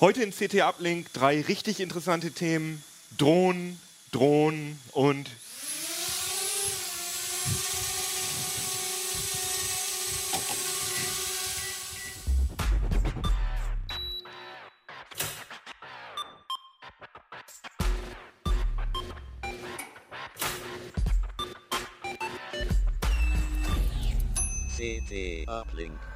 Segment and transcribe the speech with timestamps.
[0.00, 2.82] Heute in CT Uplink drei richtig interessante Themen.
[3.16, 3.80] Drohnen,
[4.10, 5.30] Drohnen und
[24.76, 26.13] CT Uplink.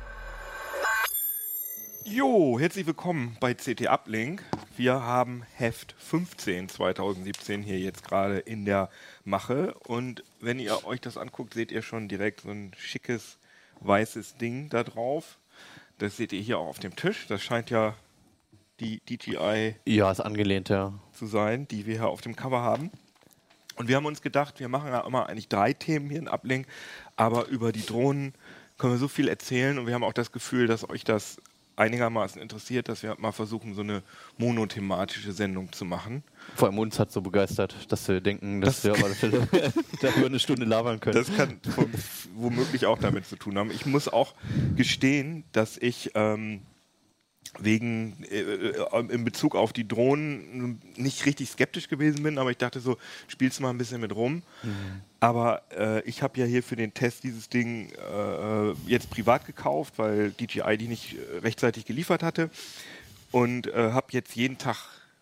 [2.19, 4.42] Jo, herzlich willkommen bei CT Uplink.
[4.77, 8.91] Wir haben Heft 15 2017 hier jetzt gerade in der
[9.23, 9.75] Mache.
[9.87, 13.39] Und wenn ihr euch das anguckt, seht ihr schon direkt so ein schickes
[13.83, 15.39] weißes Ding da drauf.
[15.98, 17.28] Das seht ihr hier auch auf dem Tisch.
[17.28, 17.95] Das scheint ja
[18.80, 20.95] die DJI Ja, ist angelehnt, ja.
[21.12, 22.91] zu sein, die wir hier auf dem Cover haben.
[23.77, 26.66] Und wir haben uns gedacht, wir machen ja immer eigentlich drei Themen hier in Uplink,
[27.14, 28.34] aber über die Drohnen
[28.77, 31.41] können wir so viel erzählen und wir haben auch das Gefühl, dass euch das
[31.78, 34.02] einigermaßen interessiert, dass wir mal versuchen, so eine
[34.36, 36.23] monothematische Sendung zu machen.
[36.56, 40.27] Vor allem uns hat so begeistert, dass wir denken, dass Das- wir auf alle darüber
[40.27, 41.14] eine Stunde labern können.
[41.16, 41.61] Das kann
[42.34, 43.70] womöglich auch damit zu tun haben.
[43.70, 44.34] Ich muss auch
[44.77, 46.62] gestehen, dass ich ähm,
[47.58, 52.58] wegen äh, äh, in Bezug auf die Drohnen nicht richtig skeptisch gewesen bin, aber ich
[52.58, 52.96] dachte so,
[53.27, 54.42] spielst mal ein bisschen mit rum.
[55.20, 59.94] Aber äh, ich habe ja hier für den Test dieses Ding äh, jetzt privat gekauft,
[59.96, 62.50] weil DJI die nicht äh, rechtzeitig geliefert hatte
[63.32, 64.76] und äh, habe jetzt jeden Tag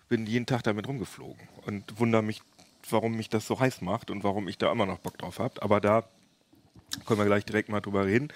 [0.09, 2.43] bin jeden Tag damit rumgeflogen und wundere mich,
[2.91, 5.61] warum mich das so heiß macht und warum ich da immer noch Bock drauf habe.
[5.63, 6.05] Aber da
[7.05, 8.29] können wir gleich direkt mal drüber reden.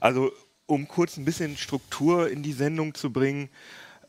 [0.00, 0.30] Also,
[0.68, 3.48] um kurz ein bisschen Struktur in die Sendung zu bringen,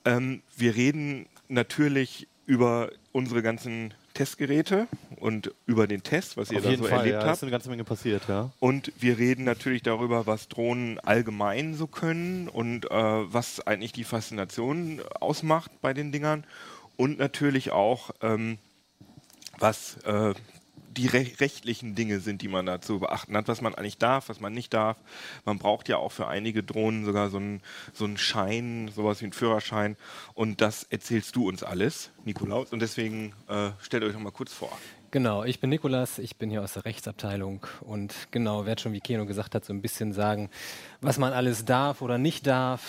[0.05, 6.63] ähm, wir reden natürlich über unsere ganzen Testgeräte und über den Test, was ihr auf
[6.63, 7.37] da jeden so Fall, erlebt ja, habt.
[7.37, 8.51] ist eine ganze Menge passiert, ja.
[8.59, 14.03] Und wir reden natürlich darüber, was Drohnen allgemein so können und äh, was eigentlich die
[14.03, 16.43] Faszination ausmacht bei den Dingern.
[16.97, 18.57] Und natürlich auch, ähm,
[19.57, 20.33] was äh,
[20.99, 24.27] die re rechtlichen Dinge sind, die man da zu beachten hat, was man eigentlich darf,
[24.27, 24.97] was man nicht darf.
[25.45, 27.61] Man braucht ja auch für einige Drohnen sogar so einen,
[27.93, 29.95] so einen Schein, sowas wie einen Führerschein.
[30.33, 32.73] Und das erzählst du uns alles, Nikolaus.
[32.73, 34.77] Und deswegen äh, stellt euch noch mal kurz vor.
[35.11, 38.99] Genau, ich bin Nikolas, ich bin hier aus der Rechtsabteilung und genau, werde schon, wie
[38.99, 40.49] Keno gesagt hat, so ein bisschen sagen,
[41.01, 42.81] was man alles darf oder nicht darf.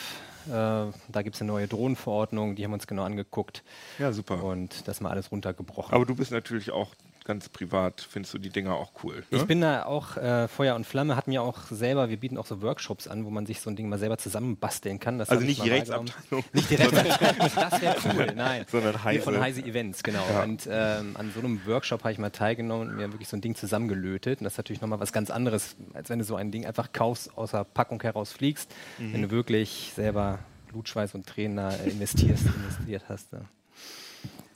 [0.47, 3.63] Äh, da gibt es eine neue Drohnenverordnung, die haben wir uns genau angeguckt
[3.99, 4.43] Ja, super.
[4.43, 5.95] und das mal alles runtergebrochen.
[5.95, 6.95] Aber du bist natürlich auch
[7.25, 9.25] ganz privat, findest du die Dinger auch cool.
[9.31, 9.39] Ne?
[9.39, 12.47] Ich bin da auch äh, Feuer und Flamme, hat mir auch selber, wir bieten auch
[12.47, 15.19] so Workshops an, wo man sich so ein Ding mal selber zusammenbasteln kann.
[15.19, 15.71] Das also nicht die.
[15.71, 18.65] Rechtsabteilung, Nicht die Rechtsabteilung, das wäre cool, nein.
[18.71, 19.23] sondern Heise.
[19.23, 20.25] von Heise Events, genau.
[20.31, 20.43] Ja.
[20.43, 23.41] Und ähm, an so einem Workshop habe ich mal teilgenommen und mir wirklich so ein
[23.41, 24.41] Ding zusammengelötet.
[24.41, 26.93] Und das ist natürlich nochmal was ganz anderes, als wenn du so ein Ding einfach
[26.93, 28.71] kaufst, aus der Packung heraus fliegst.
[28.99, 29.13] Mhm.
[29.13, 32.45] Wenn du wirklich selber Blutschweiß und Tränen da investierst,
[32.79, 33.33] investiert hast.
[33.33, 33.41] Ja.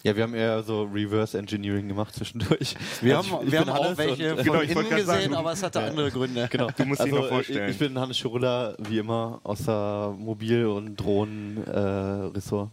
[0.05, 2.75] Ja, wir haben eher so Reverse Engineering gemacht zwischendurch.
[3.01, 5.35] Wir Also haben, ich wir bin haben auch welche von Genau, ich innen gesehen, sagen,
[5.35, 6.47] aber es hatte andere Gründe.
[6.51, 6.69] Genau.
[6.77, 7.71] Du musst dich noch äh, vorstellen.
[7.71, 12.71] Ich bin Hannes Schirulla, wie immer, aus der Mobil- und Drohnen-Ressort.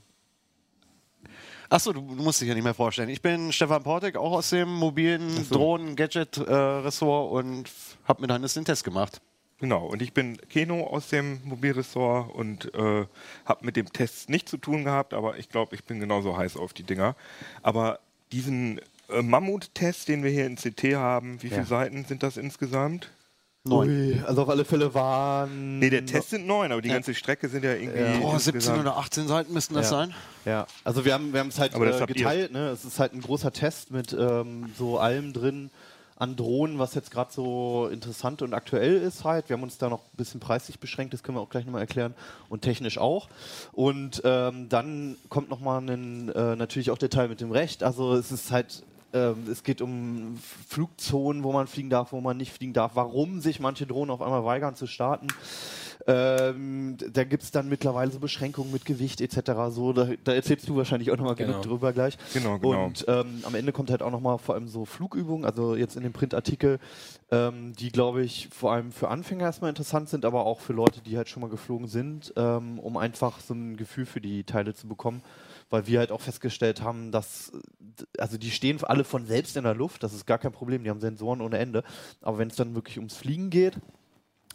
[1.70, 3.08] Achso, du, du musst dich ja nicht mehr vorstellen.
[3.08, 5.56] Ich bin Stefan Portek, auch aus dem mobilen so.
[5.56, 7.70] Drohnen-Gadget-Ressort und
[8.04, 9.22] habe mit Hannes den Test gemacht.
[9.62, 13.06] Genau, und ich bin Keno aus dem Mobilressort und äh,
[13.46, 16.58] habe mit dem Test nichts zu tun gehabt, aber ich glaube, ich bin genauso heiß
[16.58, 17.16] auf die Dinger.
[17.62, 18.00] Aber
[18.32, 18.80] diesen
[19.10, 21.66] äh, Mammut-Test, den wir hier in CT haben, wie viele Ja.
[21.68, 23.12] Seiten sind das insgesamt?
[23.64, 23.90] Neun.
[23.90, 25.78] Ui, also auf alle Fälle waren...
[25.78, 28.00] Nee, der Test sind neun, aber die ganze Strecke sind ja irgendwie.
[28.02, 28.18] Ja.
[28.18, 29.98] Boah, 17 insgesamt- oder 18 Seiten müssten das Ja.
[29.98, 30.14] sein.
[30.46, 32.52] Ja, also wir haben wir haben es halt äh, geteilt.
[32.52, 32.70] Ne?
[32.70, 35.70] Es ist halt ein großer Test mit ähm, so allem drin
[36.22, 39.50] an Drohnen, was jetzt gerade so interessant und aktuell ist halt.
[39.50, 41.82] Wir haben uns da noch ein bisschen preislich beschränkt, das können wir auch gleich nochmal
[41.82, 42.14] erklären
[42.48, 43.28] und technisch auch.
[43.72, 47.82] Und ähm, dann kommt nochmal äh, natürlich auch der Teil mit dem Recht.
[47.82, 48.84] Also es ist halt
[49.14, 50.38] ähm, es geht um
[50.68, 54.22] Flugzonen, wo man fliegen darf, wo man nicht fliegen darf, warum sich manche Drohnen auf
[54.22, 55.28] einmal weigern zu starten.
[56.08, 59.52] Ähm, da gibt es dann mittlerweile so Beschränkungen mit Gewicht etc.
[59.70, 61.52] So, da, da erzählst du wahrscheinlich auch nochmal Genau.
[61.52, 62.18] genug drüber gleich.
[62.34, 62.86] Genau, genau.
[62.86, 66.04] Und ähm, am Ende kommt halt auch nochmal vor allem so Flugübungen, also jetzt in
[66.04, 66.80] dem Printartikel,
[67.30, 71.02] ähm, die glaube ich vor allem für Anfänger erstmal interessant sind, aber auch für Leute,
[71.02, 74.74] die halt schon mal geflogen sind, ähm, um einfach so ein Gefühl für die Teile
[74.74, 75.22] zu bekommen.
[75.70, 77.54] Weil wir halt auch festgestellt haben, dass,
[78.18, 80.90] also die stehen alle von selbst in der Luft, das ist gar kein Problem, die
[80.90, 81.84] haben Sensoren ohne Ende.
[82.22, 83.78] Aber wenn es dann wirklich ums Fliegen geht,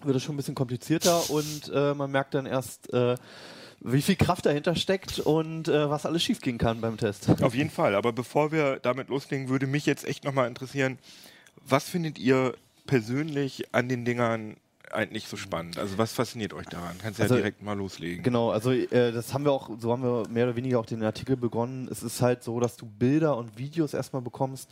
[0.03, 3.17] wird es schon ein bisschen komplizierter und äh, man merkt dann erst, äh,
[3.81, 7.43] wie viel Kraft dahinter steckt und äh, was alles schiefgehen kann beim Test.
[7.43, 7.95] Auf jeden Fall.
[7.95, 10.99] Aber bevor wir damit loslegen, würde mich jetzt echt nochmal interessieren,
[11.67, 12.55] was findet ihr
[12.87, 14.57] persönlich an den Dingern
[14.93, 15.79] eigentlich so spannend?
[15.79, 16.97] Also was fasziniert euch daran?
[16.99, 18.23] Kannst ja Also, direkt mal loslegen.
[18.23, 21.03] Genau, also äh, das haben wir auch, so haben wir mehr oder weniger auch den
[21.03, 21.89] Artikel begonnen.
[21.91, 24.71] Es ist halt so, dass du Bilder und Videos erstmal bekommst,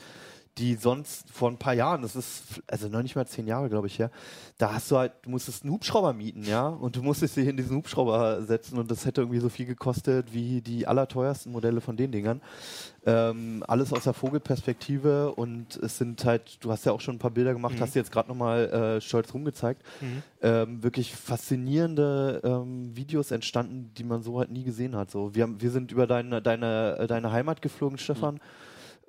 [0.58, 3.88] die sonst vor ein paar Jahren, das ist also noch nicht mal zehn Jahre, glaube
[3.88, 4.10] ich, her,
[4.58, 7.56] da hast du halt, du musstest einen Hubschrauber mieten, ja, und du musstest dich in
[7.56, 11.96] diesen Hubschrauber setzen und das hätte irgendwie so viel gekostet wie die allerteuersten Modelle von
[11.96, 12.40] den Dingern.
[13.06, 17.18] Ähm, alles aus der Vogelperspektive und es sind halt, du hast ja auch schon ein
[17.18, 19.82] paar Bilder gemacht, hast du jetzt gerade nochmal äh, stolz rumgezeigt.
[20.40, 25.10] Ähm, wirklich faszinierende ähm, Videos entstanden, die man so halt nie gesehen hat.
[25.10, 28.40] So, wir, haben, wir sind über deine, deine, äh, deine Heimat geflogen, Stefan.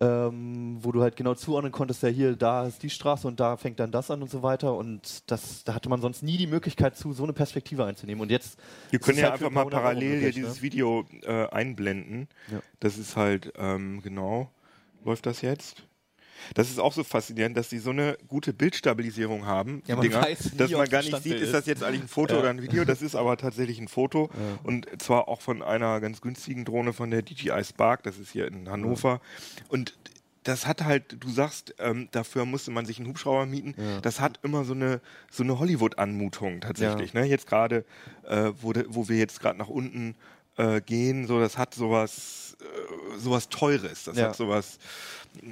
[0.01, 3.55] Ähm, wo du halt genau zuordnen konntest, ja hier, da ist die Straße und da
[3.55, 6.47] fängt dann das an und so weiter und das, da hatte man sonst nie die
[6.47, 8.59] Möglichkeit zu, so eine Perspektive einzunehmen und jetzt
[8.89, 10.61] Wir können ja halt einfach mal parallel hier dieses ne?
[10.63, 12.27] Video äh, einblenden.
[12.51, 12.59] Ja.
[12.81, 14.51] Das ist halt, ähm, genau,
[15.05, 15.83] läuft das jetzt?
[16.53, 20.53] Das ist auch so faszinierend, dass sie so eine gute Bildstabilisierung haben, Ja, man weiß
[20.53, 22.85] nie, dass man gar nicht sieht, ist das jetzt eigentlich ein Foto oder ein Video.
[22.85, 24.29] Das ist aber tatsächlich ein Foto
[24.63, 28.03] und zwar auch von einer ganz günstigen Drohne von der DJI Spark.
[28.03, 29.21] Das ist hier in Hannover
[29.69, 29.95] und
[30.43, 33.73] das hat halt, du sagst, ähm, dafür musste man sich einen Hubschrauber mieten.
[34.03, 37.13] Das hat immer so eine so eine Hollywood-Anmutung tatsächlich.
[37.15, 37.25] Ne?
[37.25, 37.83] Jetzt gerade,
[38.27, 40.15] äh, wo, wo wir jetzt gerade nach unten
[40.57, 42.44] äh, gehen, so das hat sowas
[43.17, 44.05] sowas Teures.
[44.05, 44.27] Das Ja.
[44.29, 44.77] hat sowas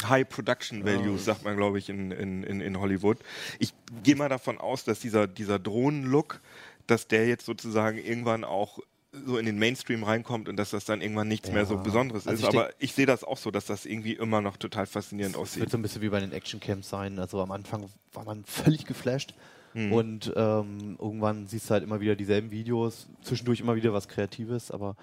[0.07, 3.17] High Production Values, sagt man, glaube ich, in, in, in, Hollywood.
[3.59, 3.73] Ich
[4.03, 6.39] gehe mal davon aus, dass dieser, dieser Drohnen-Look,
[6.87, 8.79] dass der jetzt sozusagen irgendwann auch
[9.25, 12.47] so in den Mainstream reinkommt und dass das dann irgendwann nichts mehr so Besonderes Also
[12.47, 12.53] ist.
[12.53, 15.41] ich Aber ich sehe das auch so, dass das irgendwie immer noch total faszinierend Es
[15.41, 15.61] aussieht.
[15.61, 17.19] wird so ein bisschen wie bei den Actioncamps sein.
[17.19, 19.35] Also am Anfang war man völlig geflasht.
[19.73, 19.91] Hm.
[19.91, 24.71] Und ähm, irgendwann siehst du halt immer wieder dieselben Videos, zwischendurch immer wieder was Kreatives,
[24.71, 24.95] aber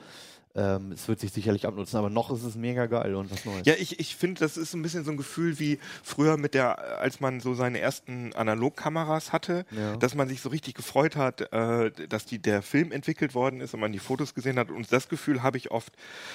[0.55, 1.97] ähm, es wird sich sicherlich abnutzen.
[1.97, 3.67] Aber noch ist es mega geil und was Neues.
[3.67, 6.99] Ja, ich, ich finde, das ist ein bisschen so ein Gefühl wie früher mit der,
[6.99, 9.97] als man so seine ersten Analogkameras hatte, Ja.
[9.97, 13.75] dass man sich so richtig gefreut hat, äh, dass die, der Film entwickelt worden ist
[13.75, 14.70] und man die Fotos gesehen hat.
[14.70, 15.93] Und das Gefühl habe ich oft,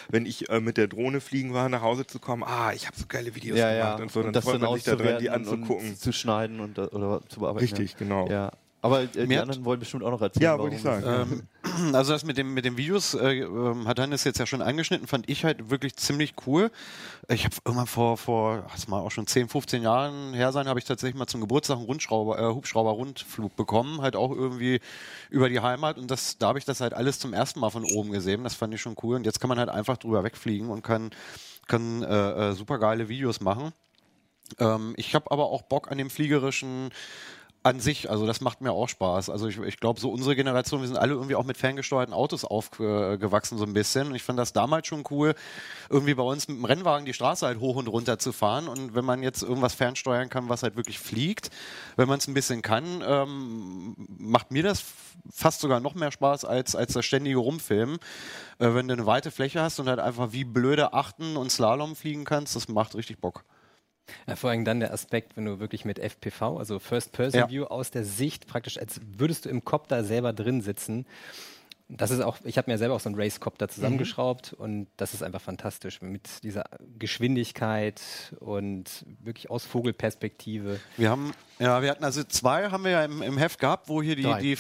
[0.09, 2.97] wenn ich äh, mit der Drohne fliegen war, nach Hause zu kommen, ah, ich habe
[2.97, 4.03] so geile Videos ja, gemacht ja.
[4.03, 4.23] und so.
[4.23, 5.95] Dann das freut dann man sich da drin, die anzugucken.
[5.97, 7.65] zu schneiden und äh, oder zu bearbeiten.
[7.65, 8.29] Richtig, genau.
[8.29, 8.51] Ja.
[8.85, 10.43] Aber äh, die anderen wollen bestimmt auch noch erzählen.
[10.43, 11.41] Ja, warum wollte ich sagen.
[11.73, 14.61] Ähm, also das mit dem mit den Videos äh, ähm, hat Hannes jetzt ja schon
[14.61, 16.69] angeschnitten, fand ich halt wirklich ziemlich cool.
[17.27, 20.77] Ich habe irgendwann vor vor das mal auch schon 10, 15 Jahren her sein, habe
[20.77, 24.79] ich tatsächlich mal zum Geburtstag einen Rundschrauber äh, Hubschrauber Rundflug bekommen, halt auch irgendwie
[25.31, 27.85] über die Heimat und das da habe ich das halt alles zum ersten Mal von
[27.85, 28.43] oben gesehen.
[28.43, 31.09] Das fand ich schon cool und jetzt kann man halt einfach drüber wegfliegen und kann
[31.67, 33.73] kann äh, äh, super geile Videos machen.
[34.59, 36.91] Ähm, ich habe aber auch Bock an dem fliegerischen
[37.65, 39.31] an sich, also das macht mir auch Spaß.
[39.31, 42.45] Also ich, ich glaube, so unsere Generation, wir sind alle irgendwie auch mit ferngesteuerten Autos
[42.45, 44.09] aufgewachsen so ein bisschen.
[44.09, 45.33] Und ich fand das damals schon cool,
[45.89, 48.67] irgendwie bei uns mit dem Rennwagen die Straße halt hoch und runter zu fahren.
[48.67, 51.49] Und wenn man jetzt irgendwas fernsteuern kann, was halt wirklich fliegt,
[51.95, 54.83] wenn man es ein bisschen kann, ähm, macht mir das
[55.31, 57.97] fast sogar noch mehr Spaß als, als das ständige Rumfilmen.
[58.59, 61.95] Äh, wenn du eine weite Fläche hast und halt einfach wie blöde achten und Slalom
[61.95, 63.43] fliegen kannst, das macht richtig Bock.
[64.27, 67.49] Ja, vor allem dann der Aspekt, wenn du wirklich mit FPV, also First Person Ja.
[67.49, 71.05] View aus der Sicht praktisch, als würdest du im Copter selber drin sitzen.
[71.87, 75.21] Das ist auch, ich habe mir selber auch so einen Racecopter zusammengeschraubt und das ist
[75.21, 76.63] einfach fantastisch mit dieser
[76.97, 78.01] Geschwindigkeit
[78.39, 80.79] und wirklich aus Vogelperspektive.
[80.97, 84.01] Wir haben, ja, wir hatten also zwei haben wir ja im, im Heft gehabt, wo
[84.01, 84.41] hier die, Drei.
[84.41, 84.57] die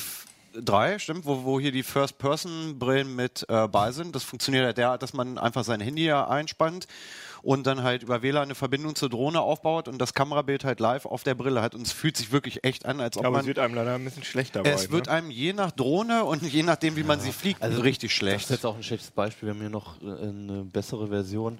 [0.55, 4.15] f- drei, stimmt, wo, wo hier die First-Person-Brillen mit äh, bei sind.
[4.15, 6.87] Das funktioniert ja derart, dass man einfach sein Handy ja einspannt
[7.41, 11.05] und dann halt über WLAN eine Verbindung zur Drohne aufbaut und das Kamerabild halt live
[11.05, 11.75] auf der Brille hat.
[11.75, 13.47] Und es fühlt sich wirklich echt an, als ob Aber es man.
[13.47, 14.71] wird einem leider ein bisschen schlecht dabei.
[14.71, 15.11] Es wird ne?
[15.11, 18.43] einem je nach Drohne und je nachdem, wie man sie fliegt, richtig Das schlecht.
[18.45, 19.47] ist jetzt auch ein schlechtes Beispiel.
[19.47, 21.59] Wir haben hier noch äh, eine bessere Version.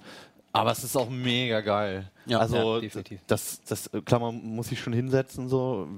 [0.56, 2.10] Aber es ist auch mega geil.
[2.26, 2.38] Ja.
[2.38, 5.48] also, Ja, das, das, äh, klar, man muss sich schon hinsetzen.
[5.48, 5.88] So.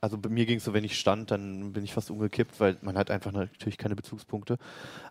[0.00, 2.76] Also bei mir ging es so, wenn ich stand, dann bin ich fast umgekippt, weil
[2.82, 4.58] man hat einfach natürlich keine Bezugspunkte.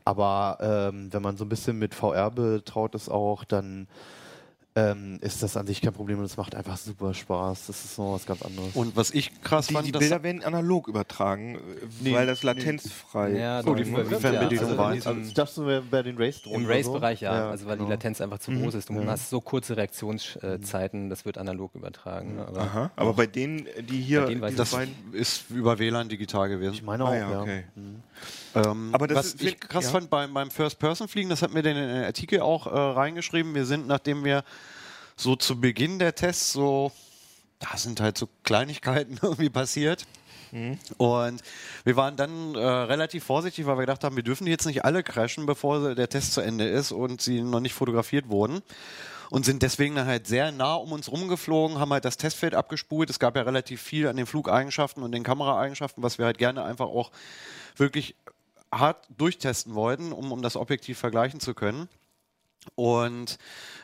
[0.05, 3.87] Aber ähm, wenn man so ein bisschen mit VR betraut ist auch, dann
[4.77, 7.65] ähm, ist das an sich kein Problem und es macht einfach super Spaß.
[7.65, 8.75] Das ist noch was ganz anderes.
[8.75, 11.59] Und was ich krass die, fand, die das Bilder werden analog übertragen, äh,
[12.01, 15.29] Nee, weil das latenzfrei Ja, Oh, die dann- Fernbedienung also, war also, eins.
[15.29, 17.87] ich dachte, so wäre bei den race Im Race-Bereich ja, Ja, also weil genau.
[17.87, 18.89] die Latenz einfach zu groß ist.
[18.89, 22.35] Du hast so kurze Reaktionszeiten, das wird analog übertragen.
[22.35, 22.91] ne, Aber Aha.
[22.95, 26.73] Aber bei denen, die hier, Bei denen das beiden, ist über WLAN digital gewesen.
[26.73, 27.41] Ich meine Ah auch, ja, ja.
[27.41, 27.63] okay.
[28.55, 29.91] Ähm, Aber das was ist- ich krass ja.
[29.91, 33.53] fand beim, beim First-Person-Fliegen, das hat mir den den Artikel auch äh, reingeschrieben.
[33.55, 34.43] Wir sind, nachdem wir
[35.15, 36.91] so zu Beginn der Tests so,
[37.59, 40.05] da sind halt so Kleinigkeiten irgendwie passiert.
[40.51, 40.77] Mhm.
[40.97, 41.41] Und
[41.83, 44.85] wir waren dann äh, relativ vorsichtig, weil wir gedacht haben, wir dürfen die jetzt nicht
[44.85, 48.61] alle crashen, bevor der Test zu Ende ist und sie noch nicht fotografiert wurden.
[49.29, 53.09] und sind deswegen dann halt sehr nah um uns rumgeflogen, haben halt das Testfeld abgespult.
[53.09, 56.63] Es gab ja relativ viel an den Flugeigenschaften und den Kameraeigenschaften, was wir halt gerne
[56.63, 57.11] einfach auch
[57.75, 58.15] wirklich
[58.71, 61.89] hart durchtesten wollten, um, um das objektiv vergleichen zu können.
[62.75, 63.37] Und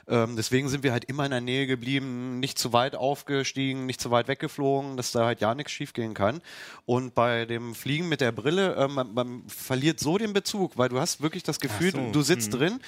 [0.08, 4.02] ähm, deswegen sind wir halt immer in der Nähe geblieben, nicht zu weit aufgestiegen, nicht
[4.02, 6.42] zu weit weggeflogen, dass da halt ja nichts schiefgehen kann.
[6.86, 10.90] Und bei dem Fliegen mit der Brille, äh, man, man, verliert so den Bezug, weil
[10.90, 12.12] du hast wirklich das Gefühl, so.
[12.12, 12.58] du sitzt mhm.
[12.58, 12.80] drin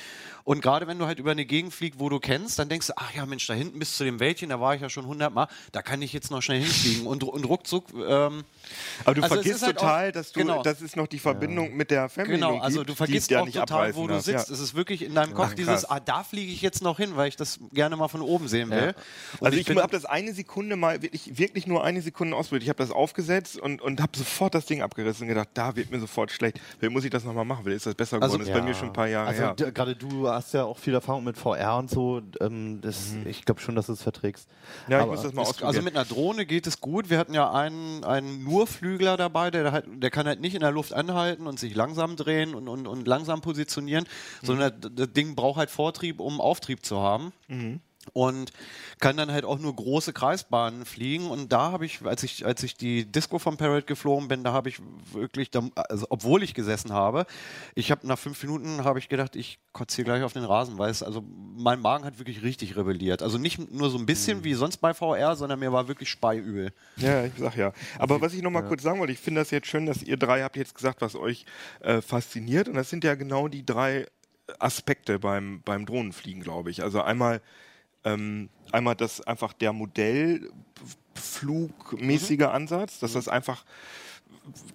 [0.46, 2.94] und gerade wenn du halt über eine Gegend fliegst, wo du kennst, dann denkst du,
[2.96, 5.48] ach ja, Mensch, da hinten bis zu dem Wäldchen, da war ich ja schon hundertmal,
[5.72, 7.08] da kann ich jetzt noch schnell hinfliegen.
[7.08, 7.86] Und, und ruckzuck.
[7.94, 8.44] Ähm,
[9.04, 10.62] Aber du also vergisst halt total, auch, dass du, genau.
[10.62, 11.76] das ist noch die Verbindung ja.
[11.76, 12.36] mit der Family.
[12.36, 14.50] Genau, also du vergisst auch ja total, wo du sitzt.
[14.50, 14.54] Ja.
[14.54, 17.05] Es ist wirklich in deinem Kopf ach, dieses, ah, da fliege ich jetzt noch hin,
[17.16, 18.94] weil ich das gerne mal von oben sehen will.
[18.96, 19.42] Ja.
[19.42, 22.64] Also ich, ich habe das eine Sekunde mal, wirklich, wirklich nur eine Sekunde ausprobiert.
[22.64, 25.92] Ich habe das aufgesetzt und, und habe sofort das Ding abgerissen und gedacht, da wird
[25.92, 26.60] mir sofort schlecht.
[26.80, 27.66] Wie muss ich das nochmal machen?
[27.66, 28.42] Will ist das besser also geworden?
[28.42, 29.72] Also, ist bei mir schon ein paar Jahre also her.
[29.72, 32.22] Gerade du hast ja auch viel Erfahrung mit VR und so.
[32.40, 33.28] Ähm, das, mhm.
[33.28, 34.48] Ich glaube schon, dass du es verträgst.
[34.88, 35.68] Ja, ich muss das mal ausprobieren.
[35.68, 37.10] Also mit einer Drohne geht es gut.
[37.10, 40.72] Wir hatten ja einen, einen Nurflügler dabei, der, halt, der kann halt nicht in der
[40.72, 44.06] Luft anhalten und sich langsam drehen und, und, und langsam positionieren,
[44.42, 44.46] mhm.
[44.46, 47.34] sondern das Ding braucht halt Vortrieb, um Auftrieb zu haben.
[47.48, 47.80] Mhm
[48.14, 48.52] und
[49.00, 51.28] kann dann halt auch nur große Kreisbahnen fliegen.
[51.28, 54.54] Und da habe ich, als ich, als ich die Disco vom Parrot geflogen bin, da
[54.54, 54.80] habe ich
[55.12, 57.26] wirklich, also obwohl ich gesessen habe,
[57.74, 60.78] ich habe nach fünf Minuten habe ich gedacht, ich kotze hier gleich auf den Rasen,
[60.78, 61.24] weil es, also
[61.56, 63.22] mein Magen hat wirklich richtig rebelliert.
[63.22, 64.44] Also nicht nur so ein bisschen mhm.
[64.44, 66.72] wie sonst bei VR, sondern mir war wirklich speiübel.
[66.98, 67.74] Ja, ich sag ja.
[68.00, 68.68] Aber was ich noch mal ja.
[68.68, 71.16] kurz sagen wollte, ich finde das jetzt schön, dass ihr drei habt jetzt gesagt, was
[71.16, 71.46] euch
[71.82, 72.70] äh, fasziniert.
[72.70, 74.06] Und das sind ja genau die drei
[74.60, 76.84] Aspekte beim, beim Drohnenfliegen, glaube ich.
[76.84, 77.42] Also einmal
[78.06, 82.46] ähm, einmal das einfach der Modellflugmäßige mhm.
[82.46, 83.66] Ansatz, dass das einfach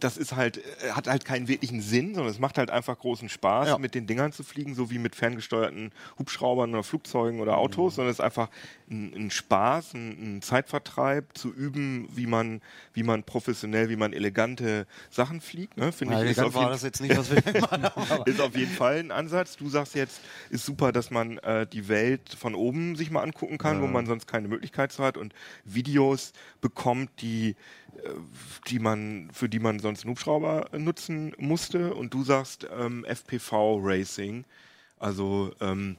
[0.00, 3.29] das ist halt, äh, hat halt keinen wirklichen Sinn, sondern es macht halt einfach großen
[3.29, 3.79] Spaß, ja.
[3.79, 7.97] mit den Dingern zu fliegen, so wie mit ferngesteuerten Hubschraubern oder Flugzeugen oder Autos, mhm.
[7.97, 8.49] sondern es ist einfach
[8.91, 12.61] ein, ein Spaß, ein, ein, Zeitvertreib, zu üben, wie man,
[12.93, 15.77] wie man professionell, wie man elegante Sachen fliegt.
[15.77, 15.93] Ne?
[15.93, 17.41] Finde ich, ist auf, war das jetzt nicht, was wir
[18.27, 19.57] ist auf jeden Fall ein Ansatz.
[19.57, 23.59] Du sagst jetzt, ist super, dass man äh, die Welt von oben sich mal angucken
[23.59, 23.83] kann, ja.
[23.83, 25.35] wo man sonst keine Möglichkeit zu hat und
[25.65, 27.55] Videos bekommt, die
[28.69, 31.95] die man, für die man sonst einen Hubschrauber nutzen musste.
[31.95, 34.45] Und du sagst ähm, FPV Racing.
[34.99, 35.97] Also ähm,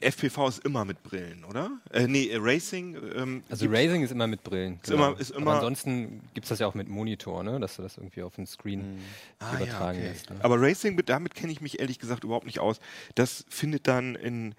[0.00, 1.70] FPV ist immer mit Brillen, oder?
[1.92, 2.96] Äh, nee, äh, Racing.
[3.14, 4.74] Ähm, also Racing ist immer mit Brillen.
[4.76, 5.08] Ist genau.
[5.08, 7.60] immer, ist immer Aber ansonsten gibt es das ja auch mit Monitor, ne?
[7.60, 8.98] dass du das irgendwie auf den Screen mhm.
[9.40, 10.08] übertragen ah, ja, okay.
[10.08, 10.30] lässt.
[10.30, 10.36] Ne?
[10.42, 12.80] Aber Racing, damit kenne ich mich ehrlich gesagt überhaupt nicht aus.
[13.14, 14.54] Das findet dann in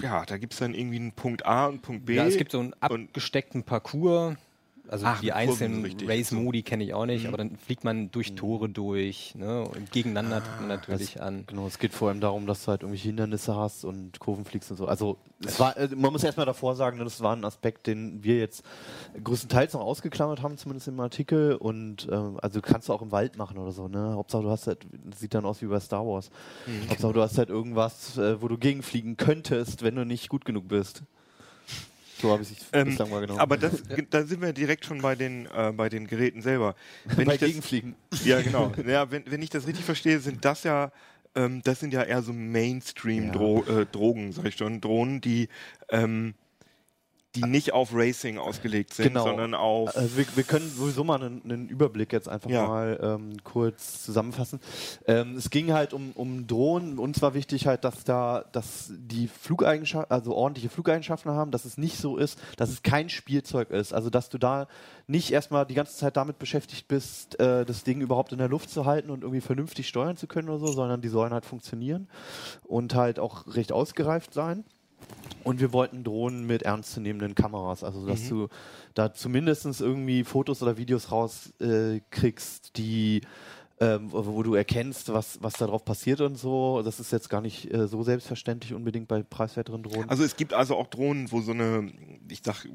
[0.00, 2.14] ja, da gibt es dann irgendwie einen Punkt A und Punkt B.
[2.14, 4.36] Ja, es gibt so einen abgesteckten Parcours,
[4.90, 7.28] also Ach, die einzelnen Race-Modi kenne ich auch nicht, mhm.
[7.28, 8.36] aber dann fliegt man durch mhm.
[8.36, 9.62] Tore durch ne?
[9.62, 11.44] und gegeneinander ah, tritt man natürlich das, an.
[11.46, 14.68] Genau, es geht vor allem darum, dass du halt irgendwie Hindernisse hast und Kurven fliegst
[14.72, 14.86] und so.
[14.86, 18.24] Also es war, äh, man muss erstmal davor sagen, ne, das war ein Aspekt, den
[18.24, 18.64] wir jetzt
[19.22, 21.54] größtenteils noch ausgeklammert haben, zumindest im Artikel.
[21.54, 23.86] Und ähm, also kannst du auch im Wald machen oder so.
[23.86, 24.14] Ne?
[24.14, 26.30] Hauptsache du hast halt, das sieht dann aus wie bei Star Wars.
[26.66, 26.90] Mhm.
[26.90, 30.66] Hauptsache du hast halt irgendwas, äh, wo du gegenfliegen könntest, wenn du nicht gut genug
[30.66, 31.04] bist.
[32.20, 33.40] So habe ich es ähm, bislang wahrgenommen.
[33.40, 36.74] Aber das, da sind wir direkt schon bei den, äh, bei den Geräten selber.
[37.04, 37.94] Wenn bei Gegenfliegen.
[38.24, 38.72] Ja, genau.
[38.86, 40.92] ja, wenn, wenn ich das richtig verstehe, sind das ja
[41.34, 44.32] ähm, das sind ja eher so Mainstream-Drogen, ja.
[44.32, 45.48] sag ich schon, Drohnen, die
[45.88, 46.34] ähm,
[47.36, 49.24] die nicht auf Racing ausgelegt sind, genau.
[49.24, 49.96] sondern auf.
[49.96, 52.66] Also wir, wir, können sowieso mal einen, einen Überblick jetzt einfach ja.
[52.66, 54.58] mal ähm, kurz zusammenfassen.
[55.06, 56.98] Ähm, es ging halt um, um Drohnen.
[56.98, 61.78] Uns war wichtig halt, dass da, dass die Flugeigenschaften, also ordentliche Flugeigenschaften haben, dass es
[61.78, 63.94] nicht so ist, dass es kein Spielzeug ist.
[63.94, 64.66] Also dass du da
[65.06, 68.70] nicht erstmal die ganze Zeit damit beschäftigt bist, äh, das Ding überhaupt in der Luft
[68.70, 72.08] zu halten und irgendwie vernünftig steuern zu können oder so, sondern die sollen halt funktionieren
[72.64, 74.64] und halt auch recht ausgereift sein.
[75.42, 78.28] Und wir wollten Drohnen mit ernstzunehmenden Kameras, also dass mhm.
[78.28, 78.48] du
[78.94, 83.22] da zumindest irgendwie Fotos oder Videos rauskriegst, äh, die
[83.82, 86.82] ähm, wo du erkennst, was, was da drauf passiert und so.
[86.82, 90.10] Das ist jetzt gar nicht äh, so selbstverständlich unbedingt bei preiswerteren Drohnen.
[90.10, 91.90] Also es gibt also auch Drohnen, wo so eine,
[92.28, 92.66] ich sag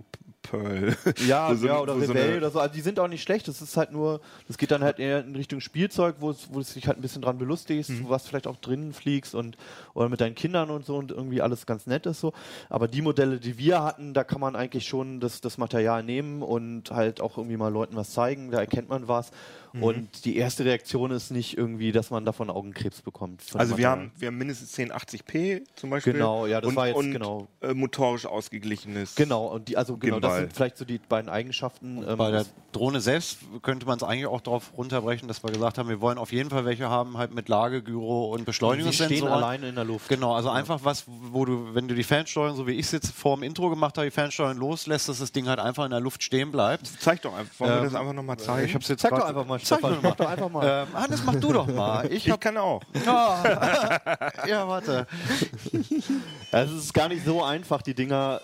[0.50, 0.96] Pearl.
[1.28, 2.60] Ja, so, ja oder Rebell so oder so.
[2.60, 3.48] Also die sind auch nicht schlecht.
[3.48, 6.60] Das ist halt nur, das geht dann halt eher in Richtung Spielzeug, wo es, wo
[6.60, 8.10] es dich halt ein bisschen dran belustigst, mhm.
[8.10, 9.58] was vielleicht auch drinnen fliegst und
[9.94, 12.34] oder mit deinen Kindern und so und irgendwie alles ganz nett ist so.
[12.70, 16.42] Aber die Modelle, die wir hatten, da kann man eigentlich schon das, das Material nehmen
[16.42, 18.52] und halt auch irgendwie mal Leuten was zeigen.
[18.52, 19.32] Da erkennt man was.
[19.76, 19.84] Mhm.
[19.84, 23.44] Und die erste Reaktion ist nicht irgendwie, dass man davon Augenkrebs bekommt.
[23.56, 26.14] Also wir haben, wir haben mindestens 1080p zum Beispiel.
[26.14, 27.48] Genau, ja, das und, war jetzt und, genau.
[27.62, 29.16] Äh, motorisch ausgeglichenes.
[29.16, 30.42] Genau, und die, also genau, das Fall.
[30.42, 32.04] sind vielleicht so die beiden Eigenschaften.
[32.08, 35.50] ähm, Bei der das- Drohne selbst könnte man es eigentlich auch darauf runterbrechen, dass wir
[35.52, 38.44] gesagt haben, wir wollen auf jeden Fall welche haben, halt mit Lage, Gyro und die
[38.44, 39.18] Beschleunigungssensoren.
[39.18, 40.10] stehen alleine in der Luft.
[40.10, 43.12] Genau, also einfach was, wo du, wenn du die Fernsteuerung, so wie ich es jetzt
[43.14, 46.02] vor dem Intro gemacht habe, die Fernsteuerung loslässt, dass das Ding halt einfach in der
[46.02, 46.86] Luft stehen bleibt.
[47.00, 47.60] Zeig doch einfach.
[47.62, 48.66] Wollen wir Ähm, das einfach nochmal zeigen?
[48.68, 49.98] Ich habe es jetzt Zeig doch einfach mal, Zeig Stefan.
[50.02, 50.86] Mach doch einfach mal.
[50.92, 52.06] Ähm, Hannes, mach du doch mal.
[52.12, 52.82] Ich ich hab, kann auch.
[53.06, 55.08] ja, warte.
[56.52, 58.40] Es ist gar nicht so einfach, die Dinger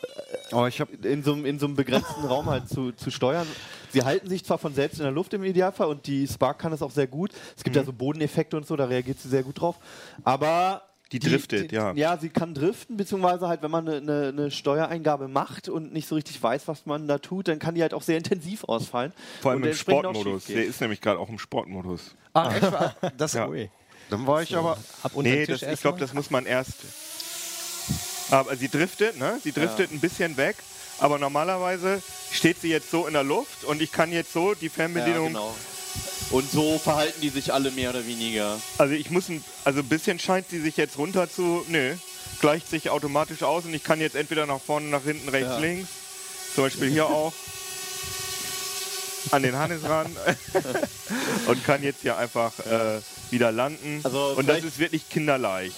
[0.54, 3.48] Oh, ich habe in so, einem- in so einem begrenzten Raum halt zu, zu steuern.
[3.92, 6.72] Sie halten sich zwar von selbst in der Luft im Idealfall und die Spark kann
[6.74, 7.32] es auch sehr gut.
[7.58, 9.76] Es gibt ja so Bodeneffekte und so, da reagiert sie sehr gut drauf.
[10.24, 11.92] Aber Die driftet, ja.
[11.94, 16.08] Ja, sie kann driften, beziehungsweise halt, wenn man eine, eine, eine Steuereingabe macht und nicht
[16.08, 19.12] so richtig weiß, was man da tut, dann kann die halt auch sehr intensiv ausfallen.
[19.42, 20.46] Vor allem und im Sportmodus.
[20.46, 22.16] Der ist nämlich gerade auch im Sportmodus.
[22.34, 22.72] Ah, echt?
[23.18, 23.48] Das, Ja.
[23.50, 23.70] Ui.
[24.10, 24.78] Dann war ich aber.
[25.04, 26.78] Ab unter Nee, das, ich glaube, das muss man erst.
[28.32, 29.40] Aber sie driftet, ne?
[29.44, 30.56] Sie driftet ein bisschen weg.
[31.00, 34.66] Aber normalerweise steht sie jetzt so in der Luft und ich kann jetzt so die
[34.68, 35.28] Ja, Fernbedienung.
[35.28, 35.56] genau.
[36.30, 38.60] Und so verhalten die sich alle mehr oder weniger.
[38.78, 41.66] Also ich muss ein, also ein bisschen scheint sie sich jetzt runter zu.
[41.68, 41.94] Nö.
[42.40, 45.58] Gleicht sich automatisch aus und ich kann jetzt entweder nach vorne, nach hinten, rechts, Ja.
[45.60, 45.90] links.
[46.56, 47.34] Zum Beispiel hier auch.
[49.32, 50.16] An den Hannes ran.
[51.48, 54.02] und kann jetzt hier einfach äh, wieder landen.
[54.04, 55.76] Also und das ist wirklich kinderleicht.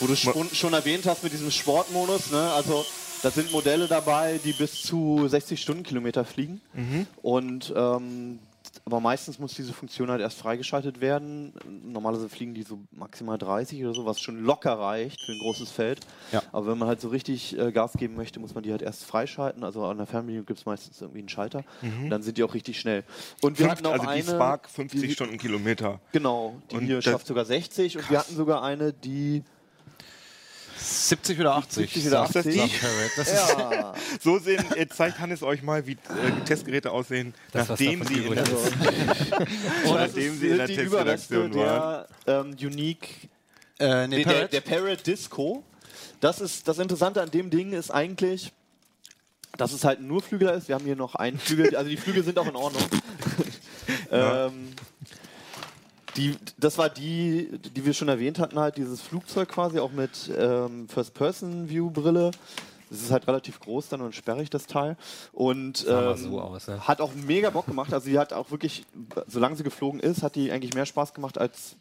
[0.00, 2.52] Wo du schon, schon erwähnt hast mit diesem Sportmodus, ne?
[2.52, 2.84] Also
[3.22, 6.60] da sind Modelle dabei, die bis zu 60 Stundenkilometer fliegen.
[7.22, 8.38] Und ähm,
[8.84, 11.52] aber meistens muss diese Funktion halt erst freigeschaltet werden.
[11.84, 15.70] Normalerweise fliegen die so maximal 30 oder so, was schon locker reicht für ein großes
[15.70, 16.00] Feld.
[16.32, 16.42] Ja.
[16.52, 19.04] Aber wenn man halt so richtig äh, Gas geben möchte, muss man die halt erst
[19.04, 19.62] freischalten.
[19.64, 21.64] Also an der Fernbedienung gibt es meistens irgendwie einen Schalter.
[21.82, 23.04] Und dann sind die auch richtig schnell.
[23.42, 26.00] Und wir hatten auch also die eine, Spark 50 die- Stundenkilometer.
[26.12, 29.42] Genau, die Und hier schafft sogar 60 und wir hatten sogar eine, die
[30.80, 31.92] 70 oder 80.
[31.92, 32.54] 70 oder Ist das 80.
[32.54, 32.78] die?
[32.78, 33.10] Parrot.
[33.16, 35.96] Das ist, Ja, So sehen, jetzt zeigt Hannes euch mal, wie äh,
[36.38, 38.72] die Testgeräte aussehen, Das, was nachdem sie in der, das
[39.84, 42.06] nachdem ist- sie in der Testredaktion waren.
[42.26, 43.28] der ähm, Unique,
[43.78, 44.52] äh, nee, nee, der, Parrot.
[44.52, 45.62] der Parrot Disco.
[46.20, 48.52] Das ist das Interessante an dem Ding ist eigentlich,
[49.56, 50.68] dass es halt nur Flügel ist.
[50.68, 52.82] Wir haben hier noch einen Flügel, also die Flügel sind auch in Ordnung.
[54.10, 54.70] ähm,
[56.18, 60.30] die, das war die, die wir schon erwähnt hatten, halt dieses Flugzeug quasi auch mit
[60.36, 62.32] ähm, First-Person-View-Brille.
[62.90, 64.96] Das ist halt relativ groß dann und sperrig, das Teil.
[65.32, 66.86] Und ähm, so aus, ne?
[66.88, 67.92] hat auch mega Bock gemacht.
[67.92, 68.84] Also die hat auch wirklich,
[69.26, 71.76] solange sie geflogen ist, hat die eigentlich mehr Spaß gemacht als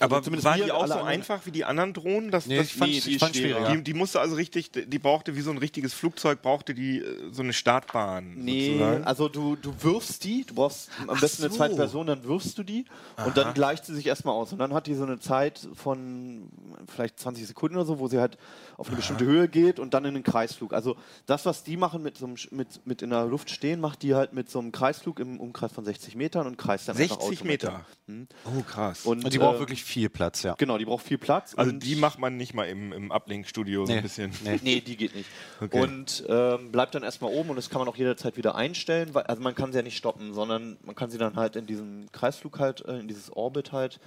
[0.00, 2.30] Aber Also zumindest war wir die auch so anderen- einfach wie die anderen Drohnen?
[2.30, 3.28] Das, Nee, das ich fand die ist schwieriger.
[3.34, 3.76] schwieriger.
[3.76, 7.32] die, die musste also richtig, die brauchte wie so ein richtiges Flugzeug, brauchte die äh,
[7.32, 8.34] so eine Startbahn.
[8.36, 9.04] Nee, sozusagen.
[9.04, 11.56] also du, du wirfst die, du brauchst am besten eine so.
[11.56, 12.84] zweite Person, dann wirfst du die
[13.26, 14.52] und dann gleicht sie sich erstmal aus.
[14.52, 16.48] Und dann hat die so eine Zeit von
[16.86, 18.38] vielleicht 20 Sekunden oder so, wo sie halt
[18.76, 20.72] auf eine bestimmte Höhe geht und dann in den Kreisflug.
[20.72, 24.02] Also das, was die machen mit so einem, mit, mit in der Luft stehen, macht
[24.02, 27.16] die halt mit so einem Kreisflug im Umkreis von 60 Metern und kreist dann einfach
[27.20, 27.84] 60 Autometer.
[28.06, 28.28] Meter.
[28.46, 29.04] Oh, krass.
[29.04, 30.54] Und, Und die braucht äh, wirklich viel Platz, ja.
[30.58, 31.54] Genau, die braucht viel Platz.
[31.56, 33.98] also die macht man nicht mal im, im Uplink-Studio so Nee.
[33.98, 34.32] ein bisschen.
[34.44, 34.60] Nee.
[34.62, 35.28] Nee, die geht nicht.
[35.60, 35.80] Okay.
[35.80, 39.14] Und ähm, bleibt dann erstmal oben und das kann man auch jederzeit wieder einstellen.
[39.14, 41.66] Weil, also man kann sie ja nicht stoppen, sondern man kann sie dann halt in
[41.66, 43.98] diesen Kreisflug halt, äh, in dieses Orbit halt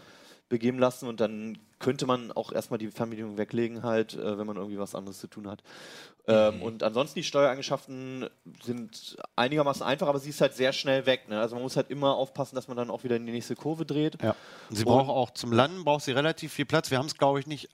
[0.51, 4.57] begeben lassen und dann könnte man auch erstmal die Fernbedienung weglegen halt, äh, wenn man
[4.57, 5.63] irgendwie was anderes zu tun hat.
[6.27, 8.29] Ähm, und ansonsten die Steuereigenschaften
[8.63, 11.27] sind einigermaßen einfach, aber sie ist halt sehr schnell weg.
[11.29, 11.39] Ne?
[11.39, 13.85] Also man muss halt immer aufpassen, dass man dann auch wieder in die nächste Kurve
[13.85, 14.21] dreht.
[14.21, 14.35] Ja.
[14.69, 16.91] Und sie braucht auch zum Landen braucht sie relativ viel Platz.
[16.91, 17.69] Wir haben es, glaube ich, nicht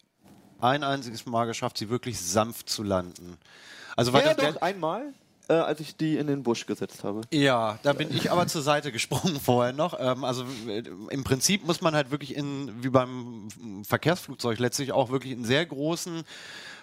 [0.62, 3.38] ein einziges Mal geschafft, sie wirklich sanft zu landen.
[3.98, 5.14] Also weil Ja, das, doch, einmal,
[5.50, 7.22] äh, als ich die in den Busch gesetzt habe.
[7.32, 10.00] Ja, da bin ich aber zur Seite gesprungen vorher noch.
[10.00, 13.48] Ähm, also äh, im Prinzip muss man halt wirklich in, wie beim
[13.84, 16.24] Verkehrsflugzeug letztlich auch wirklich in sehr großen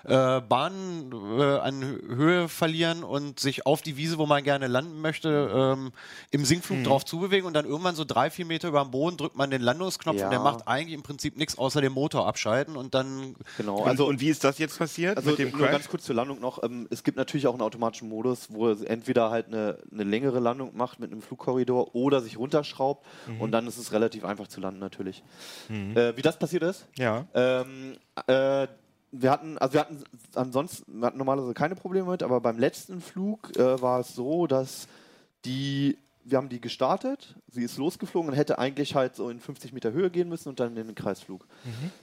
[0.05, 5.01] äh, Bahnen äh, an Höhe verlieren und sich auf die Wiese, wo man gerne landen
[5.01, 5.93] möchte, ähm,
[6.31, 9.37] im Sinkflug drauf zubewegen und dann irgendwann so drei, vier Meter über dem Boden drückt
[9.37, 10.25] man den Landungsknopf Ja.
[10.27, 13.89] und der macht eigentlich im Prinzip nichts außer den Motor abschalten und dann Genau, Und,
[13.89, 16.41] also und wie ist das jetzt passiert Also mit dem nur ganz kurz zur Landung
[16.41, 16.63] noch.
[16.63, 20.41] Ähm, es gibt natürlich auch einen automatischen Modus, wo er entweder halt eine, eine längere
[20.41, 23.05] Landung macht mit einem Flugkorridor oder sich runterschraubt
[23.39, 25.23] und dann ist es relativ einfach zu landen natürlich.
[25.71, 26.87] Äh, wie das passiert ist?
[26.97, 27.27] ja.
[27.35, 28.67] Ähm, äh,
[29.21, 30.03] wir hatten, also wir hatten
[30.35, 34.47] ansonsten, wir hatten normalerweise keine Probleme mit, aber beim letzten Flug äh, war es so,
[34.47, 34.89] dass
[35.45, 39.73] die, wir haben die gestartet, sie ist losgeflogen und hätte eigentlich halt so in 50
[39.73, 41.47] Meter Höhe gehen müssen und dann in den Kreisflug.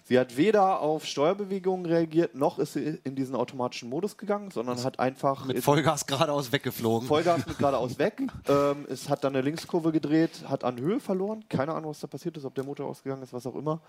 [0.03, 4.81] Sie hat weder auf Steuerbewegungen reagiert, noch ist sie in diesen automatischen Modus gegangen, sondern
[4.83, 7.07] hat einfach mit Vollgas geradeaus weggeflogen.
[7.07, 8.21] Vollgas mit geradeaus weg.
[8.47, 11.43] Ähm, es hat dann eine Linkskurve gedreht, hat an Höhe verloren.
[11.49, 13.81] Keine Ahnung, was da passiert ist, ob der Motor ausgegangen ist, was auch immer.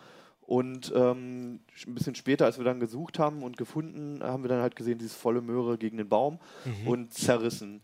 [0.46, 4.60] Und ähm, ein bisschen später, als wir dann gesucht haben und gefunden, haben wir dann
[4.60, 6.38] halt gesehen, dieses volle Möhre gegen den Baum
[6.84, 7.80] und zerrissen.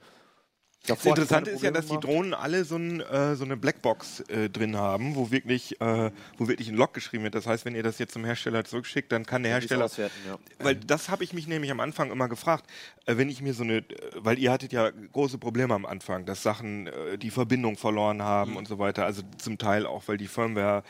[0.89, 1.99] Das Interessante ist ja, dass die.
[1.99, 6.49] Drohnen alle so, ein, äh, so eine Blackbox äh, drin haben, wo wirklich, äh, wo
[6.49, 7.35] wirklich ein Log geschrieben wird.
[7.35, 9.87] Das heißt, wenn ihr das jetzt zum Hersteller zurückschickt, dann kann der Hersteller.
[9.87, 10.39] auswerten, ja.
[10.59, 12.65] Weil das habe ich mich nämlich am Anfang immer gefragt,
[13.07, 13.85] äh, wenn ich mir so eine, äh,
[14.17, 18.57] weil ihr hattet ja große Probleme am Anfang, dass Sachen äh, die Verbindung verloren haben
[18.57, 19.05] und so weiter.
[19.05, 20.83] Also zum Teil auch, weil die Firmware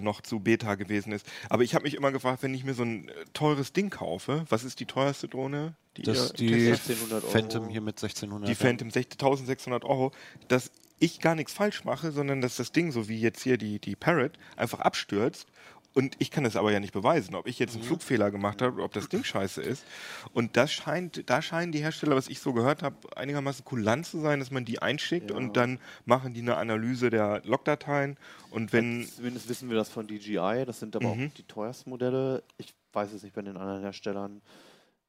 [0.00, 1.26] noch zu Beta gewesen ist.
[1.48, 4.64] Aber ich habe mich immer gefragt, wenn ich mir so ein teures Ding kaufe, was
[4.64, 5.74] ist die teuerste Drohne?
[5.98, 6.96] Die Das die testet?
[6.96, 7.32] 1600 Euro.
[7.32, 8.48] Phantom hier mit 1600.
[8.48, 10.12] die Phantom 1600 Euro,
[10.48, 13.78] dass ich gar nichts falsch mache, sondern dass das Ding, so wie jetzt hier die,
[13.78, 15.46] die Parrot, einfach abstürzt.
[15.94, 18.82] Und ich kann das aber ja nicht beweisen, ob ich jetzt einen Flugfehler gemacht habe,
[18.82, 19.84] ob das Ding scheiße ist.
[20.32, 24.20] Und das scheint, da scheinen die Hersteller, was ich so gehört habe, einigermaßen kulant zu
[24.20, 28.16] sein, dass man die einschickt und dann machen die eine Analyse der Logdateien.
[28.50, 30.64] Und wenn Zumindest wissen wir das von DJI.
[30.66, 31.28] Das sind aber Mhm.
[31.28, 32.44] auch die teuersten Modelle.
[32.58, 34.40] Ich weiß es nicht bei den anderen Herstellern.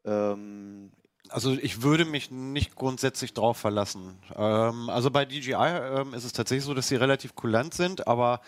[0.06, 0.92] Ähm,
[1.32, 4.18] Also ich würde mich nicht grundsätzlich drauf verlassen.
[4.36, 8.42] Ähm, also bei DJI ähm, ist es tatsächlich so, dass sie relativ kulant sind, aber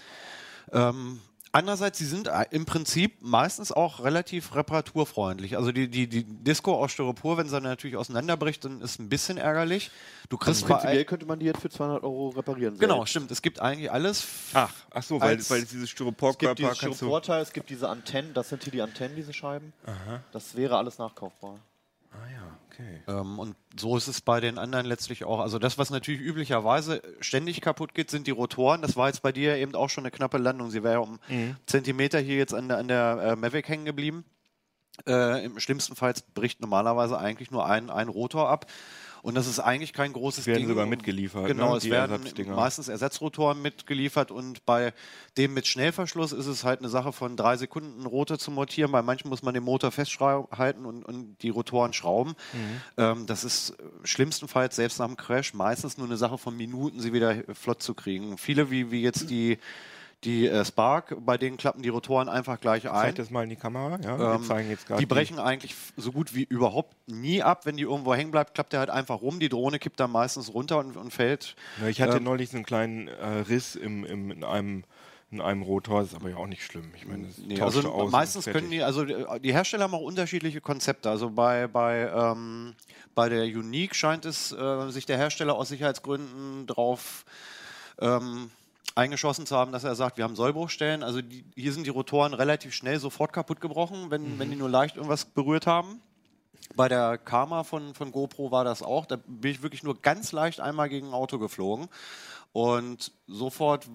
[0.72, 1.20] ähm,
[1.52, 5.58] andererseits, sie sind äh, im Prinzip meistens auch relativ reparaturfreundlich.
[5.58, 9.10] Also die, die, die Disco aus Styropor, wenn sie dann natürlich auseinanderbricht, dann ist ein
[9.10, 9.92] bisschen ärgerlich.
[10.30, 12.78] Du kriegst bei prinzipiell könnte man die jetzt für 200 Euro reparieren.
[12.78, 13.10] Genau, selbst.
[13.12, 13.32] stimmt.
[13.32, 14.26] Es gibt eigentlich alles.
[14.54, 16.78] ach, ach so, weil, weil dieses Es gibt Styroporkörper dieses.
[16.78, 19.74] Styroporteil, es gibt diese Antennen, das sind hier die Antennen, diese Scheiben.
[20.32, 21.60] Das wäre alles nachkaufbar.
[22.71, 23.01] Okay.
[23.07, 25.39] Ähm, und so ist es bei den anderen letztlich auch.
[25.39, 28.81] Also das, was natürlich üblicherweise ständig kaputt geht, sind die Rotoren.
[28.81, 30.71] Das war jetzt bei dir eben auch schon eine knappe Landung.
[30.71, 31.19] Sie wäre ja um
[31.65, 34.25] Zentimeter hier jetzt an der, an der äh, Mavic hängen geblieben.
[35.07, 38.65] Äh, Im schlimmsten Fall bricht normalerweise eigentlich nur ein, ein Rotor ab.
[39.21, 40.67] Und das ist eigentlich kein großes Werden Ding.
[40.67, 41.77] sogar mitgeliefert, Genau, ne?
[41.77, 42.21] es Die werden
[42.55, 44.93] meistens Ersatzrotoren mitgeliefert und bei
[45.38, 48.91] dem mit Schnellverschluss ist es halt eine Sache von drei Sekunden, einen Rotor zu montieren.
[48.91, 52.31] Bei manchen muss man den Motor festhalten und, und die Rotoren schrauben.
[52.53, 52.81] Mhm.
[52.97, 56.99] Ähm, das ist äh, schlimmstenfalls selbst nach dem Crash meistens nur eine Sache von Minuten,
[56.99, 58.38] sie wieder flott zu kriegen.
[58.38, 59.60] Viele, wie, wie jetzt die,
[60.23, 62.95] die äh, Spark, bei denen klappen die Rotoren einfach gleich ein.
[62.95, 63.99] Zeig das mal in die Kamera.
[64.03, 67.65] Ja, wir Ähm, zeigen jetzt die brechen eigentlich f- so gut wie überhaupt nie ab.
[67.65, 69.39] Wenn die irgendwo hängen bleibt, klappt der halt einfach rum.
[69.39, 71.55] Die Drohne kippt dann meistens runter und, und fällt.
[71.81, 74.84] Ja, ich hatte Ähm, neulich so einen kleinen äh, Riss im, im, in, einem,
[75.31, 76.91] in einem Rotor, das ist aber ja auch nicht schlimm.
[76.95, 80.62] Ich meine, Nee, also aus meistens können die, also äh, die Hersteller haben auch unterschiedliche
[80.62, 81.10] Konzepte.
[81.10, 82.75] Also bei, bei, ähm,
[83.15, 87.25] bei der Unique scheint es äh, sich der Hersteller aus Sicherheitsgründen drauf
[87.99, 88.51] ähm,
[88.95, 91.04] eingeschossen zu haben, dass er sagt, wir haben Sollbruchstellen.
[91.04, 94.69] Also die, hier sind die Rotoren relativ schnell sofort kaputt gebrochen, wenn, wenn die nur
[94.69, 96.01] leicht irgendwas berührt haben.
[96.75, 99.06] Bei der Karma von, von GoPro war das auch.
[99.06, 101.88] Da bin ich wirklich nur ganz leicht einmal gegen ein Auto geflogen.
[102.54, 103.88] Und sofort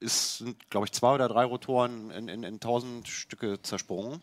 [0.00, 4.22] ist, sind, glaube ich, zwei oder drei Rotoren in, in, in tausend Stücke zersprungen.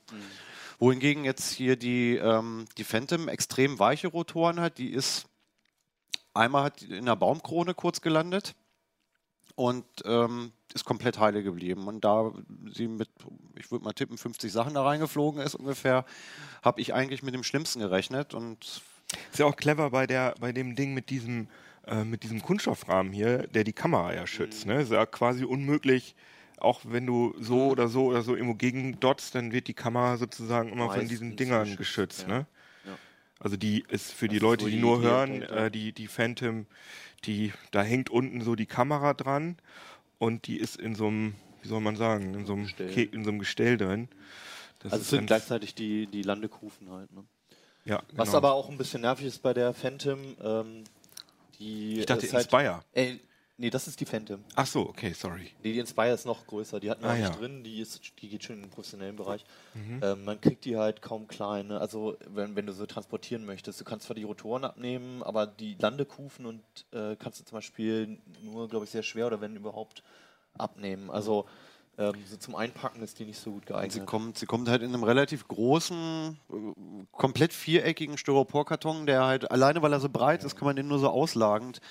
[0.80, 4.78] Wohingegen jetzt hier die, ähm, die Phantom extrem weiche Rotoren hat.
[4.78, 5.26] Die ist
[6.34, 8.56] einmal hat in der Baumkrone kurz gelandet
[9.60, 11.86] und ähm, ist komplett heile geblieben.
[11.90, 12.32] Und da
[12.74, 13.10] sie mit,
[13.58, 16.06] ich würde mal tippen, 50 Sachen da reingeflogen ist ungefähr,
[16.64, 18.34] habe ich eigentlich mit dem Schlimmsten gerechnet.
[18.34, 21.50] Und Ist ja auch clever bei, der, bei dem Ding mit diesem,
[21.88, 24.66] äh, mit diesem Kunststoffrahmen hier, der die Kamera ja schützt.
[24.66, 24.82] Ne?
[24.82, 26.16] Ist ja quasi unmöglich,
[26.58, 30.16] auch wenn du so oder so oder so irgendwo gegen dotzt, dann wird die Kamera
[30.16, 32.22] sozusagen immer von Meistens diesen Dingern geschützt, geschützt.
[32.30, 32.40] ja.
[32.40, 32.46] Ne?
[33.40, 36.08] Also die ist für die ist Leute, so die, die nur hören, äh, die, die
[36.08, 36.66] Phantom,
[37.26, 39.58] die, da hängt unten so die Kamera dran
[40.18, 42.94] und die ist in so einem, wie soll man sagen, in so einem, Gestell.
[42.94, 44.10] Ke in so einem Gestell drin.
[44.80, 47.12] Das Also sind gleichzeitig die, die Landekufen halt.
[47.14, 47.24] Ne?
[47.86, 48.38] ja, Was genau.
[48.38, 50.84] aber auch ein bisschen nervig ist bei der Phantom, ähm,
[51.60, 52.82] die Ich dachte ist halt, Inspire.
[52.94, 53.16] Äh,
[53.60, 54.44] nee, das ist die Phantom.
[54.56, 55.52] Ach so, okay, sorry.
[55.64, 57.30] Nee, die Inspire ist noch größer, die hat man Ah, nicht ja.
[57.36, 57.40] Mhm.
[57.40, 59.46] drin, die, ist, die geht schon in den professionellen Bereich.
[60.02, 61.68] Ähm, man kriegt die halt kaum klein.
[61.68, 61.80] Ne?
[61.80, 65.76] Also wenn, wenn du so transportieren möchtest, du kannst zwar die Rotoren abnehmen, aber die
[65.80, 70.02] Landekufen und äh, kannst du zum Beispiel nur, glaube ich, sehr schwer oder wenn überhaupt
[70.58, 71.10] abnehmen.
[71.12, 71.46] Also
[72.00, 73.92] ähm, so zum Einpacken ist die nicht so gut geeignet.
[73.92, 76.54] sie kommt, sie kommt halt in einem relativ großen, äh,
[77.12, 81.00] komplett viereckigen Styroporkarton, der halt alleine, weil er so breit ist, kann man den nur
[81.00, 81.82] so auslagend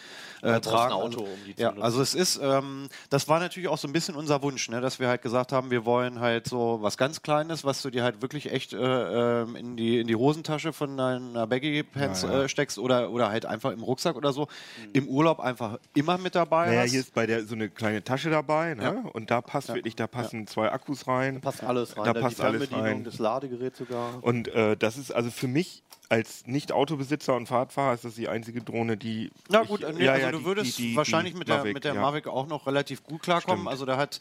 [0.40, 0.92] äh, tragen.
[0.92, 1.82] ein Auto, also, um die zu ja, nutzen.
[1.82, 4.98] also es ist, ähm, das war natürlich auch so ein bisschen unser Wunsch, ne, dass
[4.98, 8.22] wir halt gesagt haben, wir wollen halt so was ganz Kleines, was du dir halt
[8.22, 12.42] wirklich echt äh, ähm, in, die, in die Hosentasche von deiner Baggy Pants Ja, ja.
[12.44, 14.48] Äh, steckst oder, oder halt einfach im Rucksack oder so,
[14.94, 16.90] im Urlaub einfach immer mit dabei Naja, hast.
[16.92, 18.82] hier ist bei der so eine kleine Tasche dabei, ne?
[18.82, 19.10] Ja.
[19.12, 21.40] Und da passt wirklich, da passen zwei Akkus rein.
[21.40, 22.04] passt alles rein.
[22.04, 23.04] Da die passt alles rein.
[23.04, 24.22] Das Ladegerät sogar.
[24.22, 28.62] Und äh, das ist also für mich als Nicht-Autobesitzer und Fahrradfahrer ist das die einzige
[28.62, 29.30] Drohne, die.
[29.50, 31.48] Na ich- gut, nee, ja, also ja, du die- würdest die- die- wahrscheinlich die mit,
[31.48, 32.00] der, Mavic, mit der ja.
[32.00, 33.58] Mavic auch noch relativ gut klarkommen.
[33.60, 33.68] Stimmt.
[33.70, 34.18] Also da hat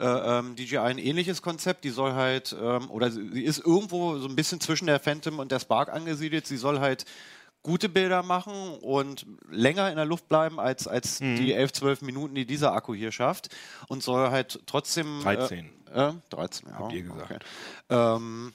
[0.00, 1.82] äh, ähm, DJI ein ähnliches Konzept.
[1.84, 5.50] Die soll halt, ähm, oder sie ist irgendwo so ein bisschen zwischen der Phantom und
[5.52, 6.46] der Spark angesiedelt.
[6.46, 7.04] Sie soll halt
[7.62, 11.36] gute Bilder machen und länger in der Luft bleiben als, als Mhm.
[11.36, 13.48] die 11, 12 Minuten, die dieser Akku hier schafft.
[13.88, 15.20] Und soll halt trotzdem.
[15.22, 15.70] 13.
[15.92, 16.78] Äh, äh, 13, ja.
[16.78, 17.30] Habt ihr gesagt.
[17.30, 17.38] Okay.
[17.90, 18.52] Ähm,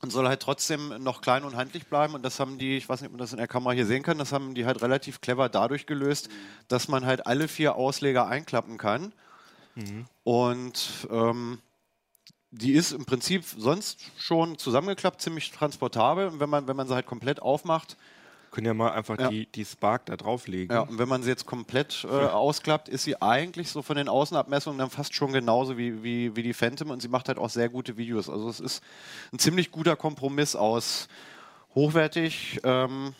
[0.00, 2.14] und soll halt trotzdem noch klein und handlich bleiben.
[2.14, 4.04] Und das haben die, ich weiß nicht, ob man das in der Kamera hier sehen
[4.04, 6.28] kann, das haben die halt relativ clever dadurch gelöst,
[6.68, 9.12] dass man halt alle vier Ausleger einklappen kann.
[10.24, 11.60] Und ähm,
[12.50, 16.28] die ist im Prinzip sonst schon zusammengeklappt, ziemlich transportabel.
[16.28, 17.96] Und wenn man, wenn man sie halt komplett aufmacht,
[18.50, 19.28] Können ja mal einfach Ja.
[19.28, 20.74] die, die Spark da drauflegen.
[20.74, 24.08] ja, und wenn man sie jetzt komplett äh, ausklappt, ist sie eigentlich so von den
[24.08, 27.50] Außenabmessungen dann fast schon genauso wie, wie, wie die Phantom und sie macht halt auch
[27.50, 28.28] sehr gute Videos.
[28.30, 28.82] Also es ist
[29.32, 31.08] ein ziemlich guter Kompromiss aus
[31.74, 33.14] hochwertig, ähm,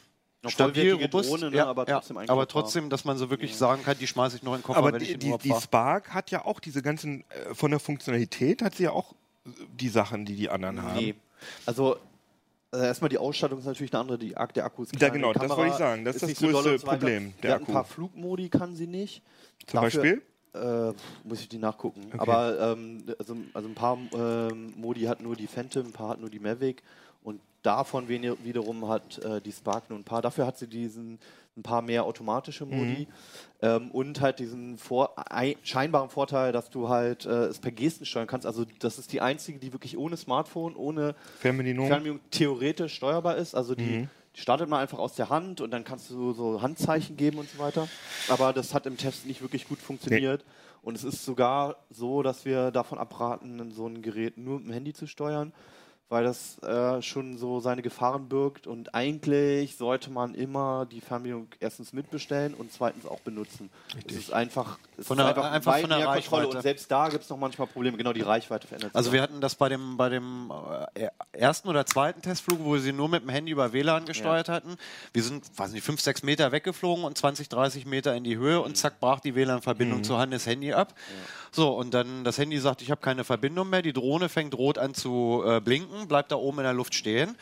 [0.47, 2.49] stabil, robust, Drohne, ne, ja, aber ja, trotzdem aber einklappbar.
[2.49, 4.93] trotzdem, dass man so wirklich sagen kann, die schmeiße ich noch in den Koffer, Aber
[4.93, 5.61] wenn ich die, den die, die.
[5.61, 9.15] Spark hat ja auch diese ganzen, äh, von der Funktionalität hat sie ja auch
[9.73, 10.97] die Sachen, die die anderen haben.
[10.97, 11.15] Nee.
[12.71, 15.33] Also erstmal die Ausstattung ist natürlich eine andere, die, der Akku ist Ja, klein, genau,
[15.33, 16.05] die das wollte ich sagen.
[16.05, 16.87] Das ist das größte so.
[16.87, 17.73] Problem, der hat ein Akku.
[17.73, 19.23] paar Flugmodi kann sie nicht.
[19.67, 20.23] Zum Dafür- Beispiel?
[20.55, 20.93] Äh,
[21.25, 22.11] muss ich die nachgucken.
[22.19, 26.21] Aber ähm, also, also ein paar ähm, Modi hat nur die Phantom, ein paar hat
[26.21, 26.83] nur die Mavic
[27.23, 30.23] und davon wiederum hat äh, die Spark nur ein paar.
[30.23, 31.19] Dafür hat sie diesen
[31.59, 33.07] ein paar mehr automatische Modi
[33.61, 38.07] ähm, und halt diesen vor, ei, scheinbaren Vorteil, dass du halt äh, es per Gesten
[38.07, 38.47] steuern kannst.
[38.47, 41.89] Also das ist die einzige, die wirklich ohne Smartphone, ohne Fernbedienung?
[41.89, 43.55] Fernbedienung theoretisch steuerbar ist.
[43.55, 47.17] Also die, die startet man einfach aus der Hand und dann kannst du so Handzeichen
[47.17, 47.89] geben und so weiter.
[48.29, 50.45] Aber das hat im Test nicht wirklich gut funktioniert.
[50.83, 54.73] Und es ist sogar so, dass wir davon abraten, so ein Gerät nur mit dem
[54.73, 55.53] Handy zu steuern,
[56.11, 58.67] weil das äh, schon so seine Gefahren birgt.
[58.67, 63.69] Und eigentlich sollte man immer die Fernbedienung erstens mitbestellen und zweitens auch benutzen.
[64.09, 66.43] Es ist einfach, es Von ist der- einfach, einfach weit von der mehr Kontrolle.
[66.45, 66.57] Reichweite.
[66.57, 67.97] Und selbst da gibt es noch manchmal Probleme.
[67.99, 68.97] Genau, die Reichweite verändert sich.
[68.97, 70.51] Also wir hatten das bei dem, bei dem
[70.95, 74.49] äh, ersten oder zweiten Testflug, wo wir sie nur mit dem Handy über WLAN gesteuert
[74.49, 74.77] hatten.
[75.13, 78.61] Wir sind, weiß nicht, fünf, sechs Meter weggeflogen und 20, 30 Meter in die Höhe
[78.63, 80.95] und zack, brach die WLAN-Verbindung zu Hannes Handy ab.
[81.51, 83.83] So, und dann das Handy sagt, ich habe keine Verbindung mehr.
[83.83, 87.37] Die Drohne fängt rot an zu äh, blinken, bleibt da oben in der Luft stehen.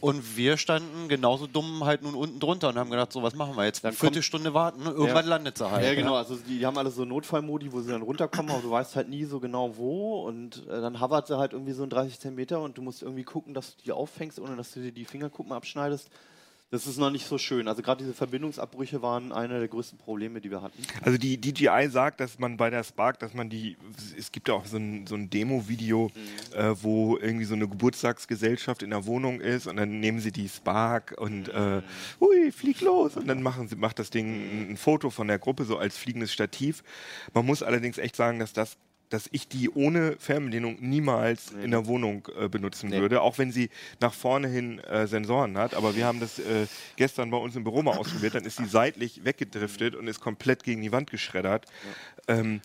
[0.00, 3.54] Und wir standen genauso dumm halt nun unten drunter und haben gedacht, so was machen
[3.54, 3.84] wir jetzt?
[3.84, 4.90] Dann Viertelstunde warten, ne?
[4.90, 5.30] irgendwann Ja.
[5.30, 5.84] landet sie halt.
[5.84, 5.96] Ja, ne?
[5.96, 6.14] genau.
[6.14, 9.10] Also die, die haben alle so Notfallmodi, wo sie dann runterkommen, aber du weißt halt
[9.10, 10.22] nie so genau wo.
[10.22, 13.24] Und äh, dann hovert sie halt irgendwie so in 30 Zentimeter und du musst irgendwie
[13.24, 16.08] gucken, dass du die auffängst, ohne dass du dir die Fingerkuppen abschneidest.
[16.72, 17.66] Das ist noch nicht so schön.
[17.66, 20.80] Also gerade diese Verbindungsabbrüche waren eine der größten Probleme, die wir hatten.
[21.02, 23.76] Also die DJI sagt, dass man bei der Spark, dass man die,
[24.16, 26.12] es gibt ja auch so ein, so ein Demo-Video,
[26.54, 30.48] äh, wo irgendwie so eine Geburtstagsgesellschaft in der Wohnung ist und dann nehmen sie die
[30.48, 31.82] Spark und äh,
[32.20, 35.64] hui, flieg los und dann machen sie, macht das Ding ein Foto von der Gruppe
[35.64, 36.84] so als fliegendes Stativ.
[37.34, 38.76] Man muss allerdings echt sagen, dass das
[39.10, 43.00] dass ich die ohne Fernbedienung niemals in der Wohnung äh, benutzen Nee.
[43.00, 43.68] würde, auch wenn sie
[44.00, 45.74] nach vorne hin äh, Sensoren hat.
[45.74, 48.66] Aber wir haben das äh, gestern bei uns im Büro mal ausprobiert, dann ist sie
[48.66, 51.66] seitlich weggedriftet und ist komplett gegen die Wand geschreddert.
[52.28, 52.60] Ähm,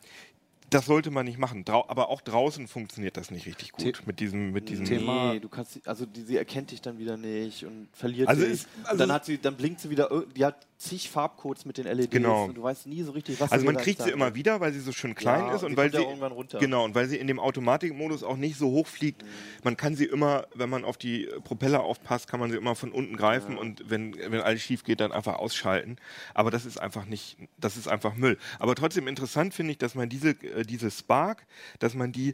[0.75, 1.65] das sollte man nicht machen.
[1.65, 5.33] Drau aber auch draußen funktioniert das nicht richtig gut The- mit diesem, mit diesem Thema-
[5.33, 8.51] Nee, du kannst also die, sie erkennt dich dann wieder nicht und verliert Also sich.
[8.51, 11.85] ist- also- dann hat sie, dann blinkt sie wieder, die hat zig Farbcodes mit den
[11.87, 12.45] LEDs Genau.
[12.45, 14.81] und du weißt nie so richtig, was Also man kriegt sie immer wieder, weil sie
[14.81, 16.59] so schön klein Ja, ist und sie weil ja sie irgendwann runter.
[16.59, 19.23] genau und weil sie in dem Automatikmodus auch nicht so hoch fliegt.
[19.23, 19.27] Mhm.
[19.63, 22.91] Man kann sie immer, wenn man auf die Propeller aufpasst, kann man sie immer von
[22.91, 25.95] unten greifen und wenn wenn alles schief geht, dann einfach ausschalten.
[26.33, 28.37] Aber das ist einfach nicht, das ist einfach Müll.
[28.59, 31.45] Aber trotzdem interessant finde ich, dass man diese äh, diese Spark,
[31.79, 32.33] dass man die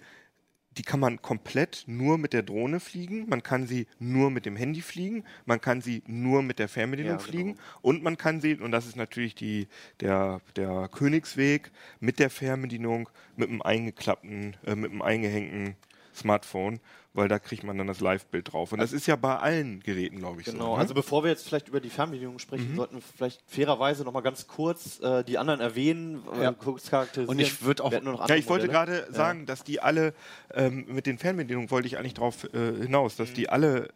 [0.78, 4.56] die kann man komplett nur mit der Drohne fliegen, man kann sie nur mit dem
[4.56, 7.30] Handy fliegen, man kann sie nur mit der Fernbedienung Ja, genau.
[7.30, 9.68] fliegen und man kann sie, und das ist natürlich die,
[10.00, 15.76] der, der Königsweg, mit der Fernbedienung, mit einem eingeklappten, äh, mit einem eingehängten
[16.16, 16.80] Smartphone,
[17.14, 18.72] weil da kriegt man dann das Live-Bild drauf.
[18.72, 20.72] Und das ist ja bei allen Geräten, glaube ich, Genau, so.
[20.76, 20.80] Ne?
[20.80, 24.22] also bevor wir jetzt vielleicht über die Fernbedienung sprechen, sollten wir vielleicht fairerweise noch mal
[24.22, 26.52] ganz kurz äh, die anderen erwähnen, äh, Ja.
[26.54, 27.30] kurz charakterisieren.
[27.30, 30.14] Und ich würd auch- noch ja, ich wollte gerade sagen, dass die alle,
[30.54, 33.90] ähm, mit den Fernbedienungen wollte ich eigentlich darauf äh, hinaus, dass die alle,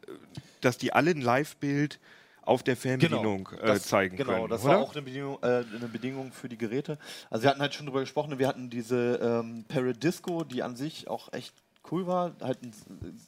[0.61, 1.99] dass die alle ein Live-Bild
[2.41, 3.65] auf der Fernbedienung äh, Genau.
[3.73, 4.49] das, zeigen genau, können.
[4.49, 4.73] das oder?
[4.73, 6.99] war auch eine Bedingung, äh, eine Bedingung für die Geräte.
[7.31, 11.07] Also wir hatten halt schon drüber gesprochen, wir hatten diese ähm, Peridisco, die an sich
[11.07, 11.53] auch echt
[11.91, 12.59] cool war, halt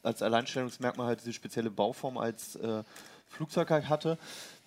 [0.03, 2.83] als Alleinstellungsmerkmal halt diese spezielle Bauform als äh,
[3.29, 4.17] Flugzeug halt hatte.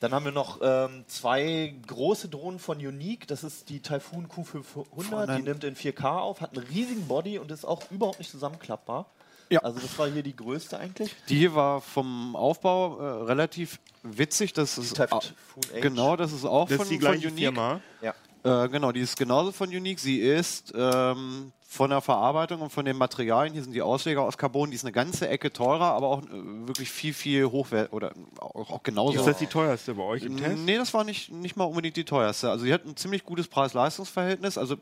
[0.01, 3.27] Dann haben wir noch ähm, zwei große Drohnen von Unique.
[3.27, 7.51] Das ist die Typhoon Q500, die nimmt in 4K auf, hat einen riesigen Body und
[7.51, 9.07] ist auch überhaupt nicht zusammenklappbar.
[9.51, 9.61] Ja.
[9.61, 11.15] Also das war hier die größte eigentlich.
[11.29, 14.53] Die hier war vom Aufbau äh, relativ witzig.
[14.53, 15.81] Das ist Typhoon H.
[15.81, 17.37] genau, das ist auch das von, ist die von Unique.
[17.37, 17.81] Firma.
[18.01, 18.15] Ja.
[18.43, 19.99] Äh, genau, die ist genauso von Unique.
[20.01, 24.37] Sie ist ähm, von der Verarbeitung und von den Materialien, hier sind die Ausleger aus
[24.39, 26.29] Carbon, die ist eine ganze Ecke teurer, aber auch äh,
[26.67, 29.19] wirklich viel, viel hochwertig oder auch, auch genauso.
[29.19, 30.59] Ist das die teuerste bei euch im Test?
[30.59, 32.51] Nee, das war nicht, nicht mal unbedingt die teuerste.
[32.51, 34.59] Also sie hat ein ziemlich gutes Preis-Leistungs-Verhältnis.
[34.59, 34.77] Also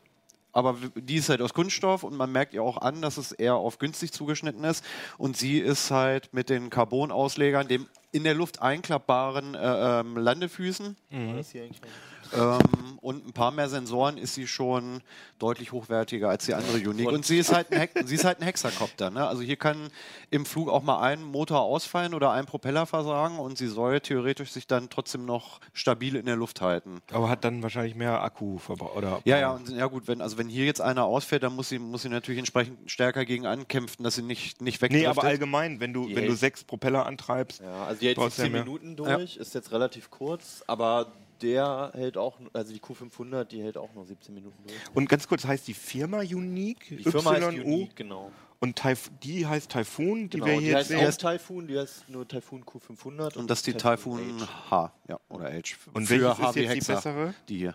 [0.50, 3.54] aber die ist halt aus Kunststoff und man merkt ihr auch an, dass es eher
[3.56, 4.82] auf günstig zugeschnitten ist.
[5.18, 10.96] Und sie ist halt mit den Carbon-Auslegern, dem in der Luft einklappbaren äh, ähm, Landefüßen
[11.36, 11.88] Das hier eigentlich noch-
[12.36, 15.00] ähm, und ein paar mehr Sensoren ist sie schon
[15.38, 17.08] deutlich hochwertiger als die andere Unique.
[17.08, 19.10] Und sie ist halt ein, Hex sie ist halt ein Hexakopter.
[19.10, 19.26] Ne?
[19.26, 19.88] Also hier kann
[20.30, 24.50] im Flug auch mal ein Motor ausfallen oder ein Propeller versagen und sie soll theoretisch
[24.50, 27.00] sich dann trotzdem noch stabil in der Luft halten.
[27.12, 28.58] Aber hat dann wahrscheinlich mehr Akku
[28.96, 31.68] oder Ja, ja, und ja gut, wenn, also wenn hier jetzt einer ausfällt, dann muss
[31.68, 35.24] sie, muss sie natürlich entsprechend stärker gegen ankämpfen, dass sie nicht, nicht Nee, aber wegdriftet.
[35.24, 37.60] allgemein, wenn du, Die wenn du sechs Propeller antreibst.
[37.60, 38.64] Ja, also die hält Brauchst die ja 10 mehr.
[38.64, 43.76] Minuten durch, ist jetzt relativ kurz, aber der hält auch, also die Q500, die hält
[43.76, 44.78] auch nur 17 Minuten durch.
[44.94, 46.86] Und ganz kurz, heißt die Firma Unique?
[46.88, 47.62] Die Firma heißt YU?
[47.62, 48.30] Unique, genau.
[48.60, 50.46] Und Taif die heißt Typhoon, die genau.
[50.46, 51.28] wir Die hier jetzt heißt sehen.
[51.28, 53.36] auch Typhoon, die heißt nur Typhoon Q500.
[53.38, 54.70] und das ist die Typhoon H.
[54.70, 55.76] H, ja, oder H.
[55.92, 57.34] Und Für welches ist HW jetzt die bessere?
[57.48, 57.74] Die hier.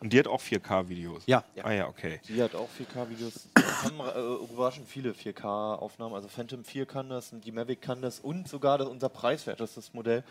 [0.00, 1.24] Und die hat auch 4K-Videos.
[1.26, 1.42] Ja.
[1.62, 2.20] Ah ja, okay.
[2.28, 3.48] Die hat auch 4K-Videos.
[3.82, 6.14] haben äh, überraschend viele 4K-Aufnahmen.
[6.14, 9.92] Also Phantom 4 kann das, und die Mavic kann das und sogar das, unser preiswertestes
[9.94, 10.22] Modell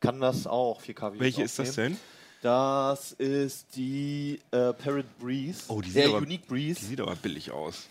[0.00, 1.96] kann das auch 4K-Videos Welche ist das denn?
[2.42, 5.64] Das ist die äh, Parrot Breeze.
[5.68, 6.80] Oh, die der sieht aber- Unique Breeze.
[6.80, 7.86] Die sieht aber billig aus.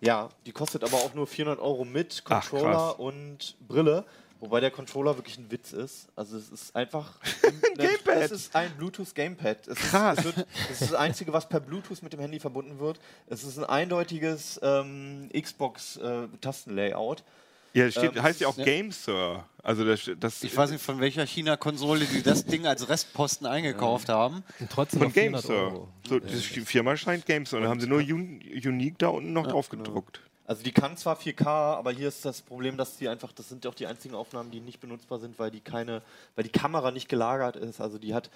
[0.00, 2.94] Ja, die kostet aber auch nur 400 Euro mit Ach, Controller krass.
[2.98, 4.04] und Brille.
[4.38, 6.08] Wobei der Controller wirklich ein Witz ist.
[6.14, 8.16] Also es ist einfach ein Gamepad.
[8.16, 9.66] Es ist ein Bluetooth Gamepad.
[9.66, 10.18] Es Krass.
[10.18, 13.00] Ist, es, wird, es ist das einzige, was per Bluetooth mit dem Handy verbunden wird.
[13.28, 17.22] Es ist ein eindeutiges ähm, Xbox äh, Tastenlayout.
[17.76, 18.64] Ja, steht, Ähm, heißt ja auch ja.
[18.64, 19.44] Game Sir.
[19.62, 24.08] Also das, das Ich weiß nicht, von welcher China-Konsole die das Ding als Restposten eingekauft
[24.08, 24.44] haben.
[24.60, 25.54] Und trotzdem von noch Game 400 Sir.
[25.54, 25.88] Euro.
[26.08, 27.58] So, die Firma scheint Game Sir.
[27.58, 30.20] Und da haben sie nur Un Unique da unten noch drauf gedruckt.
[30.46, 33.64] Also die kann zwar 4K, aber hier ist das Problem, dass die einfach, das sind
[33.64, 36.02] ja auch die einzigen Aufnahmen, die nicht benutzbar sind, weil die keine,
[36.36, 37.80] weil die Kamera nicht gelagert ist.
[37.80, 38.30] Also die hat,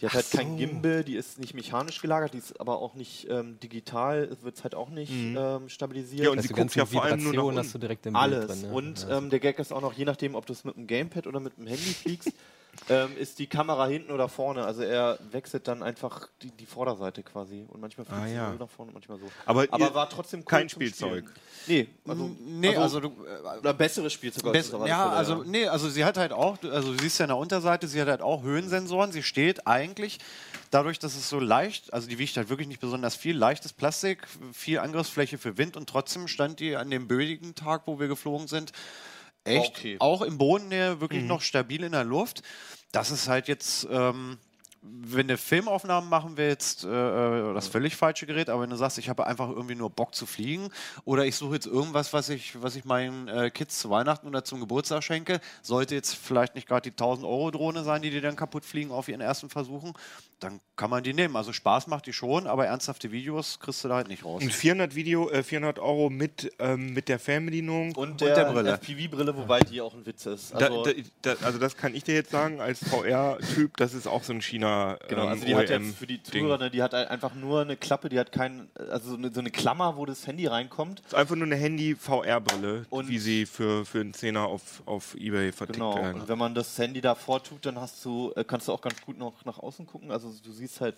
[0.00, 3.28] die hat halt kein Gimbal, die ist nicht mechanisch gelagert, die ist aber auch nicht
[3.28, 6.22] ähm, digital, wird halt auch nicht ähm, stabilisiert.
[6.24, 7.58] Ja, und Also sie die guckt ja vor allem nur nach unten.
[7.58, 8.46] hast du direkt im Alles.
[8.46, 8.70] Bild drin.
[8.70, 8.74] ne?
[8.76, 9.18] Und Ja.
[9.18, 11.40] ähm, der Gag ist auch noch, je nachdem, ob du es mit dem Gamepad oder
[11.40, 12.32] mit dem Handy fliegst,
[12.88, 14.64] ähm, ist die Kamera hinten oder vorne.
[14.64, 17.64] Also er wechselt dann einfach die, die Vorderseite quasi.
[17.68, 18.52] Und manchmal fliegt Ah, sie ja.
[18.52, 19.26] so nach vorne, manchmal so.
[19.44, 21.24] Aber ihr- war trotzdem cool kein Spielzeug.
[21.64, 21.86] Spielen.
[21.86, 23.12] Nee, also, Nee, also, du,
[23.60, 24.52] oder besseres Spielzeug.
[24.52, 27.24] das auf alle ja, also nee, also sie hat halt auch, also du siehst ja
[27.24, 29.12] an der Unterseite, sie hat halt auch Höhensensoren.
[29.12, 30.18] Sie steht eigentlich
[30.70, 34.26] dadurch, dass es so leicht, also die wiegt halt wirklich nicht besonders viel, leichtes Plastik,
[34.52, 38.46] viel Angriffsfläche für Wind und trotzdem stand die an dem bödigen Tag, wo wir geflogen
[38.48, 38.72] sind,
[39.46, 39.96] echt Okay.
[40.00, 42.42] auch im Bodennähe wirklich noch stabil in der Luft.
[42.92, 44.38] Das ist halt jetzt ähm,
[45.08, 48.98] wenn du Filmaufnahmen machen willst, äh, äh, das völlig falsche Gerät, aber wenn du sagst,
[48.98, 50.68] ich habe einfach irgendwie nur Bock zu fliegen
[51.04, 54.44] oder ich suche jetzt irgendwas, was ich, was ich meinen äh, Kids zu Weihnachten oder
[54.44, 58.20] zum Geburtstag schenke, sollte jetzt vielleicht nicht gerade die 1000 Euro Drohne sein, die dir
[58.20, 59.94] dann kaputt fliegen auf ihren ersten Versuchen,
[60.40, 61.36] dann kann man die nehmen.
[61.36, 64.42] Also Spaß macht die schon, aber ernsthafte Videos kriegst du da halt nicht raus.
[64.42, 67.94] Und 400 Video, äh, 400 Euro mit, ähm, mit der Fernbedienung.
[67.94, 68.72] Und der der, Brille.
[68.74, 70.54] FPV-Brille, wobei die auch ein Witz ist.
[70.54, 74.06] Also, da, da, da, also das kann ich dir jetzt sagen als VR-Typ, das ist
[74.06, 74.75] auch so ein China
[75.08, 76.22] Genau, ähm, also die hat OEM jetzt für die.
[76.22, 79.40] Zuhörer, ne, die hat einfach nur eine Klappe, die hat kein, also so eine, so
[79.40, 81.00] eine Klammer, wo das Handy reinkommt.
[81.00, 85.52] Das ist einfach nur eine Handy-VR-Brille, wie sie für, für einen Zehner auf, auf Ebay
[85.52, 85.94] vertickt Genau.
[85.96, 86.20] werden.
[86.22, 89.00] Und wenn man das Handy davor tut, dann hast du, äh, kannst du auch ganz
[89.02, 90.10] gut noch nach außen gucken.
[90.10, 90.96] Also du siehst halt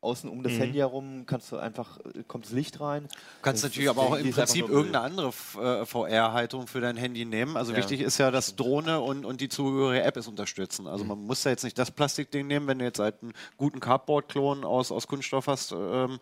[0.00, 0.58] außen um das Mhm.
[0.58, 3.04] Handy herum, kannst du einfach, äh, kommt das Licht rein.
[3.04, 6.96] Du kannst Das- natürlich das aber auch im Prinzip irgendeine andere äh, VR-Haltung für dein
[6.96, 7.56] Handy nehmen.
[7.56, 7.78] Also Ja.
[7.78, 10.86] wichtig ist ja, dass Drohne und, und die zugehörige App es unterstützen.
[10.86, 11.08] Also Mhm.
[11.10, 14.64] man muss da jetzt nicht das Plastikding nehmen, wenn du jetzt halt einen guten Cardboard-Klon
[14.64, 15.72] aus, aus Kunststoff hast.
[15.72, 16.18] Ähm,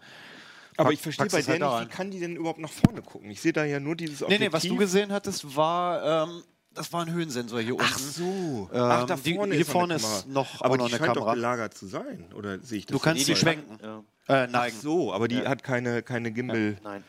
[0.78, 3.00] Aber ich verstehe bei es der halt nicht, wie kann die denn überhaupt nach vorne
[3.02, 3.30] gucken?
[3.30, 4.48] Ich sehe da ja nur dieses Nee, Objektiv.
[4.48, 6.42] nee, was du gesehen hattest, war, ähm,
[6.76, 7.86] das war ein Höhensensor hier unten.
[7.90, 8.68] Ach so.
[8.72, 10.32] Ähm, Ach, da die- vorne hier ist noch vorne eine ist Kamera.
[10.32, 11.26] noch- Aber auch noch die eine scheint Kamera.
[11.30, 12.92] doch gelagert zu sein, oder sehe ich das?
[12.96, 13.38] Du kannst falsch?
[13.40, 13.78] schwenken.
[13.82, 13.98] Ja.
[14.28, 14.76] Äh, Ach neigen.
[14.80, 15.48] so, aber die Ja.
[15.48, 16.76] hat keine, keine Gimbal.
[16.84, 17.04] Nein.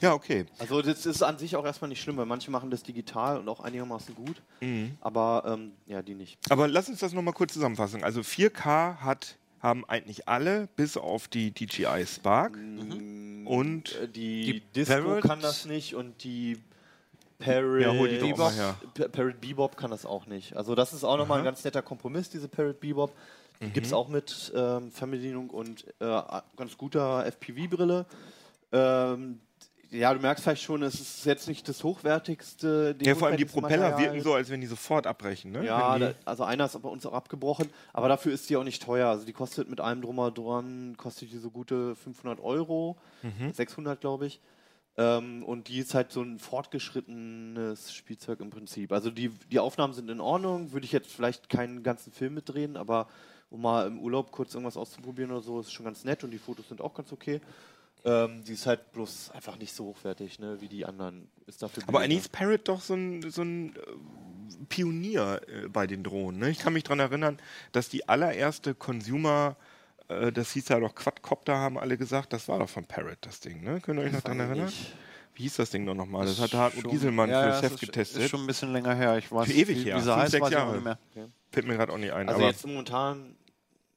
[0.00, 0.46] Ja, okay.
[0.58, 3.46] Also das ist an sich auch erstmal nicht schlimm, weil manche machen das digital und
[3.50, 4.40] auch einigermaßen gut.
[4.60, 4.96] Mhm.
[5.02, 6.38] Aber ähm, ja, die nicht.
[6.48, 8.02] Aber lass uns das nochmal kurz zusammenfassen.
[8.02, 12.56] Also 4K hat, haben eigentlich alle, bis auf die DJI Spark.
[13.44, 16.56] Und Äh, die, Die Disco Parrot- kann das nicht und die
[17.40, 18.74] Parrot, Ja, hol die Bebop, mal her.
[18.94, 20.56] Pa- Parrot Bebop kann das auch nicht.
[20.56, 23.12] Also das ist auch nochmal ein ganz netter Kompromiss, diese Parrot Bebop.
[23.60, 23.72] Die Mhm.
[23.72, 26.22] gibt es auch mit ähm, Fernbedienung und äh,
[26.56, 28.06] ganz guter FPV-Brille.
[28.72, 29.40] Ähm,
[29.90, 32.94] ja, du merkst vielleicht schon, es ist jetzt nicht das hochwertigste.
[33.02, 34.12] ja, vor allem die Propeller Material.
[34.12, 35.50] wirken so, als wenn die sofort abbrechen.
[35.50, 35.64] Ne?
[35.66, 38.82] Ja, da, also einer ist bei uns auch abgebrochen, aber dafür ist die auch nicht
[38.82, 39.08] teuer.
[39.08, 43.52] Also die kostet mit allem drum und dran, kostet die so gute 500 Euro, Mhm.
[43.52, 44.40] 600 glaube ich.
[44.96, 48.92] Ähm, und die ist halt so ein fortgeschrittenes Spielzeug im Prinzip.
[48.92, 52.76] Also die, die Aufnahmen sind in Ordnung, würde ich jetzt vielleicht keinen ganzen Film mitdrehen,
[52.76, 53.08] aber
[53.50, 56.38] um mal im Urlaub kurz irgendwas auszuprobieren oder so, ist schon ganz nett und die
[56.38, 57.40] Fotos sind auch ganz okay.
[58.04, 61.28] Ähm, die ist halt bloß einfach nicht so hochwertig, ne, wie die anderen.
[61.46, 63.80] Ist dafür Aber ist Parrot doch so ein, so ein äh,
[64.68, 66.40] Pionier äh, bei den Drohnen.
[66.40, 66.50] Ne?
[66.50, 67.38] Ich kann mich daran erinnern,
[67.72, 69.56] dass die allererste Consumer,
[70.10, 73.40] äh, das hieß ja doch Quadcopter, haben alle gesagt, das war doch von Parrot das
[73.40, 73.62] Ding.
[73.62, 73.80] Ne?
[73.80, 74.66] Könnt ihr euch noch daran erinnern?
[74.66, 74.94] Nicht.
[75.34, 76.26] Wie hieß das Ding noch nochmal?
[76.26, 78.22] Das hat Hartmut Gieselmann ja, für das Heft ist, getestet.
[78.22, 79.16] Ist schon ein bisschen länger her.
[79.16, 79.96] Ich weiß Für ewig wie, her.
[79.96, 80.72] Wie Fünf, sechs Jahre.
[80.74, 80.98] nicht mehr.
[81.50, 82.28] Fällt mir gerade auch nicht ein.
[82.28, 83.36] Also aber jetzt momentan,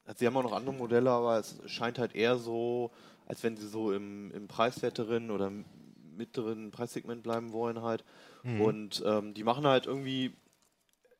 [0.06, 2.92] also sie haben auch noch andere Modelle, aber es scheint halt eher so,
[3.26, 5.64] als wenn sie so im, im preiswerteren oder im
[6.16, 8.04] mittleren Preissegment bleiben wollen halt.
[8.42, 8.60] Mhm.
[8.60, 10.32] Und ähm, die machen halt irgendwie,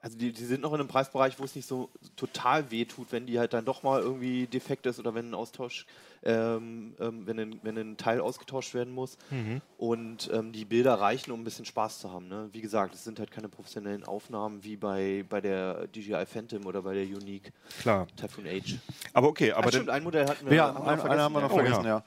[0.04, 3.10] also die, die sind noch in einem Preisbereich, wo es nicht so total weh tut,
[3.10, 5.86] wenn die halt dann doch mal irgendwie defekt ist oder wenn ein Austausch,
[6.24, 9.16] ähm, ähm, wenn, ein, wenn ein Teil ausgetauscht werden muss.
[9.30, 9.62] Mhm.
[9.78, 12.28] Und ähm, die Bilder reichen, um ein bisschen Spaß zu haben.
[12.28, 12.50] Ne?
[12.52, 16.82] Wie gesagt, es sind halt keine professionellen Aufnahmen wie bei, bei der DJI Phantom oder
[16.82, 17.50] bei der Unique
[17.80, 18.06] klar.
[18.14, 18.76] Typhoon H.
[19.14, 20.54] Aber okay, aber Aber stimmt, ein Modell hatten wir.
[20.54, 21.96] Ja, haben wir ein, eine haben wir noch Oh, vergessen, ja.
[21.96, 22.04] ja.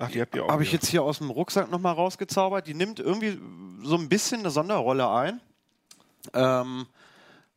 [0.00, 0.48] ach, die habt ihr auch.
[0.48, 2.66] Habe ich jetzt hier aus dem Rucksack nochmal rausgezaubert.
[2.66, 3.38] Die nimmt irgendwie
[3.84, 5.40] so ein bisschen eine Sonderrolle ein.
[6.34, 6.86] Ähm,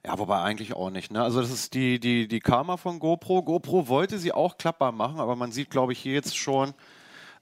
[0.05, 1.11] ja, wobei eigentlich auch nicht.
[1.11, 1.21] Ne?
[1.23, 3.41] Also das ist die, die, die Karma von GoPro.
[3.41, 6.75] GoPro wollte sie auch klappbar machen, aber man sieht, glaube ich, hier jetzt schon,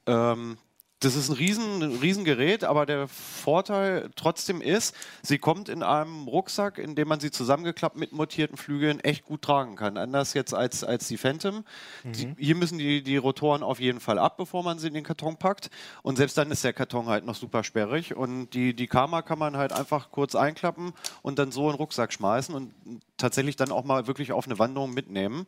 [0.08, 0.58] ähm,
[1.04, 5.84] das ist ein riesen, ein riesen Gerät, aber der Vorteil trotzdem ist, sie kommt in
[5.84, 9.98] einem Rucksack, in dem man sie zusammengeklappt mit montierten Flügeln echt gut tragen kann.
[9.98, 11.66] Anders jetzt als, als die Phantom.
[12.04, 15.04] Die, hier müssen die, die Rotoren auf jeden Fall ab, bevor man sie in den
[15.04, 15.70] Karton packt.
[16.02, 18.16] Und selbst dann ist der Karton halt noch super sperrig.
[18.16, 21.78] Und die, die Karma kann man halt einfach kurz einklappen und dann so in den
[21.78, 22.74] Rucksack schmeißen und
[23.18, 25.48] tatsächlich dann auch mal wirklich auf eine Wanderung mitnehmen.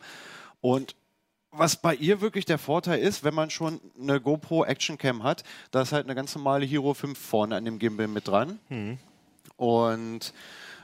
[0.61, 0.95] Und
[1.57, 5.43] was bei ihr wirklich der Vorteil ist, wenn man schon eine GoPro Action Cam hat,
[5.71, 8.59] da ist halt eine ganz normale Hero 5 vorne an dem Gimbal mit dran.
[9.57, 10.33] Und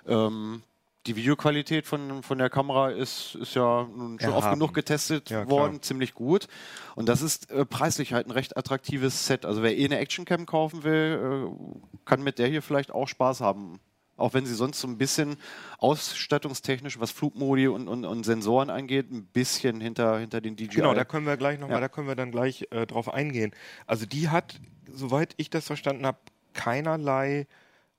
[0.07, 0.63] ähm,
[1.07, 4.59] die Videoqualität von, von der Kamera ist, ist ja nun schon oft Erhaben.
[4.59, 5.49] genug getestet Ja, klar.
[5.59, 6.47] worden, ziemlich gut.
[6.95, 9.45] Und das ist äh, preislich halt ein recht attraktives Set.
[9.45, 13.07] Also wer eh eine Action Cam kaufen will, äh, kann mit der hier vielleicht auch
[13.07, 13.79] Spaß haben.
[14.21, 15.37] Auch wenn sie sonst so ein bisschen
[15.79, 20.67] ausstattungstechnisch, was Flugmodi und, und, und Sensoren angeht, ein bisschen hinter, hinter den DJI.
[20.67, 21.81] Genau, da können wir gleich nochmal, Ja.
[21.81, 23.51] da können wir dann gleich äh, drauf eingehen.
[23.87, 24.59] Also die hat,
[24.93, 26.17] soweit ich das verstanden habe,
[26.53, 27.47] keinerlei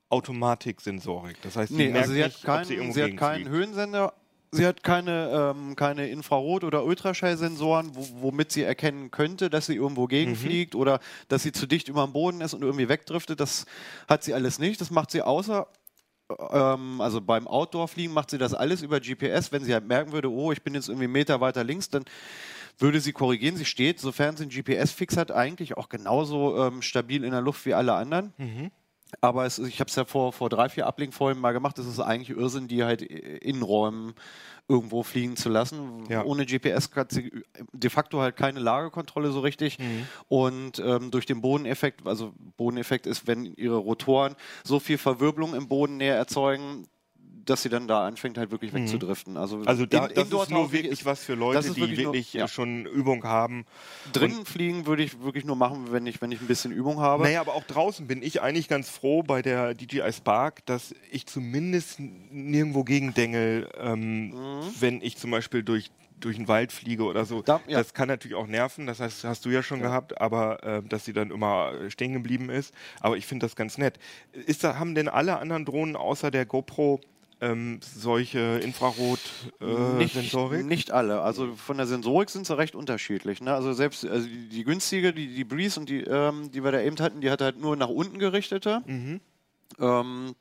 [0.09, 1.41] Automatiksensorik.
[1.41, 3.49] Das heißt, die Nee, merkt also sie hat, nicht, ob keinen, sie sie hat keinen.
[3.49, 4.13] Höhensender,
[4.51, 9.75] sie hat keine, ähm, keine Infrarot- oder Ultraschallsensoren, wo, womit sie erkennen könnte, dass sie
[9.75, 10.09] irgendwo Mhm.
[10.09, 13.39] gegenfliegt oder dass sie zu dicht über dem Boden ist und irgendwie wegdriftet.
[13.39, 13.65] Das
[14.07, 14.79] hat sie alles nicht.
[14.79, 15.67] Das macht sie außer,
[16.51, 19.51] ähm, also beim Outdoor-Fliegen macht sie das alles über GPS.
[19.51, 22.05] Wenn sie halt merken würde, oh, ich bin jetzt irgendwie einen Meter weiter links, dann
[22.79, 23.55] würde sie korrigieren.
[23.57, 27.65] Sie steht, sofern sie einen GPS-Fix hat, eigentlich auch genauso ähm, stabil in der Luft
[27.65, 28.33] wie alle anderen.
[29.21, 31.77] Aber es, ich habe es ja vor, vor drei, vier Ablenkfolgen mal gemacht.
[31.77, 34.15] Es ist eigentlich Irrsinn, die halt in Räumen
[34.67, 36.05] irgendwo fliegen zu lassen.
[36.09, 36.23] Ja.
[36.23, 37.31] Ohne GPS hat sie
[37.73, 39.77] de facto halt keine Lagekontrolle so richtig.
[40.27, 45.67] Und ähm, durch den Bodeneffekt, also Bodeneffekt ist, wenn ihre Rotoren so viel Verwirbelung im
[45.67, 46.87] Boden näher erzeugen,
[47.45, 49.35] dass sie dann da anfängt halt wirklich wegzudriften.
[49.37, 51.97] Also, Also da, in- das ist nur wirklich ist- was für Leute, ist die wirklich
[52.05, 52.47] wirklich, nur- ja.
[52.47, 53.65] schon Übung haben.
[54.13, 57.23] Drinnen fliegen würde ich wirklich nur machen, wenn ich, wenn ich ein bisschen Übung habe.
[57.23, 61.25] Naja, aber auch draußen bin ich eigentlich ganz froh bei der DJI Spark, dass ich
[61.25, 64.33] zumindest nirgendwo gegendengel, ähm,
[64.79, 67.39] wenn ich zum Beispiel durch durch den Wald fliege oder so.
[67.39, 67.43] Mhm.
[67.45, 67.79] Da- ja.
[67.79, 71.03] Das kann natürlich auch nerven, das heißt, hast du ja schon gehabt, aber äh, dass
[71.03, 72.73] sie dann immer äh, stehen geblieben ist.
[73.01, 73.99] Aber ich finde das ganz nett.
[74.31, 77.01] Ist da, haben denn alle anderen Drohnen außer der GoPro
[77.43, 79.97] ähm, solche Infrarot-Sensorik?
[79.97, 80.65] nicht, Äh, Sensorik?
[80.65, 81.21] nicht alle.
[81.21, 83.41] Also von der Sensorik sind sie recht unterschiedlich.
[83.41, 83.53] Ne?
[83.53, 86.79] Also selbst also die, die günstige, die, die Breeze und die, ähm, die wir da
[86.81, 88.81] eben hatten, die hat halt nur nach unten gerichtete.
[88.85, 89.19] Mhm.
[89.79, 90.35] Ähm,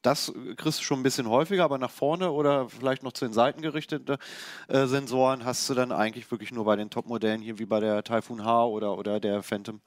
[0.00, 3.32] das kriegst du schon ein bisschen häufiger, aber nach vorne oder vielleicht noch zu den
[3.32, 4.18] Seiten gerichtete
[4.66, 8.02] äh, Sensoren hast du dann eigentlich wirklich nur bei den Top-Modellen hier wie bei der
[8.02, 9.80] Typhoon H oder, oder der Phantom.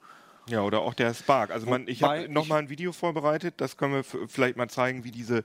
[0.48, 1.50] Ja, oder auch der Spark.
[1.50, 4.68] Also man, ich habe noch ich- mal ein Video vorbereitet, das können wir vielleicht mal
[4.70, 5.42] zeigen, wie diese,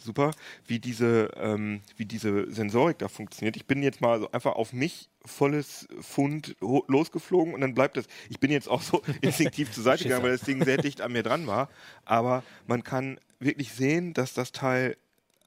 [0.00, 0.30] super,
[0.66, 3.56] wie diese, ähm, wie diese Sensorik da funktioniert.
[3.56, 7.98] Ich bin jetzt mal so einfach auf mich volles Pfund ho- losgeflogen und dann bleibt
[7.98, 8.06] das.
[8.30, 11.12] Ich bin jetzt auch so instinktiv zur Seite gegangen, weil das Ding sehr dicht an
[11.12, 11.68] mir dran war.
[12.06, 14.96] Aber man kann wirklich sehen, dass das Teil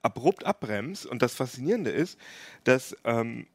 [0.04, 2.20] abrupt abbremst und das Faszinierende ist,
[2.66, 3.48] dass ähm,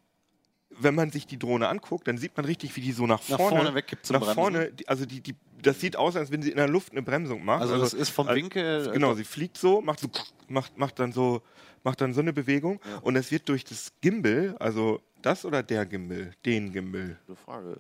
[0.71, 3.37] wenn man sich die Drohne anguckt, dann sieht man richtig, wie die so nach Nach
[3.39, 6.51] vorne, vorne wegkippt zum nach vorne, also die, die, das sieht aus, als wenn sie
[6.51, 7.63] in der Luft eine Bremsung macht.
[7.63, 10.09] Also das ist vom äh, Winkel- Genau, sie fliegt so, macht so,
[10.49, 11.41] macht, macht dann so,
[11.85, 15.87] macht dann so eine Bewegung und es wird durch das Gimbal, also das oder der
[15.87, 17.77] Gimbal, den Gimbal, Gute Frage.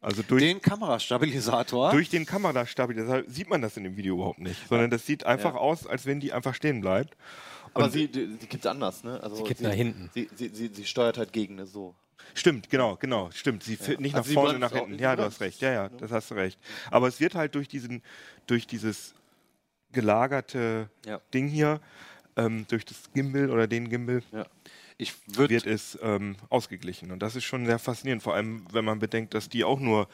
[0.00, 1.90] Also durch Den Kamerastabilisator.
[1.90, 5.54] durch den Kamerastabilisator sieht man das in dem Video überhaupt nicht, sondern das sieht einfach
[5.54, 5.60] Ja.
[5.60, 7.16] aus, als wenn die einfach stehen bleibt.
[7.74, 9.20] Aber Und- sie, die, die kippt anders, ne?
[9.22, 10.10] Also Sie kippt sie, nach hinten.
[10.14, 11.66] Sie, sie, sie, sie steuert halt gegen, ne?
[11.66, 11.94] So.
[12.34, 13.62] Stimmt, genau, genau, stimmt.
[13.62, 14.98] Sie fällt nicht Also sie nach vorne, nach hinten.
[14.98, 15.60] Ja, sie du hast recht.
[15.60, 16.58] Ja, ja, das hast du recht.
[16.90, 18.02] Aber es wird halt durch diesen,
[18.46, 19.14] durch dieses
[19.92, 21.20] gelagerte Ja.
[21.32, 21.80] Ding hier,
[22.36, 24.46] ähm, durch das Gimbal oder den Gimbal, Ja.
[25.28, 27.12] Wird es ähm, ausgeglichen.
[27.12, 30.08] Und das ist schon sehr faszinierend, vor allem wenn man bedenkt, dass die auch nur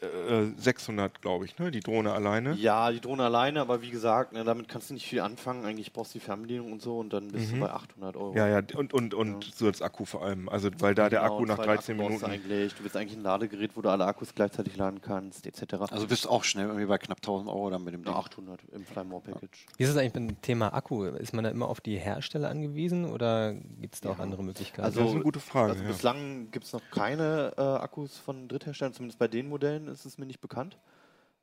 [0.00, 2.54] äh, 600, glaube ich, ne, die Drohne alleine.
[2.54, 5.64] Ja, die Drohne alleine, aber wie gesagt, ne, damit kannst du nicht viel anfangen.
[5.64, 8.32] Eigentlich brauchst du die Fernbedienung und so und dann bist du bei 800 Euro.
[8.32, 8.36] Mhm.
[8.36, 10.48] Ja, ja, und, und, und so als Akku vor allem.
[10.48, 12.50] Also, weil da der Genau, Akku nach zwei 13 Akku brauchst du Minuten.
[12.50, 12.74] Eigentlich.
[12.74, 15.74] Du willst eigentlich ein Ladegerät, wo du alle Akkus gleichzeitig laden kannst, etc.
[15.90, 18.12] also bist auch schnell irgendwie bei knapp 1000 Euro dann mit dem Ding.
[18.12, 19.66] Na, 800 im Flymore Package.
[19.76, 21.04] Wie ist es eigentlich beim Thema Akku?
[21.04, 24.82] Ist man da immer auf die Hersteller angewiesen oder gibt es da auch andere Möglichkeiten?
[24.82, 25.88] Also, Das ist eine gute Frage, Also ja.
[25.88, 30.18] bislang gibt es noch keine äh, Akkus von Drittherstellern, zumindest bei den Modellen ist es
[30.18, 30.78] mir nicht bekannt.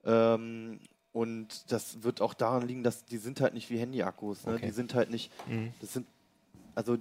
[0.06, 0.80] Ähm,
[1.12, 4.46] und das wird auch daran liegen, dass die sind halt nicht wie Handy-Akkus.
[4.46, 4.56] Ne?
[4.56, 4.66] Okay.
[4.68, 5.74] Die sind halt nicht, Mhm.
[5.82, 6.08] das sind,
[6.76, 6.98] also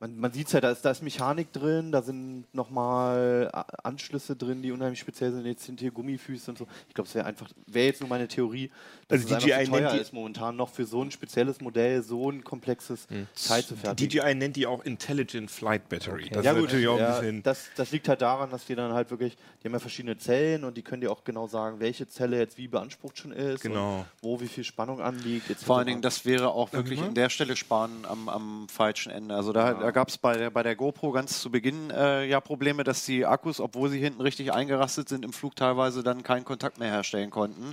[0.00, 3.50] man, man sieht es ja, da ist, da ist Mechanik drin, da sind nochmal
[3.82, 5.44] Anschlüsse drin, die unheimlich speziell sind.
[5.46, 6.66] Jetzt sind hier Gummifüße und so.
[6.88, 8.70] Ich glaube, es wäre einfach, wäre jetzt nur meine Theorie,
[9.08, 11.60] dass Also es DJI einfach teuer nennt die- ist momentan noch für so ein spezielles
[11.60, 13.06] Modell, so ein komplexes
[13.46, 14.08] Teil zu fertigen.
[14.20, 16.24] DJI nennt die auch Intelligent Flight Battery.
[16.26, 16.34] Okay.
[16.34, 17.42] Das ja ist gut, natürlich auch ein ja, bisschen.
[17.42, 20.64] das, das liegt halt daran, dass die dann halt wirklich, die haben ja verschiedene Zellen
[20.64, 23.98] und die können dir auch genau sagen, welche Zelle jetzt wie beansprucht schon ist, Genau.
[24.00, 25.50] und wo wie viel Spannung anliegt.
[25.50, 25.64] etc.
[25.64, 27.08] Vor allen Dingen, das wäre auch wirklich mal.
[27.08, 29.34] in der Stelle sparen am, am falschen Ende.
[29.34, 32.42] Also da, da gab es bei der, bei der GoPro ganz zu Beginn äh, ja
[32.42, 36.44] Probleme, dass die Akkus, obwohl sie hinten richtig eingerastet sind, im Flug teilweise dann keinen
[36.44, 37.72] Kontakt mehr herstellen konnten.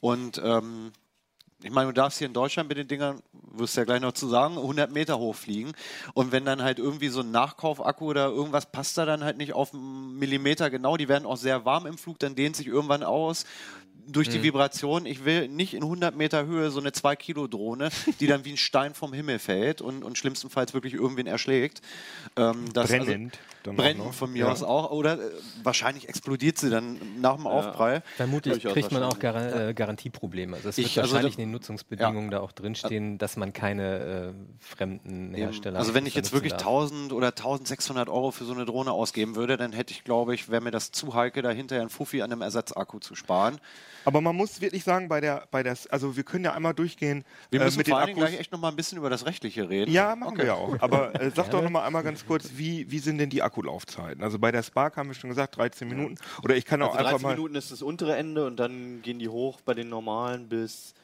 [0.00, 0.92] Und ähm,
[1.62, 3.22] ich meine, du darfst hier in Deutschland mit den Dingern,
[3.52, 5.74] wirst ja gleich noch zu sagen, 100 Meter hochfliegen.
[6.14, 9.52] Und wenn dann halt irgendwie so ein Nachkaufakku oder irgendwas passt da dann halt nicht
[9.52, 13.02] auf einen Millimeter genau, die werden auch sehr warm im Flug, dann dehnt sich irgendwann
[13.02, 13.44] aus.
[14.06, 17.90] Durch die Vibration, ich will nicht in 100 Meter Höhe so eine 2 Kilo Drohne,
[18.20, 21.80] die dann wie ein Stein vom Himmel fällt und, und schlimmstenfalls wirklich irgendwen erschlägt.
[22.36, 24.12] Ähm, das, Brennend dann noch.
[24.14, 24.52] von mir Ja.
[24.52, 24.90] aus auch.
[24.90, 25.30] Oder äh,
[25.62, 28.02] wahrscheinlich explodiert sie dann nach dem Aufprall.
[28.16, 29.18] Vermutlich Durchaus kriegt man auch.
[29.18, 30.56] Gar äh, Garantieprobleme.
[30.56, 33.52] Also es Ich- wird also wahrscheinlich da- in den Nutzungsbedingungen da auch drinstehen, dass man
[33.52, 35.34] keine äh, fremden.
[35.34, 36.62] Hersteller Also wenn ich jetzt wirklich darf.
[36.62, 40.50] 1000 oder 1600 Euro für so eine Drohne ausgeben würde, dann hätte ich, glaube ich,
[40.50, 43.58] wäre mir das zu heikel, da hinterher einen Fuffi an einem Ersatzakku zu sparen.
[44.04, 47.24] Aber man muss wirklich sagen, bei der, bei der, also wir können ja einmal durchgehen
[47.50, 48.24] Wir äh, müssen mit den vor allen Akkus.
[48.24, 49.92] gleich echt noch mal ein bisschen über das Rechtliche reden.
[49.92, 50.38] Ja, machen Okay.
[50.42, 50.76] wir ja auch.
[50.80, 54.22] Aber äh, sag doch noch mal einmal ganz kurz, wie, wie sind denn die Akkulaufzeiten?
[54.22, 56.16] Also bei der Spark haben wir schon gesagt, 13 Minuten.
[56.42, 57.34] Oder ich kann auch Also einfach 13 mal.
[57.34, 60.94] Minuten ist das untere Ende und dann gehen die hoch bei den normalen bis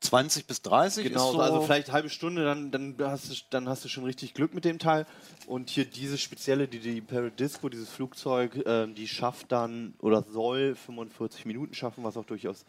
[0.00, 1.40] 20 bis 30 genau, ist so.
[1.40, 4.54] also vielleicht eine halbe Stunde, dann, dann, hast du, dann hast du schon richtig Glück
[4.54, 5.06] mit dem Teil.
[5.46, 10.74] Und hier diese spezielle, die, die Paradisco, dieses Flugzeug, ähm, die schafft dann oder soll
[10.74, 12.64] 45 Minuten schaffen, was auch durchaus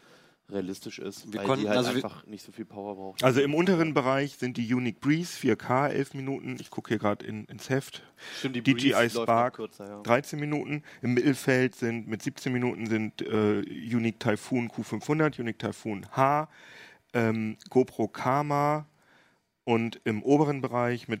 [0.50, 3.24] realistisch ist, Wir weil konnten- die halt also wir- einfach nicht so viel Power braucht.
[3.24, 6.56] Also im unteren Bereich sind die Unique Breeze 4K 11 Minuten.
[6.60, 8.02] Ich gucke hier gerade in, ins Heft.
[8.38, 10.00] Stimmt, die DJI Breeze Spark kürzer, ja.
[10.02, 10.82] 13 Minuten.
[11.00, 16.48] Im Mittelfeld sind mit 17 Minuten sind äh, Unique Typhoon Q500, Unique Typhoon H,
[17.14, 18.86] ähm, GoPro Karma
[19.64, 21.20] und im oberen Bereich mit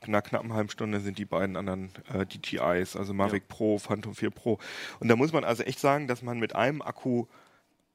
[0.00, 4.30] einer knappen halben Stunde sind die beiden anderen äh, DJIs, also Mavic Pro, Phantom 4
[4.30, 4.58] Pro.
[4.98, 7.26] Und da muss man also echt sagen, dass man mit einem Akku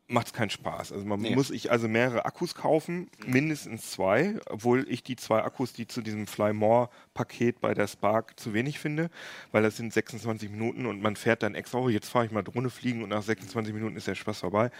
[0.10, 0.93] macht es keinen Spaß.
[0.93, 1.36] Also man Nee.
[1.36, 6.01] muss ich also mehrere Akkus kaufen, mindestens zwei, obwohl ich die zwei Akkus, die zu
[6.01, 9.10] diesem Fly More Paket bei der Spark zu wenig finde,
[9.51, 12.43] weil das sind 26 Minuten und man fährt dann extra, oh, jetzt fahre ich mal
[12.43, 14.72] Drohne fliegen und nach 26 Minuten ist der Spaß vorbei.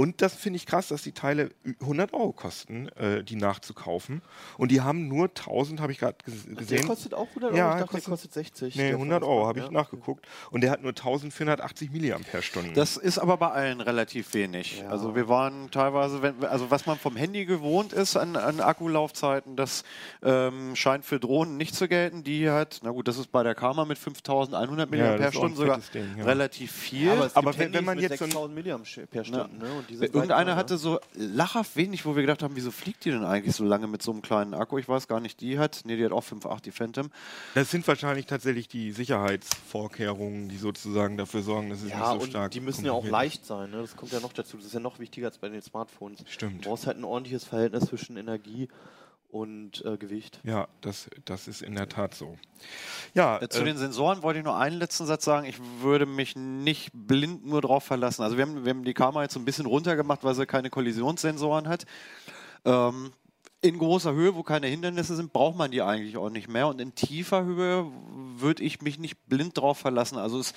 [0.00, 4.22] Und das finde ich krass, dass die Teile 100 Euro kosten, äh, die nachzukaufen.
[4.56, 6.86] Und die haben nur 1000, habe ich gerade ges Der gesehen.
[6.86, 7.58] kostet auch 100 Euro?
[7.58, 8.76] Ja, ich dachte, kostet- der kostet 60.
[8.76, 9.70] Nee, der 100 von Euro, habe ich ja.
[9.70, 10.26] nachgeguckt.
[10.50, 12.72] Und der hat nur 1480 Milliampere-Stunden.
[12.72, 14.80] Das ist aber bei allen relativ wenig.
[14.80, 14.88] Ja.
[14.88, 19.54] Also wir waren teilweise, wenn, also was man vom Handy gewohnt ist an, an Akkulaufzeiten,
[19.56, 19.84] das
[20.22, 22.24] ähm, scheint für Drohnen nicht zu gelten.
[22.24, 25.44] Die hat, na gut, das ist bei der Karma mit 5100 Ja, das ist auch
[25.44, 26.24] ein mAh sogar Ding, ja.
[26.24, 27.10] relativ viel.
[27.10, 29.66] Aber, es Aber wenn- wenn man mit jetzt so ein- 6000 Milliampere-Stunden, ne?
[29.90, 33.64] Irgendeiner hatte so lachhaft wenig, wo wir gedacht haben, wieso fliegt die denn eigentlich so
[33.64, 34.78] lange mit so einem kleinen Akku?
[34.78, 37.10] Ich weiß gar nicht, die hat, nee, die hat auch 5,8, die Phantom.
[37.54, 42.24] Das sind wahrscheinlich tatsächlich die Sicherheitsvorkehrungen, die sozusagen dafür sorgen, dass es Ja, nicht so
[42.24, 43.70] und stark die müssen ja auch leicht sein.
[43.70, 43.78] Ne?
[43.78, 44.56] Das kommt ja noch dazu.
[44.56, 46.24] Das ist ja noch wichtiger als bei den Smartphones.
[46.26, 46.64] Stimmt.
[46.64, 48.68] Du brauchst halt ein ordentliches Verhältnis zwischen Energie
[49.32, 50.36] und äh, Gewicht.
[50.36, 50.44] ist.
[50.44, 52.36] Ja, das, das ist in der Tat so.
[53.14, 55.46] Ja, Äh, zu äh, den Sensoren wollte ich nur einen letzten Satz sagen.
[55.46, 58.22] Ich würde mich nicht blind nur drauf verlassen.
[58.22, 60.70] Also wir haben, wir haben die Kamera jetzt so ein bisschen runtergemacht, weil sie keine
[60.70, 61.86] Kollisionssensoren hat.
[62.64, 63.12] Ähm,
[63.62, 66.66] in großer Höhe, wo keine Hindernisse sind, braucht man die eigentlich auch nicht mehr.
[66.68, 67.86] Und in tiefer Höhe
[68.36, 70.16] würde ich mich nicht blind drauf verlassen.
[70.16, 70.54] Also es,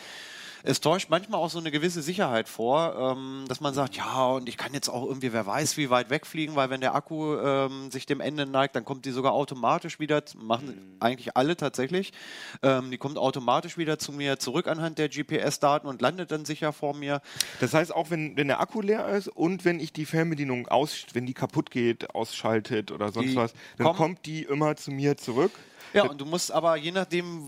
[0.65, 4.47] es täuscht manchmal auch so eine gewisse Sicherheit vor, ähm, dass man sagt, ja, und
[4.47, 7.91] ich kann jetzt auch irgendwie, wer weiß, wie weit wegfliegen, weil wenn der Akku ähm,
[7.91, 10.95] sich dem Ende neigt, dann kommt die sogar automatisch wieder, machen Mhm.
[11.01, 12.13] eigentlich alle tatsächlich,
[12.61, 16.71] ähm, die kommt automatisch wieder zu mir zurück anhand der GPS-Daten und landet dann sicher
[16.71, 17.21] vor mir.
[17.59, 21.05] Das heißt, auch wenn, wenn der Akku leer ist und wenn ich die Fernbedienung aus,
[21.13, 25.17] wenn die kaputt geht, ausschaltet oder sonst Die was, dann kommt die immer zu mir
[25.17, 25.51] zurück.
[25.93, 27.43] Ja, und du musst aber, je nachdem,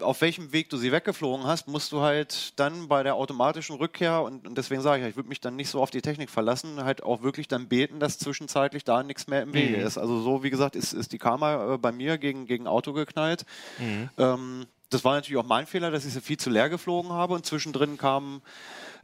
[0.00, 4.22] auf welchem Weg du sie weggeflogen hast, musst du halt dann bei der automatischen Rückkehr,
[4.22, 6.30] und, und deswegen sage ich ja, ich würde mich dann nicht so auf die Technik
[6.30, 9.98] verlassen, halt auch wirklich dann beten, dass zwischenzeitlich da nichts mehr im Wege ist.
[9.98, 13.44] Also so, wie gesagt, ist, ist die Karma äh, bei mir gegen, gegen Auto geknallt.
[14.18, 17.34] Ähm, das war natürlich auch mein Fehler, dass ich sie viel zu leer geflogen habe
[17.34, 18.40] und zwischendrin kam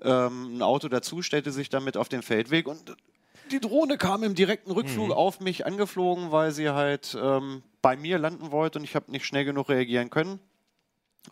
[0.02, 2.96] ähm, ein Auto dazu, stellte sich damit auf den Feldweg und
[3.50, 8.18] die Drohne kam im direkten Rückflug auf mich angeflogen, weil sie halt ähm, bei mir
[8.18, 10.40] landen wollte und ich habe nicht schnell genug reagieren können.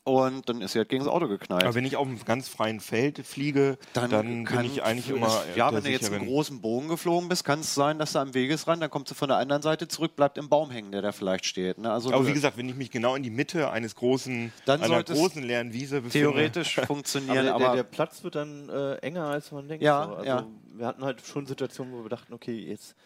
[0.04, 1.64] Und dann ist sie halt gegen das Auto geknallt.
[1.64, 5.16] Aber wenn ich auf einem ganz freien Feld fliege, dann, bin kann- ich eigentlich ist-
[5.16, 5.42] immer.
[5.54, 8.18] Ja, der wenn du jetzt einen großen Bogen geflogen bist, kann es sein, dass du
[8.18, 11.02] am Wegesrand, dann kommt sie von der anderen Seite zurück, bleibt im Baum hängen, der
[11.02, 11.78] da vielleicht steht.
[11.78, 11.92] Ne?
[11.92, 14.80] Also Aber du- wie gesagt, wenn ich mich genau in die Mitte eines großen, Dann
[14.80, 18.24] einer sollte es großen leeren Wiese befinde, theoretisch Aber, funktionieren, der, aber, der, der Platz
[18.24, 19.84] wird dann äh, enger, als man denkt.
[19.84, 20.12] Ja, so.
[20.14, 20.46] also ja.
[20.74, 22.96] Wir hatten halt schon Situationen, wo wir dachten, okay, jetzt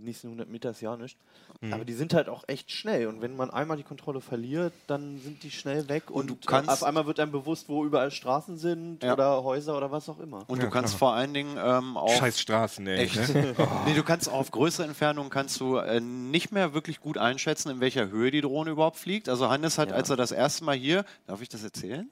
[0.00, 1.16] die nächsten 100 Meter ist ja nicht.
[1.60, 1.72] Mhm.
[1.72, 3.06] Aber die sind halt auch echt schnell.
[3.06, 6.10] Und wenn man einmal die Kontrolle verliert, dann sind die schnell weg.
[6.10, 9.14] Und, du kannst- auf einmal wird einem bewusst, wo überall Straßen sind Ja.
[9.14, 10.44] oder Häuser oder was auch immer.
[10.48, 13.04] und du kannst vor allen Dingen ähm, auch Scheiß Straßen, ey.
[13.04, 13.16] Echt?
[13.34, 13.54] Ne?
[13.86, 17.70] nee, du kannst auch auf größere Entfernungen kannst du äh, nicht mehr wirklich gut einschätzen,
[17.70, 19.28] in welcher Höhe die Drohne überhaupt fliegt.
[19.28, 19.96] Also Hannes hat, Ja.
[19.96, 22.08] als er das erste Mal hier, darf ich das erzählen?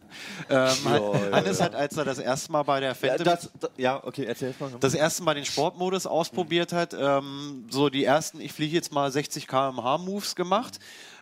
[0.49, 3.69] Ähm, hat, Hannes hat, als er das erste Mal bei der Ja, Phantom das, da-
[3.77, 4.71] ja, okay, erzähl mal.
[4.81, 9.11] das erste Mal den Sportmodus ausprobiert hat, ähm, so die ersten, ich fliege jetzt mal
[9.13, 10.79] 60 km/h Moves gemacht.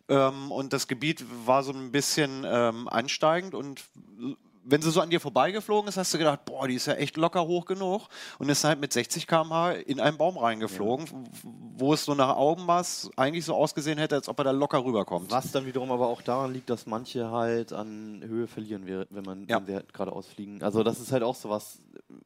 [0.08, 3.82] Ähm, und das Gebiet war so ein bisschen ähm, ansteigend und
[4.64, 7.16] wenn sie so an dir vorbeigeflogen ist, hast du gedacht, boah, die ist ja echt
[7.16, 8.02] locker hoch genug
[8.38, 11.06] und ist halt mit 60 km/h in einen Baum reingeflogen,
[11.76, 15.30] wo es so nach Augenmaß eigentlich so ausgesehen hätte, als ob er da locker rüberkommt.
[15.32, 19.46] Was dann wiederum aber auch daran liegt, dass manche halt an Höhe verlieren, wenn man
[19.48, 19.60] Ja.
[19.66, 20.62] halt geradeaus fliegen.
[20.62, 21.78] Also das ist halt auch sowas,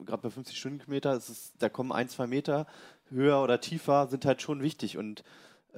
[0.05, 2.67] gerade bei 50 Stundenkilometer, ist da kommen ein, zwei Meter
[3.11, 5.23] höher oder tiefer, sind halt schon wichtig und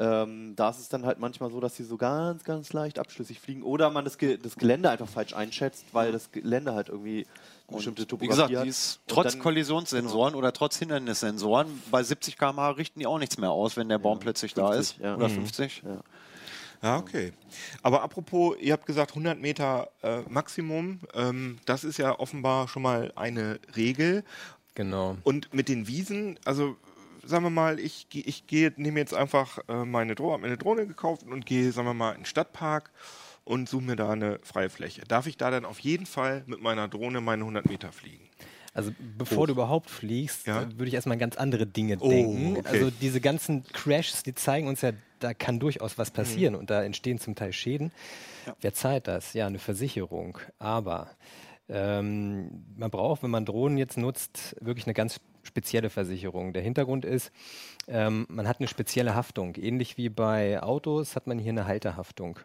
[0.00, 3.40] ähm, da ist es dann halt manchmal so, dass sie so ganz, ganz leicht abschlüssig
[3.40, 7.26] fliegen oder man das, Ge das Gelände einfach falsch einschätzt, weil das Gelände halt irgendwie
[7.68, 8.64] bestimmte Wie Topografie gesagt, hat.
[8.64, 13.18] die ist Und trotz dann- Kollisionssensoren oder trotz Hindernissensoren, bei 70 km/h richten die auch
[13.18, 15.04] nichts mehr aus, wenn der Baum plötzlich da 50, ist.
[15.04, 15.16] ja.
[15.16, 15.32] Oder Mhm.
[15.34, 15.82] 50.
[15.84, 16.00] Ja.
[16.80, 17.32] Ja, okay.
[17.82, 21.00] Aber apropos, ihr habt gesagt 100 Meter äh, Maximum.
[21.12, 24.22] Ähm, das ist ja offenbar schon mal eine Regel.
[24.76, 25.16] Genau.
[25.24, 26.76] Und mit den Wiesen, also
[27.28, 30.58] sagen wir mal, ich, ich gehe, nehme jetzt einfach äh, meine Drohne, habe mir eine
[30.58, 32.90] Drohne gekauft und gehe, sagen wir mal, in den Stadtpark
[33.44, 35.02] und suche mir da eine freie Fläche.
[35.08, 38.24] Darf ich da dann auf jeden Fall mit meiner Drohne meine 100 Meter fliegen?
[38.74, 40.68] Also bevor du überhaupt fliegst, Ja?
[40.76, 42.56] würde ich erstmal an ganz andere Dinge Oh, denken.
[42.58, 42.68] okay.
[42.68, 46.82] Also diese ganzen Crashs, die zeigen uns ja, da kann durchaus was passieren und da
[46.84, 47.90] entstehen zum Teil Schäden.
[48.60, 49.32] Wer zahlt das?
[49.32, 50.38] Ja, eine Versicherung.
[50.60, 51.10] Aber
[51.68, 56.52] ähm, man braucht, wenn man Drohnen jetzt nutzt, wirklich eine ganz spezielle Versicherung.
[56.52, 57.32] Der Hintergrund ist,
[57.88, 59.56] ähm, man hat eine spezielle Haftung.
[59.56, 62.38] Ähnlich wie bei Autos hat man hier eine Halterhaftung.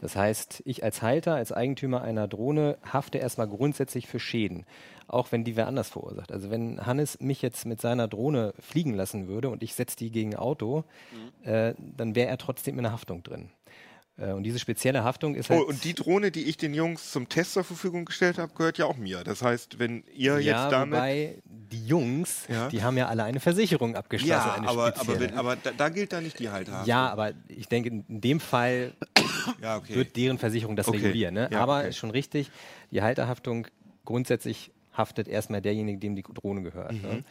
[0.00, 4.64] Das heißt, ich als Halter, als Eigentümer einer Drohne hafte erstmal grundsätzlich für Schäden,
[5.08, 6.30] auch wenn die wer anders verursacht.
[6.30, 10.10] Also wenn Hannes mich jetzt mit seiner Drohne fliegen lassen würde und ich setze die
[10.10, 10.84] gegen ein Auto,
[11.42, 13.50] äh, dann wäre er trotzdem in der Haftung drin.
[14.18, 17.10] Äh, und diese spezielle Haftung ist halt Oh, und die Drohne, die ich den Jungs
[17.12, 19.22] zum Test zur Verfügung gestellt habe, gehört ja auch mir.
[19.24, 20.94] Das heißt, wenn ihr ja, jetzt damit.
[20.98, 22.68] wobei die Jungs, Ja.
[22.68, 24.30] die haben ja alle eine Versicherung abgeschlossen.
[24.30, 26.88] ja, eine aber, aber, wenn, aber da, da gilt da nicht die Halterhaftung.
[26.88, 28.92] ja, aber ich denke, in dem Fall
[29.62, 29.94] ja okay.
[29.94, 30.98] wird deren Versicherung das Okay.
[30.98, 31.34] regulieren.
[31.34, 31.48] Ne?
[31.52, 31.88] Ja, Aber okay.
[31.90, 32.50] ist schon richtig,
[32.90, 33.66] die Halterhaftung
[34.04, 36.92] grundsätzlich haftet erstmal derjenige, dem die Drohne gehört.
[36.92, 37.02] Mhm.
[37.02, 37.24] Ne?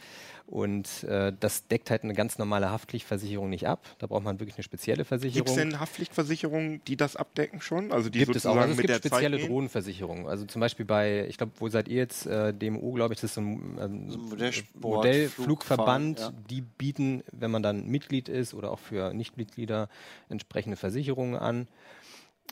[0.46, 3.84] Und äh, das deckt halt eine ganz normale Haftpflichtversicherung nicht ab.
[3.98, 5.48] Da braucht man wirklich eine spezielle Gibt Versicherung.
[5.48, 7.90] es denn Haftpflichtversicherungen, die das abdecken schon?
[7.90, 8.54] Also die Gibt es auch.
[8.54, 9.38] sozusagen Also es mit gibt der spezielle?
[9.44, 10.26] Drohnenversicherungen.
[10.28, 12.26] Also zum Beispiel bei, ich glaube, wo seid ihr jetzt?
[12.26, 16.18] Äh, DMU, glaube ich, das ist so ein, ähm, So Modellflugverband.
[16.20, 19.88] Flugfahren, Die bieten, wenn man dann Mitglied ist oder auch für Nichtmitglieder,
[20.28, 21.66] entsprechende Versicherungen an.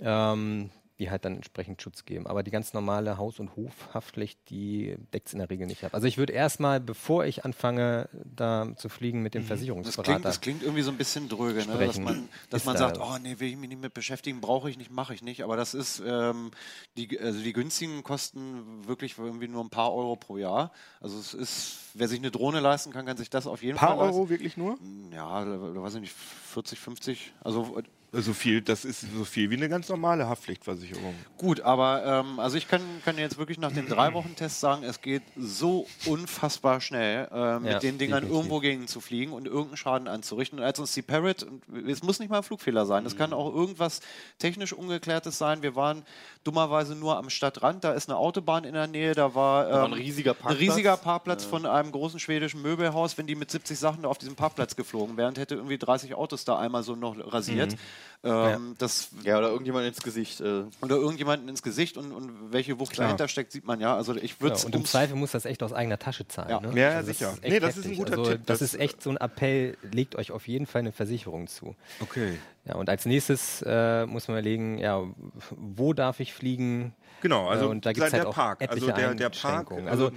[0.03, 2.27] Ähm, die halt dann entsprechend Schutz geben.
[2.29, 5.93] Aber die ganz normale Haus- und Hofhaftpflicht, die deckt es in der Regel nicht ab.
[5.93, 10.25] Also ich würde erstmal, bevor ich anfange, da zu fliegen mit dem Das Versicherungsberater, klingt,
[10.25, 11.79] das klingt irgendwie so ein bisschen dröge, ne?
[11.85, 14.71] dass man, dass man da- sagt, oh nee, will ich mich nicht mit beschäftigen, brauche
[14.71, 15.43] ich nicht, mache ich nicht.
[15.43, 16.53] Aber das ist, ähm,
[16.97, 20.71] die, also die günstigen kosten wirklich irgendwie nur ein paar Euro pro Jahr.
[21.01, 23.81] Also es ist, wer sich eine Drohne leisten kann, kann sich das auf jeden Ein
[23.81, 24.17] paar Fall leisten.
[24.21, 24.79] Euro wirklich nur?
[25.13, 27.33] Ja, da- da weiß ich nicht, 40, 50.
[27.41, 27.83] Also
[28.17, 31.15] So viel, das ist so viel wie eine ganz normale Haftpflichtversicherung.
[31.37, 34.85] Gut, aber ähm, also ich kann, kann jetzt wirklich nach dem drei Wochen Test sagen,
[34.85, 38.37] es geht so unfassbar schnell, äh, mit Ja, den Dingern definitiv.
[38.37, 40.59] irgendwo gegen zu fliegen und irgendeinen Schaden anzurichten.
[40.61, 43.33] Und als uns die Parrot, und es muss nicht mal ein Flugfehler sein, es kann
[43.33, 44.01] auch irgendwas
[44.39, 45.63] technisch Ungeklärtes sein.
[45.63, 46.05] Wir waren
[46.45, 49.85] dummerweise nur am Stadtrand, da ist eine Autobahn in der Nähe, da war, ähm, war
[49.87, 50.53] ein riesiger Parkplatz.
[50.61, 53.19] Ein riesiger Parkplatz von einem großen schwedischen Möbelhaus.
[53.19, 56.59] Wenn die mit 70 Sachen auf diesem Parkplatz geflogen wären, hätte irgendwie 30 Autos da
[56.59, 57.77] einmal so noch rasiert.
[58.23, 60.41] Ähm, Das Ja, oder irgendjemand ins Gesicht.
[60.41, 63.95] Äh, oder irgendjemanden ins Gesicht und, und welche Wucht dahinter steckt, sieht man ja.
[63.95, 66.49] Also ich würde Ja, und im Zweifel muss das echt aus eigener Tasche zahlen.
[66.51, 66.61] Ja.
[66.61, 66.69] Ne?
[66.81, 67.33] Ja, ja, Also sicher.
[67.43, 67.99] echt Nee, das ist ein heftig.
[67.99, 68.47] guter also, Tipp.
[68.47, 71.75] Das, Das- ist echt so ein Appell, legt euch auf jeden Fall eine Versicherung zu.
[72.01, 72.39] Okay.
[72.65, 75.03] Ja, und als nächstes äh, muss man überlegen, ja,
[75.51, 76.95] wo darf ich fliegen?
[77.21, 79.29] Genau, also äh, und da gibt es der halt auch Park, etliche also der, der
[79.31, 79.89] Park, Einschränkungen.
[79.89, 80.17] also Also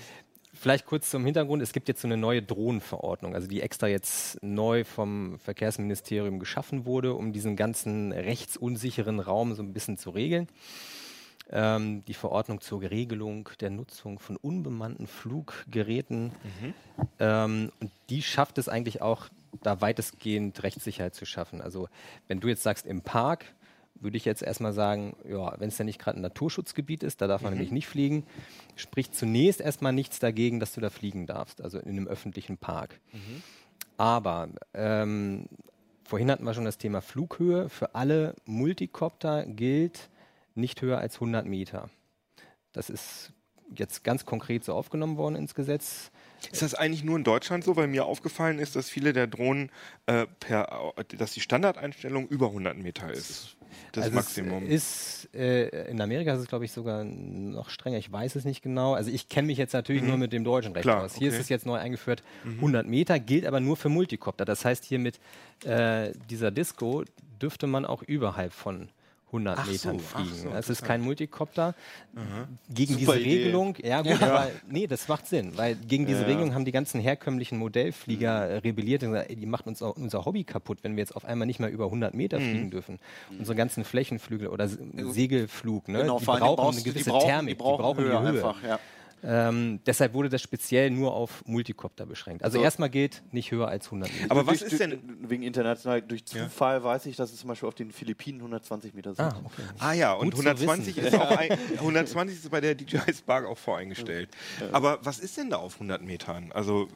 [0.60, 4.42] vielleicht kurz zum Hintergrund, es gibt jetzt so eine neue Drohnenverordnung, also die extra jetzt
[4.44, 10.48] neu vom Verkehrsministerium geschaffen wurde, um diesen ganzen rechtsunsicheren Raum so ein bisschen zu regeln.
[11.50, 16.34] Ähm, die Verordnung zur Regelung der Nutzung von unbemannten Fluggeräten.
[17.20, 19.28] Ähm, und die schafft es eigentlich auch,
[19.64, 21.62] da weitestgehend Rechtssicherheit zu schaffen.
[21.62, 21.88] Also
[22.28, 23.46] wenn du jetzt sagst, im Park,
[24.00, 27.28] würde ich jetzt erstmal sagen, ja, wenn es ja nicht gerade ein Naturschutzgebiet ist, da
[27.28, 28.26] darf man nämlich nicht fliegen,
[28.76, 33.00] spricht zunächst erstmal nichts dagegen, dass du da fliegen darfst, also in einem öffentlichen Park.
[33.98, 35.48] Aber ähm,
[36.04, 37.70] vorhin hatten wir schon das Thema Flughöhe.
[37.70, 40.10] Für alle Multicopter gilt
[40.56, 41.90] nicht höher als 100 Meter.
[42.74, 43.34] Das ist
[43.76, 46.12] jetzt ganz konkret so aufgenommen worden ins Gesetz.
[46.52, 47.76] Ist das eigentlich nur in Deutschland so?
[47.76, 49.72] Weil mir aufgefallen ist, dass viele der Drohnen
[50.06, 53.57] äh, per, dass die Standardeinstellung über 100 Meter ist.
[53.92, 54.66] Das Also Maximum.
[54.66, 57.98] Ist, äh, in Amerika ist es, glaube ich, sogar noch strenger.
[57.98, 58.94] Ich weiß es nicht genau.
[58.94, 60.90] Also ich kenne mich jetzt natürlich nur mit dem deutschen Recht Mhm.
[60.90, 61.14] Klar, aus.
[61.16, 61.30] Hier okay.
[61.30, 61.34] Mhm.
[61.36, 64.46] ist es jetzt neu eingeführt, 100 Meter, gilt aber nur für Multicopter.
[64.46, 65.20] Das heißt, hier mit
[65.66, 67.04] äh, dieser Disco
[67.42, 68.90] dürfte man auch überhalb von
[69.28, 70.36] 100 Ach so, Metern ach fliegen.
[70.44, 71.76] so, es ist kein Multicopter.
[72.74, 73.30] Gegen Super diese Idee.
[73.44, 77.00] Regelung, ja gut, aber nee, das macht Sinn, weil gegen diese Regelung haben die ganzen
[77.02, 78.52] herkömmlichen Modellflieger Mhm.
[78.52, 81.16] äh, rebelliert und gesagt, ey, die macht uns auch unser Hobby kaputt, wenn wir jetzt
[81.16, 82.44] auf einmal nicht mehr über 100 Meter Mhm.
[82.50, 83.00] fliegen dürfen.
[83.38, 84.80] Unsere ganzen Flächenflügel oder Se-
[85.12, 86.00] Segelflug, ne?
[86.02, 88.64] Genau, die vor allem, die brauchen eine gewisse die brauchen, Thermik, die brauchen, Höhe, einfach.
[88.64, 88.80] Ja.
[89.24, 92.44] Ähm, deshalb wurde das speziell nur auf Multicopter beschränkt.
[92.44, 92.64] Also So.
[92.64, 94.32] erstmal gilt nicht höher als 100 Meter.
[94.32, 95.00] Aber was durch, ist denn.
[95.28, 99.16] Wegen international, durch Zufall weiß ich, dass es zum Beispiel auf den Philippinen 120 Meter
[99.16, 99.26] sind.
[99.26, 99.62] ah, okay.
[99.80, 103.46] Ah ja, und Gut zu 120 ist, auch ein, 120 ist bei der DJI Spark
[103.48, 104.30] auch voreingestellt.
[104.72, 106.52] Aber was ist denn da auf 100 Metern?
[106.54, 106.88] Also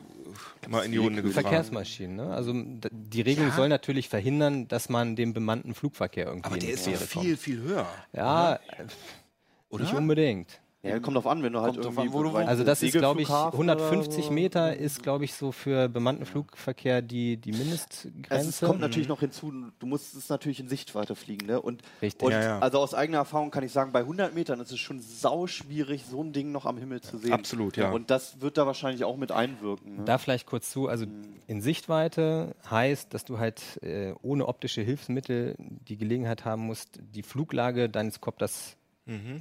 [0.69, 1.47] mal in die Runde gefragt.
[1.47, 2.15] Verkehrsmaschinen.
[2.15, 2.33] Ne?
[2.33, 6.75] Also die Regelung soll natürlich verhindern, dass man den bemannten Flugverkehr irgendwie Aber in der
[6.75, 7.25] die ist kommt.
[7.25, 7.87] viel, viel höher.
[8.13, 8.59] Ja,
[9.69, 9.83] Oder?
[9.83, 10.60] nicht unbedingt.
[10.83, 12.01] Ja, kommt drauf an, wenn du halt irgendwie...
[12.01, 14.31] an, wo du Also das ist, glaube ich, Segelflughafen oder 150 so.
[14.31, 18.49] Meter ist, glaube ich, so für bemannten Flugverkehr die, die Es Mindestgrenze.
[18.49, 21.45] ist, kommt natürlich noch hinzu, du musst es natürlich in Sichtweite fliegen.
[21.45, 21.61] Ne?
[21.61, 22.25] Und, Richtig.
[22.25, 22.59] Und Ja, ja.
[22.59, 26.23] also aus eigener Erfahrung kann ich sagen, bei 100 Metern ist es schon sauschwierig, so
[26.23, 27.33] ein Ding noch am Himmel zu sehen.
[27.33, 27.91] Absolut, ja.
[27.91, 29.97] Und das wird da wahrscheinlich auch mit einwirken.
[29.97, 30.05] Ne?
[30.05, 31.05] Da vielleicht kurz zu, also
[31.45, 37.21] in Sichtweite heißt, dass du halt äh, ohne optische Hilfsmittel die Gelegenheit haben musst, die
[37.21, 38.77] Fluglage deines Kopters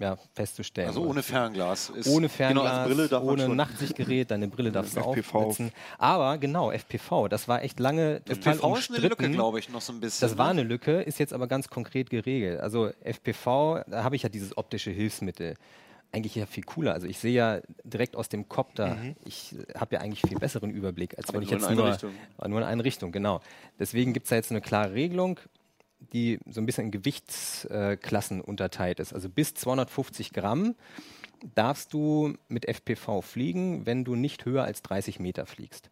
[0.01, 0.89] ja, festzustellen.
[0.89, 1.91] Also ohne Fernglas.
[1.91, 3.57] Ist ohne Genau, Fernglas, als Brille darf man ohne schon.
[3.57, 5.35] Nachtsichtgerät, deine Brille darfst du FPV.
[5.35, 5.73] aufsetzen.
[5.99, 9.33] Aber genau, FPV, das war echt lange total FPV ist eine Lücke, umstritten.
[9.33, 10.29] glaube ich, noch so ein bisschen.
[10.29, 12.61] Das war eine Lücke, ist jetzt aber ganz konkret geregelt.
[12.61, 15.55] Also FPV, da habe ich ja dieses optische Hilfsmittel.
[16.13, 16.93] Eigentlich ja viel cooler.
[16.93, 21.17] Also ich sehe ja direkt aus dem Kopter, ich habe ja eigentlich viel besseren Überblick,
[21.17, 22.11] als Aber wenn ich nur in jetzt eine nur, Richtung.
[22.49, 23.41] Nur in eine Richtung, genau.
[23.79, 25.39] Deswegen gibt es da jetzt eine klare Regelung,
[26.13, 29.13] die so ein bisschen in Gewichtsklassen unterteilt ist.
[29.13, 30.75] Also bis 250 Gramm
[31.55, 35.91] darfst du mit FPV fliegen, wenn du nicht höher als 30 Meter fliegst.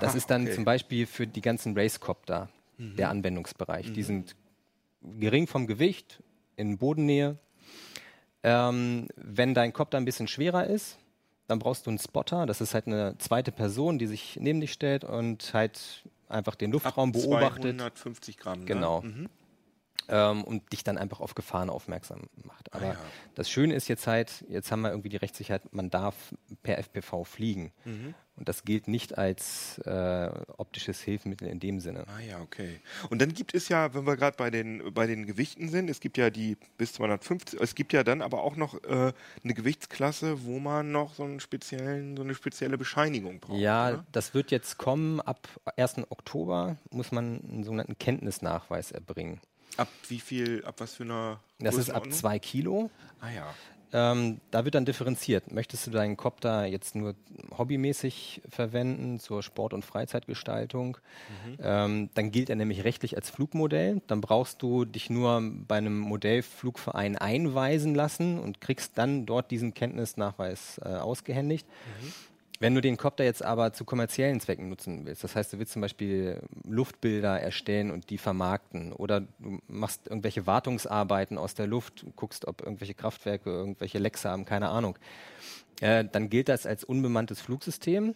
[0.00, 0.54] das ist dann okay.
[0.54, 3.92] zum Beispiel für die ganzen Racecopter der Anwendungsbereich.
[3.92, 4.34] Die sind
[5.20, 6.22] gering vom Gewicht,
[6.56, 7.38] in Bodennähe.
[8.42, 10.98] Ähm, wenn dein Kopter ein bisschen schwerer ist,
[11.46, 12.46] dann brauchst du einen Spotter.
[12.46, 16.72] Das ist halt eine zweite Person, die sich neben dich stellt und halt einfach den
[16.72, 17.78] Luftraum beobachtet.
[17.78, 18.60] 250 Gramm.
[18.60, 18.64] Ne?
[18.66, 19.02] Genau.
[19.02, 19.28] Mhm.
[20.08, 22.72] Ähm, und dich dann einfach auf Gefahren aufmerksam macht.
[22.72, 22.98] Aber Ah, ja.
[23.34, 26.14] das Schöne ist jetzt halt, jetzt haben wir irgendwie die Rechtssicherheit, man darf
[26.62, 27.72] per FPV fliegen.
[27.84, 28.14] Mhm.
[28.36, 32.04] Und das gilt nicht als äh, optisches Hilfsmittel in dem Sinne.
[32.08, 32.80] Ah ja, okay.
[33.08, 36.00] Und dann gibt es ja, wenn wir gerade bei den, bei den Gewichten sind, es
[36.00, 39.12] gibt ja die bis 250, es gibt ja dann aber auch noch äh,
[39.44, 43.60] eine Gewichtsklasse, wo man noch so, einen speziellen, so eine spezielle Bescheinigung braucht.
[43.60, 44.06] Ja, oder?
[44.10, 45.20] das wird jetzt kommen.
[45.20, 45.46] Ab
[45.76, 45.98] 1.
[46.10, 49.40] Oktober muss man einen sogenannten Kenntnisnachweis erbringen.
[49.76, 52.90] Ab wie viel, ab was für einer Das ist ab zwei Kilo.
[53.20, 53.54] Ah ja.
[53.94, 55.52] Ähm, da wird dann differenziert.
[55.52, 57.14] Möchtest du deinen Copter jetzt nur
[57.56, 60.98] hobbymäßig verwenden zur Sport- und Freizeitgestaltung?
[61.62, 64.02] Ähm, dann gilt er nämlich rechtlich als Flugmodell.
[64.08, 69.74] Dann brauchst du dich nur bei einem Modellflugverein einweisen lassen und kriegst dann dort diesen
[69.74, 71.66] Kenntnisnachweis äh, ausgehändigt.
[72.64, 75.74] Wenn du den Copter jetzt aber zu kommerziellen Zwecken nutzen willst, das heißt, du willst
[75.74, 82.06] zum Beispiel Luftbilder erstellen und die vermarkten oder du machst irgendwelche Wartungsarbeiten aus der Luft,
[82.16, 84.98] guckst, ob irgendwelche Kraftwerke irgendwelche Lecks haben, keine Ahnung,
[85.82, 88.14] äh, dann gilt das als unbemanntes Flugsystem.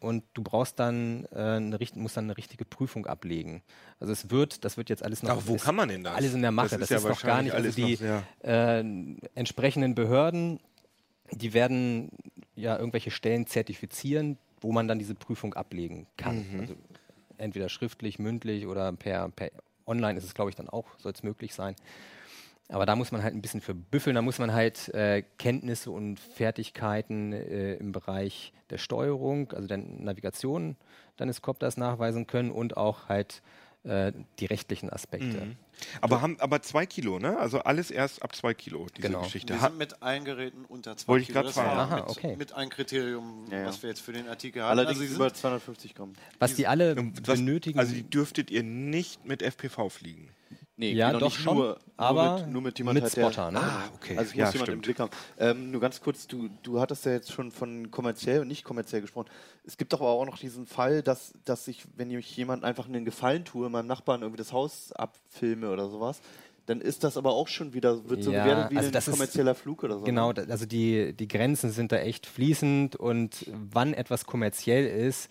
[0.00, 3.62] Und du brauchst dann, äh, eine, musst dann eine richtige Prüfung ablegen.
[4.00, 5.30] Also es wird, das wird jetzt alles noch.
[5.30, 6.16] Aber wo ist kann man denn das?
[6.16, 6.70] Alles in der Mache.
[6.70, 7.54] Das Das, ist ist, ja noch gar nicht.
[7.54, 8.84] Also die alles äh,
[9.36, 10.58] entsprechenden Behörden,
[11.30, 12.10] die werden
[12.54, 16.44] ja irgendwelche Stellen zertifizieren, wo man dann diese Prüfung ablegen kann.
[16.60, 16.74] Also
[17.38, 19.50] entweder schriftlich, mündlich oder per, per
[19.86, 21.74] online ist es, glaube ich, dann auch, soll es möglich sein.
[22.68, 25.90] Aber da muss man halt ein bisschen für büffeln, da muss man halt äh, Kenntnisse
[25.90, 30.76] und Fertigkeiten äh, im Bereich der Steuerung, also der Navigation
[31.16, 33.42] deines Copters nachweisen können und auch halt
[33.84, 35.56] äh, die rechtlichen Aspekte.
[36.00, 37.36] Aber, haben, aber zwei Kilo, ne?
[37.38, 39.22] Also alles erst ab zwei Kilo, diese Genau.
[39.22, 39.54] Geschichte.
[39.54, 41.40] Wir sind mit allen Geräten unter 2 Wollte ich Kilo.
[41.40, 41.78] grad Das war fragen.
[41.80, 42.36] Aha, mit, okay.
[42.36, 43.66] mit ein Kriterium, Ja, ja.
[43.66, 44.70] was wir jetzt für den Artikel hatten.
[44.70, 46.12] Allerdings Also sie über sind, 250 Gramm.
[46.38, 50.28] Was die alle was, benötigen, also die dürftet ihr nicht mit FPV fliegen.
[50.76, 53.16] Nee, Ja, geht doch nicht schon, nur, aber nur mit, nur mit jemand mit halt,
[53.16, 53.60] der- Spotter, ne?
[53.60, 54.16] Ah, okay.
[54.16, 54.82] Also es ja, muss jemand im stimmt.
[54.84, 55.10] Blick haben.
[55.38, 59.02] Ähm, nur ganz kurz, du, du hattest ja jetzt schon von kommerziell und nicht kommerziell
[59.02, 59.28] gesprochen.
[59.64, 62.86] Es gibt doch aber auch noch diesen Fall, dass, dass ich, wenn ich jemand einfach
[62.88, 66.20] einen Gefallen tue, meinem Nachbarn irgendwie das Haus abfilme oder sowas,
[66.66, 69.08] dann ist das aber auch schon wieder, wird so Ja, gewertet wie also ein das
[69.08, 70.04] ist- kommerzieller Flug oder so.
[70.04, 70.46] Genau, ne?
[70.48, 75.28] also die, die Grenzen sind da echt fließend und wann etwas kommerziell ist,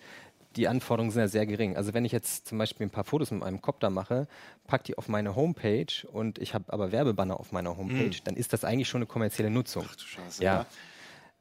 [0.56, 1.76] die Anforderungen sind ja sehr gering.
[1.76, 4.26] Also wenn ich jetzt zum Beispiel ein paar Fotos mit meinem Copter mache,
[4.66, 8.52] pack die auf meine Homepage und ich habe aber Werbebanner auf meiner Homepage, dann ist
[8.52, 9.84] das eigentlich schon eine kommerzielle Nutzung.
[9.88, 10.54] Ach du Scheiße, ja.
[10.60, 10.66] ja.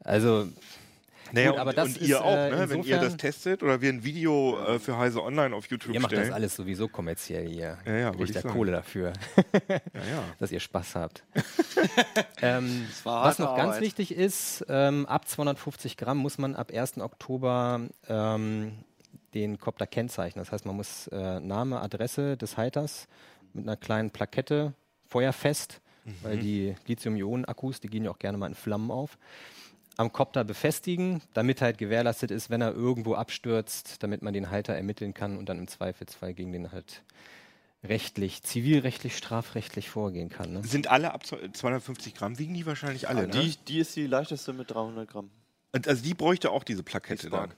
[0.03, 0.47] Also
[1.33, 2.69] Naja, Gut, aber und, das und ist, ihr auch, äh, ne?
[2.69, 5.99] wenn ihr das testet oder wir ein Video äh, für Heise Online auf YouTube ihr
[6.01, 6.27] macht stellen.
[6.27, 7.77] das alles sowieso kommerziell hier.
[7.85, 8.41] Ja, ja, Kriegt da.
[8.41, 9.13] Kohle dafür,
[9.69, 10.23] Ja, ja.
[10.39, 11.23] dass ihr Spaß habt.
[12.41, 13.81] ähm, was noch ganz Arbeit.
[13.81, 16.99] wichtig ist, ähm, ab 250 Gramm muss man ab 1.
[16.99, 18.73] Oktober ähm,
[19.33, 20.43] den Copter kennzeichnen.
[20.43, 23.07] Das heißt, man muss äh, Name, Adresse des Halters
[23.53, 24.73] mit einer kleinen Plakette
[25.07, 25.81] feuerfest,
[26.23, 29.17] weil die Lithium-Ionen-Akkus, die gehen ja auch gerne mal in Flammen auf,
[29.97, 34.73] am Copter befestigen, damit halt gewährleistet ist, wenn er irgendwo abstürzt, damit man den Halter
[34.73, 37.03] ermitteln kann und dann im Zweifelsfall gegen den halt
[37.83, 40.53] rechtlich, zivilrechtlich, strafrechtlich vorgehen kann.
[40.53, 40.63] Ne?
[40.63, 43.29] Sind alle ab 250 Gramm, wiegen die wahrscheinlich alle, ne?
[43.29, 45.29] Die, die ist die leichteste mit 300 Gramm.
[45.71, 47.53] Also die bräuchte auch diese Plakette dann.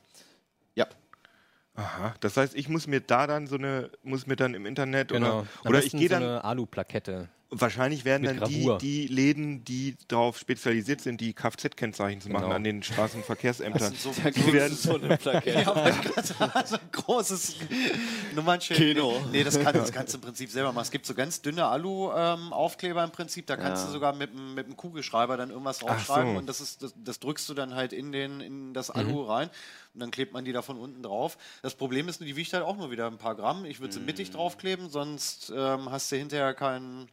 [1.76, 2.14] Aha.
[2.20, 5.40] Das heißt, ich muss mir da dann so eine, muss mir dann im Internet Genau.
[5.40, 7.30] oder, oder ich gehe so dann, eine Alu-Plakette.
[7.62, 12.56] Wahrscheinlich werden dann die, die Läden, die darauf spezialisiert sind, die Kfz-Kennzeichen zu machen Genau.
[12.56, 13.94] an den Straßenverkehrsämtern.
[13.96, 15.64] So, Die werden, so eine Plakette.
[16.24, 17.56] so ein großes
[18.36, 18.80] Nummernschild.
[18.80, 19.22] Kino.
[19.32, 20.84] Nee, das, kann, das kannst du im Prinzip selber machen.
[20.84, 23.88] Es gibt so ganz dünne Alu-Aufkleber im Prinzip, da kannst Ja.
[23.88, 26.38] du sogar mit, mit einem Kugelschreiber dann irgendwas draufschreiben so.
[26.40, 28.96] und das, ist, das, das drückst du dann halt in, den, in das Mhm.
[29.00, 29.50] Alu rein
[29.94, 31.38] und dann klebt man die da von unten drauf.
[31.62, 33.66] Das Problem ist, nur, die wiegt halt auch nur wieder ein paar Gramm.
[33.66, 34.34] Ich würde sie mittig Mhm.
[34.34, 37.08] draufkleben, sonst ähm, hast du hinterher keinen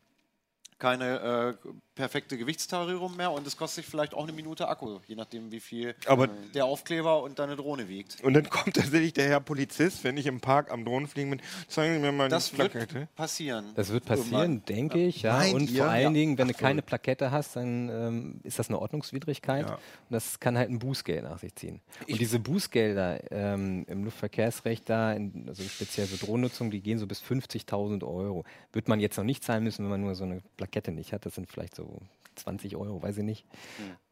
[0.81, 1.69] keine äh,
[2.01, 5.61] perfekte Gewichtstarierung mehr und es kostet dich vielleicht auch eine Minute Akku, je nachdem, wie
[5.61, 8.25] viel Aber- äh, der Aufkleber und deine Drohne wiegt.
[8.25, 11.95] und dann kommt tatsächlich der Herr Polizist, wenn ich im Park am Drohnenfliegen bin, zeigen
[11.95, 13.09] Sie mir mal Das die wird Plakette.
[13.17, 13.67] passieren.
[13.75, 15.23] Das wird passieren, denke ich.
[15.23, 15.37] Ja.
[15.39, 15.83] Meint Und ihr?
[15.83, 16.11] vor allen Ja.
[16.21, 16.65] Dingen, wenn du Ach so.
[16.65, 19.67] keine Plakette hast, dann ähm, ist das eine Ordnungswidrigkeit.
[19.69, 19.75] Ja.
[19.75, 19.81] Und
[20.11, 21.81] das kann halt ein Bußgeld nach sich ziehen.
[22.09, 27.07] und diese Bußgelder ähm, im Luftverkehrsrecht da, in, also speziell für Drohnennutzung, die gehen so
[27.07, 28.45] bis 50.000 Euro.
[28.73, 31.27] Wird man jetzt noch nicht zahlen müssen, wenn man nur so eine Plakette nicht hat.
[31.27, 31.90] Das sind vielleicht so
[32.37, 33.47] 20 Euro, weiß ich nicht.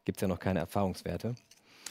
[0.05, 1.35] Gibt es ja noch keine Erfahrungswerte.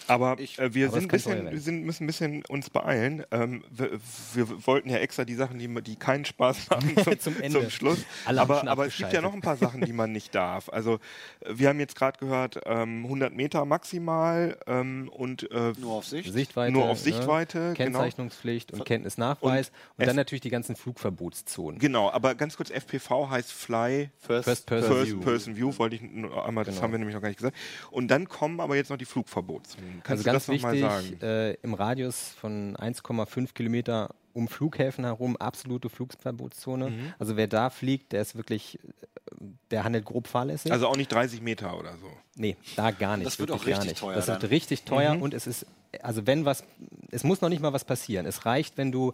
[0.09, 3.25] Aber Ich- äh, wir aber sind das bisschen, wir sind, müssen ein bisschen uns beeilen.
[3.31, 3.91] Ähm, wir,
[4.35, 7.61] wir wollten ja extra die Sachen, die, die keinen Spaß machen, zum, Zum Ende.
[7.61, 7.99] zum Schluss.
[8.25, 10.69] Alle aber aber es gibt ja noch ein paar Sachen, die man nicht darf.
[10.71, 10.99] Also
[11.47, 16.33] wir haben jetzt gerade gehört, ähm, 100 Meter maximal ähm, und äh, Nur auf Sicht.
[16.33, 17.05] Sichtweite, Nur auf ne?
[17.05, 17.99] Sichtweite, genau.
[17.99, 21.79] Kennzeichnungspflicht und Kenntnisnachweis und, F- dann natürlich die ganzen Flugverbotszonen.
[21.79, 22.11] genau.
[22.11, 25.21] Aber ganz kurz, FPV heißt Fly First Person First View.
[25.21, 26.85] Person View, wollte ich nur einmal, das Genau.
[26.85, 27.57] haben wir nämlich noch gar nicht gesagt.
[27.91, 29.98] Und dann kommen aber jetzt noch die Flugverbotszonen.
[30.03, 31.21] Kannst Also du ganz wichtig, sagen?
[31.23, 36.91] äh, im Radius von 1,5 Kilometer um Flughäfen herum absolute Flugverbotszone.
[36.91, 37.15] Mhm.
[37.19, 40.73] Also wer da fliegt, der ist wirklich, äh, der handelt grob fahrlässig.
[40.73, 42.11] Also auch nicht 30 Meter oder so.
[42.37, 43.27] nee, da gar nicht.
[43.27, 43.99] Das wird auch gar richtig nicht.
[44.01, 44.49] teuer Das wird dann.
[44.51, 45.23] richtig teuer Mhm.
[45.23, 45.67] und es ist,
[46.03, 46.65] also wenn was
[47.11, 48.27] es muss noch nicht mal was passieren.
[48.27, 49.13] Es reicht, wenn du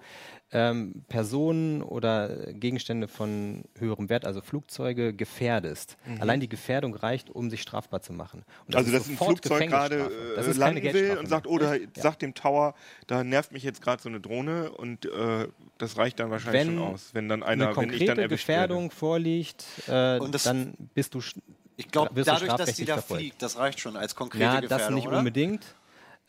[0.51, 5.97] ähm, Personen oder Gegenstände von höherem Wert, also Flugzeuge, gefährdest.
[6.21, 8.45] Allein die Gefährdung reicht, um sich strafbar zu machen.
[8.67, 8.77] Und Mhm.
[8.77, 10.11] also, dass ein Flugzeug gerade.
[10.37, 11.87] Das äh, landen will und sagt, oder Ja.
[11.95, 12.75] sagt dem Tower,
[13.07, 15.49] da nervt mich jetzt gerade so eine Drohne und äh,
[15.79, 17.11] das reicht dann wahrscheinlich Wenn schon aus.
[17.15, 20.75] Wenn dann eine einer, wenn ich dann konkrete erwischt Gefährdung vorliegt, äh, Und das- dann
[20.95, 21.21] bist du
[21.77, 23.21] Ich glaube, dadurch, dass die da verfolgt.
[23.23, 25.19] fliegt, das reicht schon als konkrete Ja, Gefährdung, das nicht oder?
[25.19, 25.65] unbedingt.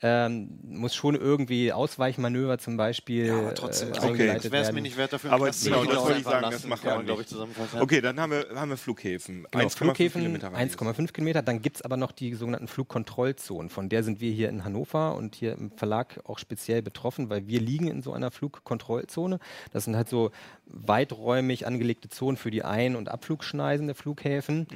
[0.01, 4.71] Ähm, muss schon irgendwie Ausweichmanöver zum Beispiel Ja, aber trotzdem, äh, eingeleitet das wäre es
[4.73, 5.31] mir nicht wert dafür.
[5.31, 7.81] Aber Knast zu genau, das wollte ich sagen, das man man, glaube ich, zusammenfassen.
[7.81, 9.47] Okay, dann haben wir, haben wir Flughäfen.
[9.49, 10.77] Genau, 1,5 Flughäfen Kilometer Radius.
[10.77, 11.41] 1,5 Kilometer.
[11.41, 13.69] Dann gibt es aber noch die sogenannten Flugkontrollzonen.
[13.69, 17.47] Von der sind wir hier in Hannover und hier im Verlag auch speziell betroffen, weil
[17.47, 19.39] wir liegen in so einer Flugkontrollzone.
[19.71, 20.31] Das sind halt so
[20.67, 24.59] weiträumig angelegte Zonen für die Ein- und Abflugschneisen der Flughäfen.
[24.59, 24.67] Mhm.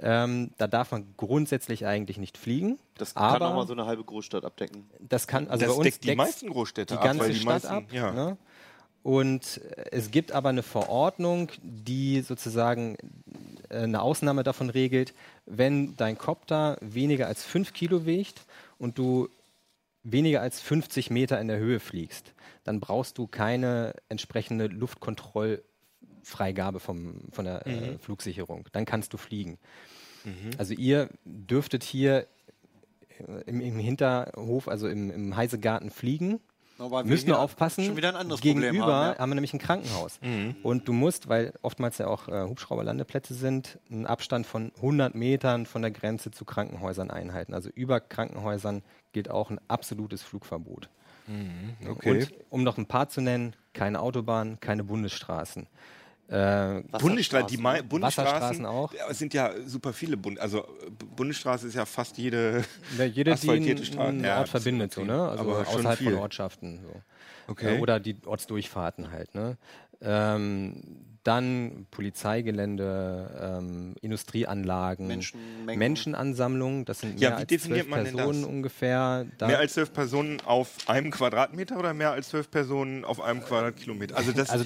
[0.00, 2.78] Ähm, da darf man grundsätzlich eigentlich nicht fliegen.
[2.96, 4.88] Das kann aber auch mal so eine halbe Großstadt abdecken.
[5.00, 7.40] das kann also das bei uns deckt die meisten Großstädte die ab, ganze weil die
[7.40, 7.84] Stadt meisten, ab.
[7.92, 8.12] Ja.
[8.12, 8.36] Ne?
[9.02, 12.96] Und äh, es gibt aber eine Verordnung, die sozusagen
[13.68, 15.12] äh, eine Ausnahme davon regelt,
[15.46, 18.42] wenn dein Kopter weniger als 5 Kilo wiegt
[18.78, 19.28] und du
[20.04, 22.32] weniger als 50 Meter in der Höhe fliegst,
[22.62, 28.68] dann brauchst du keine entsprechende Luftkontrollfreigabe vom, von der äh, Flugsicherung.
[28.72, 29.58] Dann kannst du fliegen.
[30.56, 32.26] Also ihr dürftet hier äh,
[33.46, 36.40] im, im Hinterhof, also im, im Heisegarten fliegen.
[36.78, 37.84] Aber wir nur hier aufpassen.
[37.84, 40.18] Schon wieder ein anderes Gegenüber Problem haben, haben wir nämlich ein Krankenhaus.
[40.62, 45.66] Und du musst, weil oftmals ja auch äh, Hubschrauberlandeplätze sind, einen Abstand von 100 Metern
[45.66, 47.54] von der Grenze zu Krankenhäusern einhalten.
[47.54, 50.88] Also über Krankenhäusern gilt auch ein absolutes Flugverbot.
[51.88, 52.10] Okay.
[52.10, 55.66] Und um noch ein paar zu nennen, keine Autobahnen, keine Bundesstraßen.
[56.26, 57.88] Äh, Bundesstraßen, die Wasserstraßen.
[57.88, 58.92] Bundesstraßen auch.
[59.10, 60.66] Es sind ja super viele Bund also
[61.16, 62.64] Bundesstraße ist ja fast jede
[62.96, 64.08] Ja, jede, die asphaltierte einen, Straße.
[64.08, 65.28] einen Ja, Ort verbindet, so, ne?
[65.28, 66.80] Also außerhalb von Ortschaften.
[66.82, 67.02] So.
[67.46, 67.76] Okay.
[67.76, 69.58] Äh, Oder die Ortsdurchfahrten halt, ne?
[70.00, 70.82] Ähm,
[71.24, 75.78] dann Polizeigelände, ähm, Industrieanlagen, Menschenmengen.
[75.78, 79.26] Menschenansammlungen, das sind Ja, mehr als zwölf Personen ungefähr.
[79.38, 83.42] Da mehr als zwölf Personen auf einem Quadratmeter oder mehr als zwölf Personen auf einem
[83.42, 84.16] Quadratkilometer?
[84.16, 84.64] Also das Also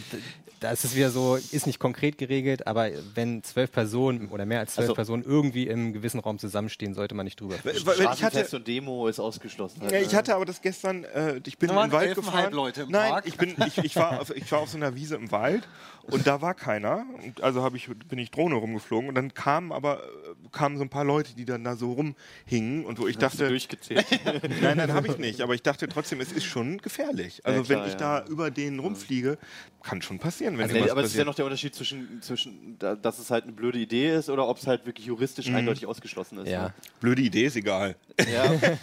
[0.61, 4.61] da ist es wieder so, ist nicht konkret geregelt, aber wenn zwölf Personen oder mehr
[4.61, 7.57] als zwölf Also- Personen irgendwie im gewissen Raum zusammenstehen, sollte man nicht drüber.
[7.65, 7.77] Weil
[8.15, 9.83] ich hatte und Demo ist ausgeschlossen.
[9.83, 12.53] halt, Ja, ich hatte aber das gestern, äh, ich bin den Wald gefahren.
[12.53, 13.27] Leute im Nein, Park.
[13.27, 15.69] ich bin, ich, ich war, auf, ich war auf so einer Wiese im Wald
[16.03, 17.05] und da war keiner.
[17.25, 20.83] Und also habe ich, bin ich Drohne rumgeflogen und dann kamen aber äh, kamen so
[20.83, 24.07] ein paar Leute, die dann da so rumhingen und wo ich Hast du dachte, durchgezählt.
[24.63, 25.41] nein, nein, habe ich nicht.
[25.43, 27.41] Aber ich dachte trotzdem, es ist schon gefährlich.
[27.45, 28.21] Also Ja, klar, wenn ich ja.
[28.23, 29.39] da über den rumfliege,
[29.83, 31.27] kann schon passieren, wenn Also, irgendwas aber es ist ja passiert.
[31.27, 34.59] noch der Unterschied zwischen, zwischen da, dass es halt eine blöde Idee ist oder ob
[34.59, 36.49] es halt wirklich juristisch eindeutig ausgeschlossen ist.
[36.49, 36.69] Ja.
[36.69, 36.75] Ne?
[37.01, 37.97] Blöde Idee ist egal.
[38.33, 38.55] Ja.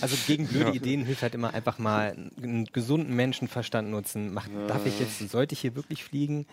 [0.00, 4.32] Also gegen blöde Ideen hilft halt immer einfach mal einen gesunden Menschenverstand nutzen.
[4.32, 6.46] Mach, Darf ich jetzt, sollte ich hier wirklich fliegen?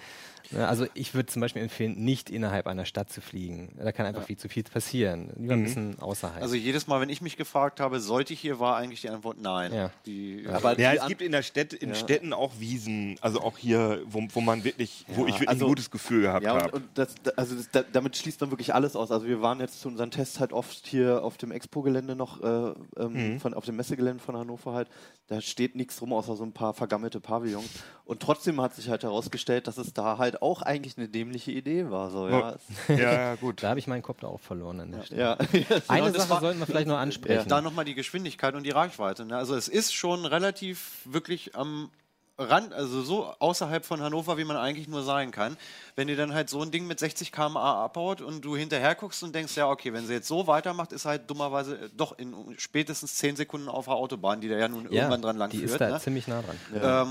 [0.51, 3.73] Ja, Also ich würde zum Beispiel empfehlen, nicht innerhalb einer Stadt zu fliegen.
[3.77, 5.31] Da kann einfach viel zu viel passieren.
[5.37, 6.41] Lieber ein bisschen außerhalb.
[6.41, 9.37] Also jedes Mal, wenn ich mich gefragt habe, sollte ich hier, war eigentlich die Antwort
[9.41, 9.73] nein.
[9.73, 9.91] Ja.
[10.05, 11.95] Die, Aber Ja, die es gibt in der Stadt, in Ja.
[11.95, 15.69] Städten auch Wiesen, also auch hier, wo, wo man wirklich, wo ich wirklich also- ein
[15.69, 16.75] gutes Gefühl gehabt Ja, und, habe.
[16.77, 19.11] und das, da- also das, da, damit schließt man wirklich alles aus.
[19.11, 22.73] Also wir waren jetzt zu unseren Tests halt oft hier auf dem Expo-Gelände noch, äh,
[22.97, 24.87] ähm, von, auf dem Messegelände von Hannover halt.
[25.27, 27.67] Da steht nichts rum, außer so ein paar vergammelte Pavillons.
[28.05, 31.89] Und trotzdem hat sich halt herausgestellt, dass es da halt auch eigentlich eine dämliche Idee
[31.89, 32.09] war.
[32.11, 32.55] So, ja.
[32.87, 33.63] Ja, ja, gut.
[33.63, 35.21] da habe ich meinen Kopter auch verloren an der Stelle.
[35.21, 35.37] ja.
[35.87, 37.47] Eine Sache war- sollten wir vielleicht noch ansprechen.
[37.49, 39.25] Da nochmal die Geschwindigkeit und die Reichweite.
[39.25, 39.35] Ne?
[39.37, 41.89] Also es ist schon relativ wirklich am
[42.37, 45.55] Rand, also so außerhalb von Hannover, wie man eigentlich nur sein kann.
[45.97, 49.23] Wenn ihr dann halt so ein Ding mit 60 km/h abhaut und du hinterher guckst
[49.23, 52.33] und denkst, ja, okay, wenn sie jetzt so weitermacht, ist halt dummerweise äh, doch in
[52.57, 55.59] spätestens 10 Sekunden auf der Autobahn, die da ja nun ja, irgendwann dran lang die
[55.59, 55.71] führt.
[55.71, 55.99] ist da ne?
[56.01, 56.57] ziemlich nah dran.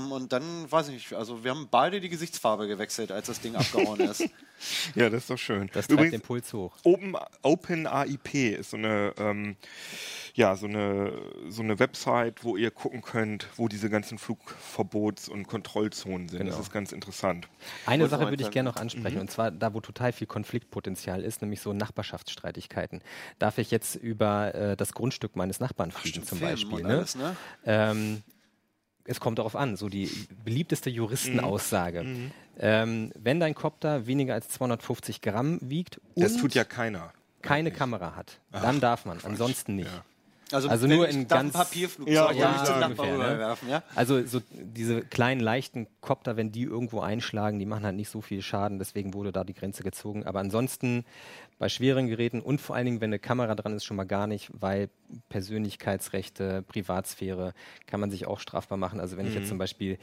[0.05, 3.41] ähm, und dann, weiß ich nicht, also wir haben beide die Gesichtsfarbe gewechselt, als das
[3.41, 4.23] Ding abgehauen ist.
[4.95, 5.69] Ja, das ist doch schön.
[5.73, 6.77] Das treibt den Übrigens, Puls hoch.
[6.83, 9.57] Open, OpenAIP ist so eine, ähm,
[10.33, 11.11] ja, so eine,
[11.49, 16.39] so eine Website, wo ihr gucken könnt, wo diese ganzen Flugverbots- und Kontrollzonen sind.
[16.39, 16.59] Das Genau.
[16.61, 17.47] ist ganz interessant.
[17.85, 21.41] Eine Sache würde ich gerne noch ansprechen, und zwar da, wo total viel Konfliktpotenzial ist,
[21.41, 23.01] nämlich so Nachbarschaftsstreitigkeiten.
[23.39, 26.83] Darf ich jetzt über äh, das Grundstück meines Nachbarn fliegen zum Filmen Beispiel?
[26.83, 26.89] Ne?
[26.89, 27.35] alles, ne?
[27.65, 28.23] Ähm,
[29.05, 30.09] es kommt darauf an, so die
[30.43, 32.05] beliebteste Juristenaussage.
[32.57, 37.13] Ähm, wenn dein Kopter weniger als 250 Gramm wiegt und Das tut ja keiner.
[37.41, 39.91] keine Kamera hat, dann darf man, ansonsten nicht.
[39.91, 40.03] Ja.
[40.51, 43.55] Also, Also nur in ganz- Papierflugzeug Ja, ja, ungefähr, ne?
[43.67, 43.83] ja?
[43.95, 48.21] Also so diese kleinen leichten Kopter, wenn die irgendwo einschlagen, die machen halt nicht so
[48.21, 50.23] viel Schaden, deswegen wurde da die Grenze gezogen.
[50.25, 51.03] Aber ansonsten
[51.57, 54.27] bei schweren Geräten und vor allen Dingen, wenn eine Kamera dran ist, schon mal gar
[54.27, 54.89] nicht, weil
[55.29, 57.53] Persönlichkeitsrechte, Privatsphäre
[57.87, 58.99] kann man sich auch strafbar machen.
[58.99, 59.97] Also wenn ich jetzt zum Beispiel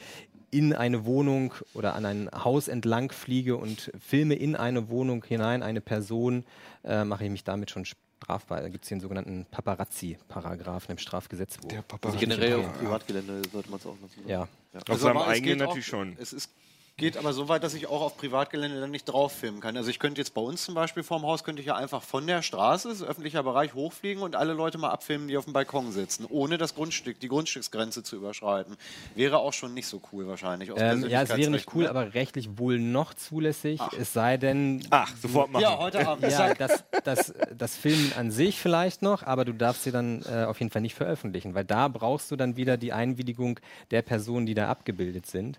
[0.51, 5.62] in eine Wohnung oder an ein Haus entlang fliege und filme in eine Wohnung hinein
[5.62, 6.45] eine Person,
[6.84, 7.84] äh, mache ich mich damit schon
[8.23, 8.61] strafbar.
[8.62, 11.68] Da gibt es hier einen sogenannten Paparazzi-Paragraphen im Strafgesetzbuch.
[11.68, 12.16] Der Also Papa.
[12.18, 14.23] generell auf Privatgelände sollte man es auch nutzen.
[14.27, 14.43] Ja.
[14.43, 14.49] Auf
[14.89, 16.16] Also, seinem eigenen natürlich auch, schon.
[16.20, 16.51] Es ist,
[16.97, 19.76] geht aber so weit, dass ich auch auf Privatgelände dann nicht drauf filmen kann.
[19.76, 22.26] Also ich könnte jetzt bei uns zum Beispiel vorm Haus, könnte ich ja einfach von
[22.26, 25.53] der Straße, das ist öffentlicher Bereich, hochfliegen und alle Leute mal abfilmen, die auf dem
[25.53, 28.76] Balkon sitzen, ohne das Grundstück, die Grundstücksgrenze zu überschreiten.
[29.14, 30.70] Wäre auch schon nicht so cool wahrscheinlich.
[30.70, 31.90] aus Ähm, ja, es wäre nicht Persönlichkeitsrechten, cool, ne?
[31.90, 35.62] aber rechtlich wohl noch zulässig, es sei denn, Ach, sofort machen.
[35.62, 36.30] Ja, heute Abend.
[36.30, 40.45] ja, das, das, das Filmen an sich vielleicht noch, aber du darfst sie dann äh,
[40.45, 43.59] auf jeden Fall nicht veröffentlichen, weil da brauchst du dann wieder die Einwilligung
[43.90, 45.59] der Personen, die da abgebildet sind.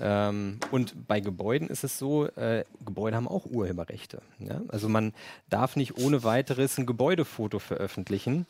[0.00, 4.22] Ähm, und bei Gebäuden ist es so, äh, Gebäude haben auch Urheberrechte.
[4.38, 4.62] Ja?
[4.68, 5.12] Also man
[5.48, 8.46] darf nicht ohne weiteres ein Gebäudefoto veröffentlichen.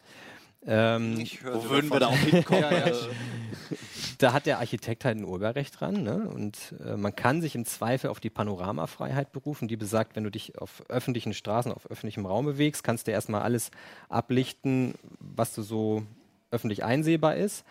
[0.68, 2.00] Ähm, Wo würden wir davon.
[2.00, 2.64] da auch hinkommen?
[2.70, 2.92] Ja, ja.
[4.18, 6.02] da hat der Architekt halt ein Urheberrecht dran.
[6.02, 6.28] Ne?
[6.28, 10.30] Und äh, man kann sich im Zweifel auf die Panoramafreiheit berufen, die besagt, wenn du
[10.30, 13.70] dich auf öffentlichen Straßen, auf öffentlichem Raum bewegst, kannst du erstmal alles
[14.08, 16.02] ablichten, was du so
[16.50, 17.64] öffentlich einsehbar ist.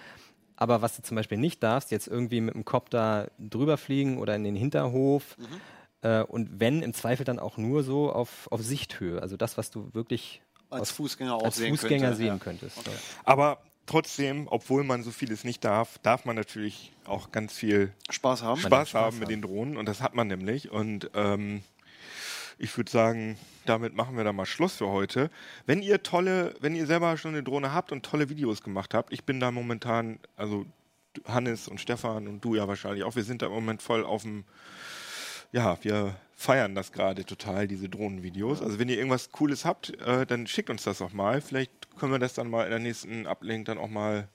[0.57, 4.35] Aber was du zum Beispiel nicht darfst, jetzt irgendwie mit dem Copter drüber fliegen oder
[4.35, 5.35] in den Hinterhof.
[6.01, 9.21] Äh, und wenn, im Zweifel dann auch nur so auf, auf Sichthöhe.
[9.21, 12.37] Also das, was du wirklich Als aus- Fußgänger auch als sehen Fußgänger könnte, sehen ja.
[12.37, 12.77] könntest.
[12.87, 12.93] Ja.
[13.25, 18.41] Aber trotzdem, obwohl man so vieles nicht darf, darf man natürlich auch ganz viel Spaß
[18.43, 18.61] haben.
[18.61, 20.71] Spaß, Spaß haben mit den Drohnen und das hat man nämlich.
[20.71, 21.63] Und ähm,
[22.57, 25.29] ich würde sagen, damit machen wir da mal Schluss für heute.
[25.65, 29.13] Wenn ihr tolle, wenn ihr selber schon eine Drohne habt und tolle Videos gemacht habt,
[29.13, 30.65] ich bin da momentan, also
[31.25, 34.23] Hannes und Stefan und du ja wahrscheinlich auch, wir sind da im Moment voll auf
[34.23, 34.43] dem,
[35.51, 38.61] ja, wir feiern das gerade total, diese Drohnenvideos.
[38.61, 41.41] Also wenn ihr irgendwas Cooles habt, äh, dann schickt uns das auch mal.
[41.41, 44.27] Vielleicht können wir das dann mal in der nächsten Ablink dann auch mal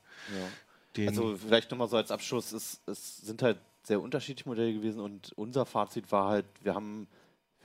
[0.97, 5.01] den Also vielleicht nochmal so als Abschluss, es, es sind halt sehr unterschiedliche Modelle gewesen
[5.01, 7.07] und unser Fazit war halt, wir haben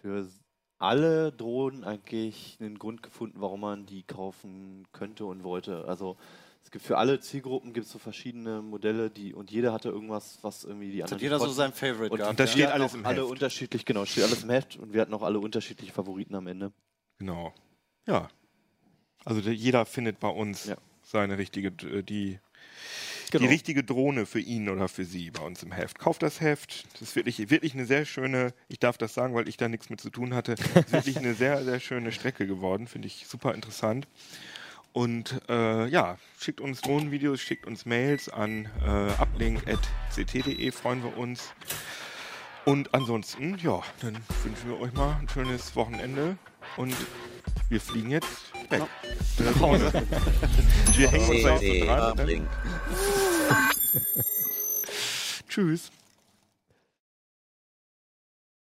[0.02, 0.28] für
[0.86, 5.86] alle Drohnen eigentlich einen Grund gefunden, warum man die kaufen könnte und wollte.
[5.88, 6.18] Also
[6.64, 10.40] es gibt für alle Zielgruppen gibt es so verschiedene Modelle, die und jeder hatte irgendwas,
[10.42, 12.32] was irgendwie die anderen Hat jeder so sein Favorite und, gehabt.
[12.32, 12.48] und da ja?
[12.48, 13.32] steht wir hatten alles auch im alle Heft.
[13.32, 16.72] unterschiedlich, genau, steht alles im Heft und wir hatten auch alle unterschiedliche Favoriten am Ende.
[17.20, 17.54] Genau.
[18.08, 18.30] Ja.
[19.24, 20.78] Also der, jeder findet bei uns Ja.
[21.04, 22.40] seine richtige, die,
[23.38, 23.48] Genau.
[23.48, 26.00] die richtige Drohne für ihn oder für sie bei uns im Heft.
[26.00, 26.86] Kauft das Heft.
[26.94, 29.90] Das ist wirklich, wirklich eine sehr schöne, ich darf das sagen, weil ich da nichts
[29.90, 32.88] mit zu tun hatte, ist wirklich eine sehr, sehr schöne Strecke geworden.
[32.88, 34.08] Finde ich super interessant.
[34.94, 41.54] Und äh, ja, schickt uns Drohnenvideos, schickt uns Mails an äh, uplink.ct.de, freuen wir uns.
[42.64, 46.38] Und ansonsten, ja, dann wünschen wir euch mal ein schönes Wochenende
[46.78, 46.96] und
[47.70, 48.28] wir fliegen jetzt
[48.70, 48.84] weg.
[49.40, 49.92] Nach Hause.
[50.96, 52.18] Wir hängen uns da jetzt dran.
[52.18, 52.48] Ne?
[55.50, 55.92] Tschüss.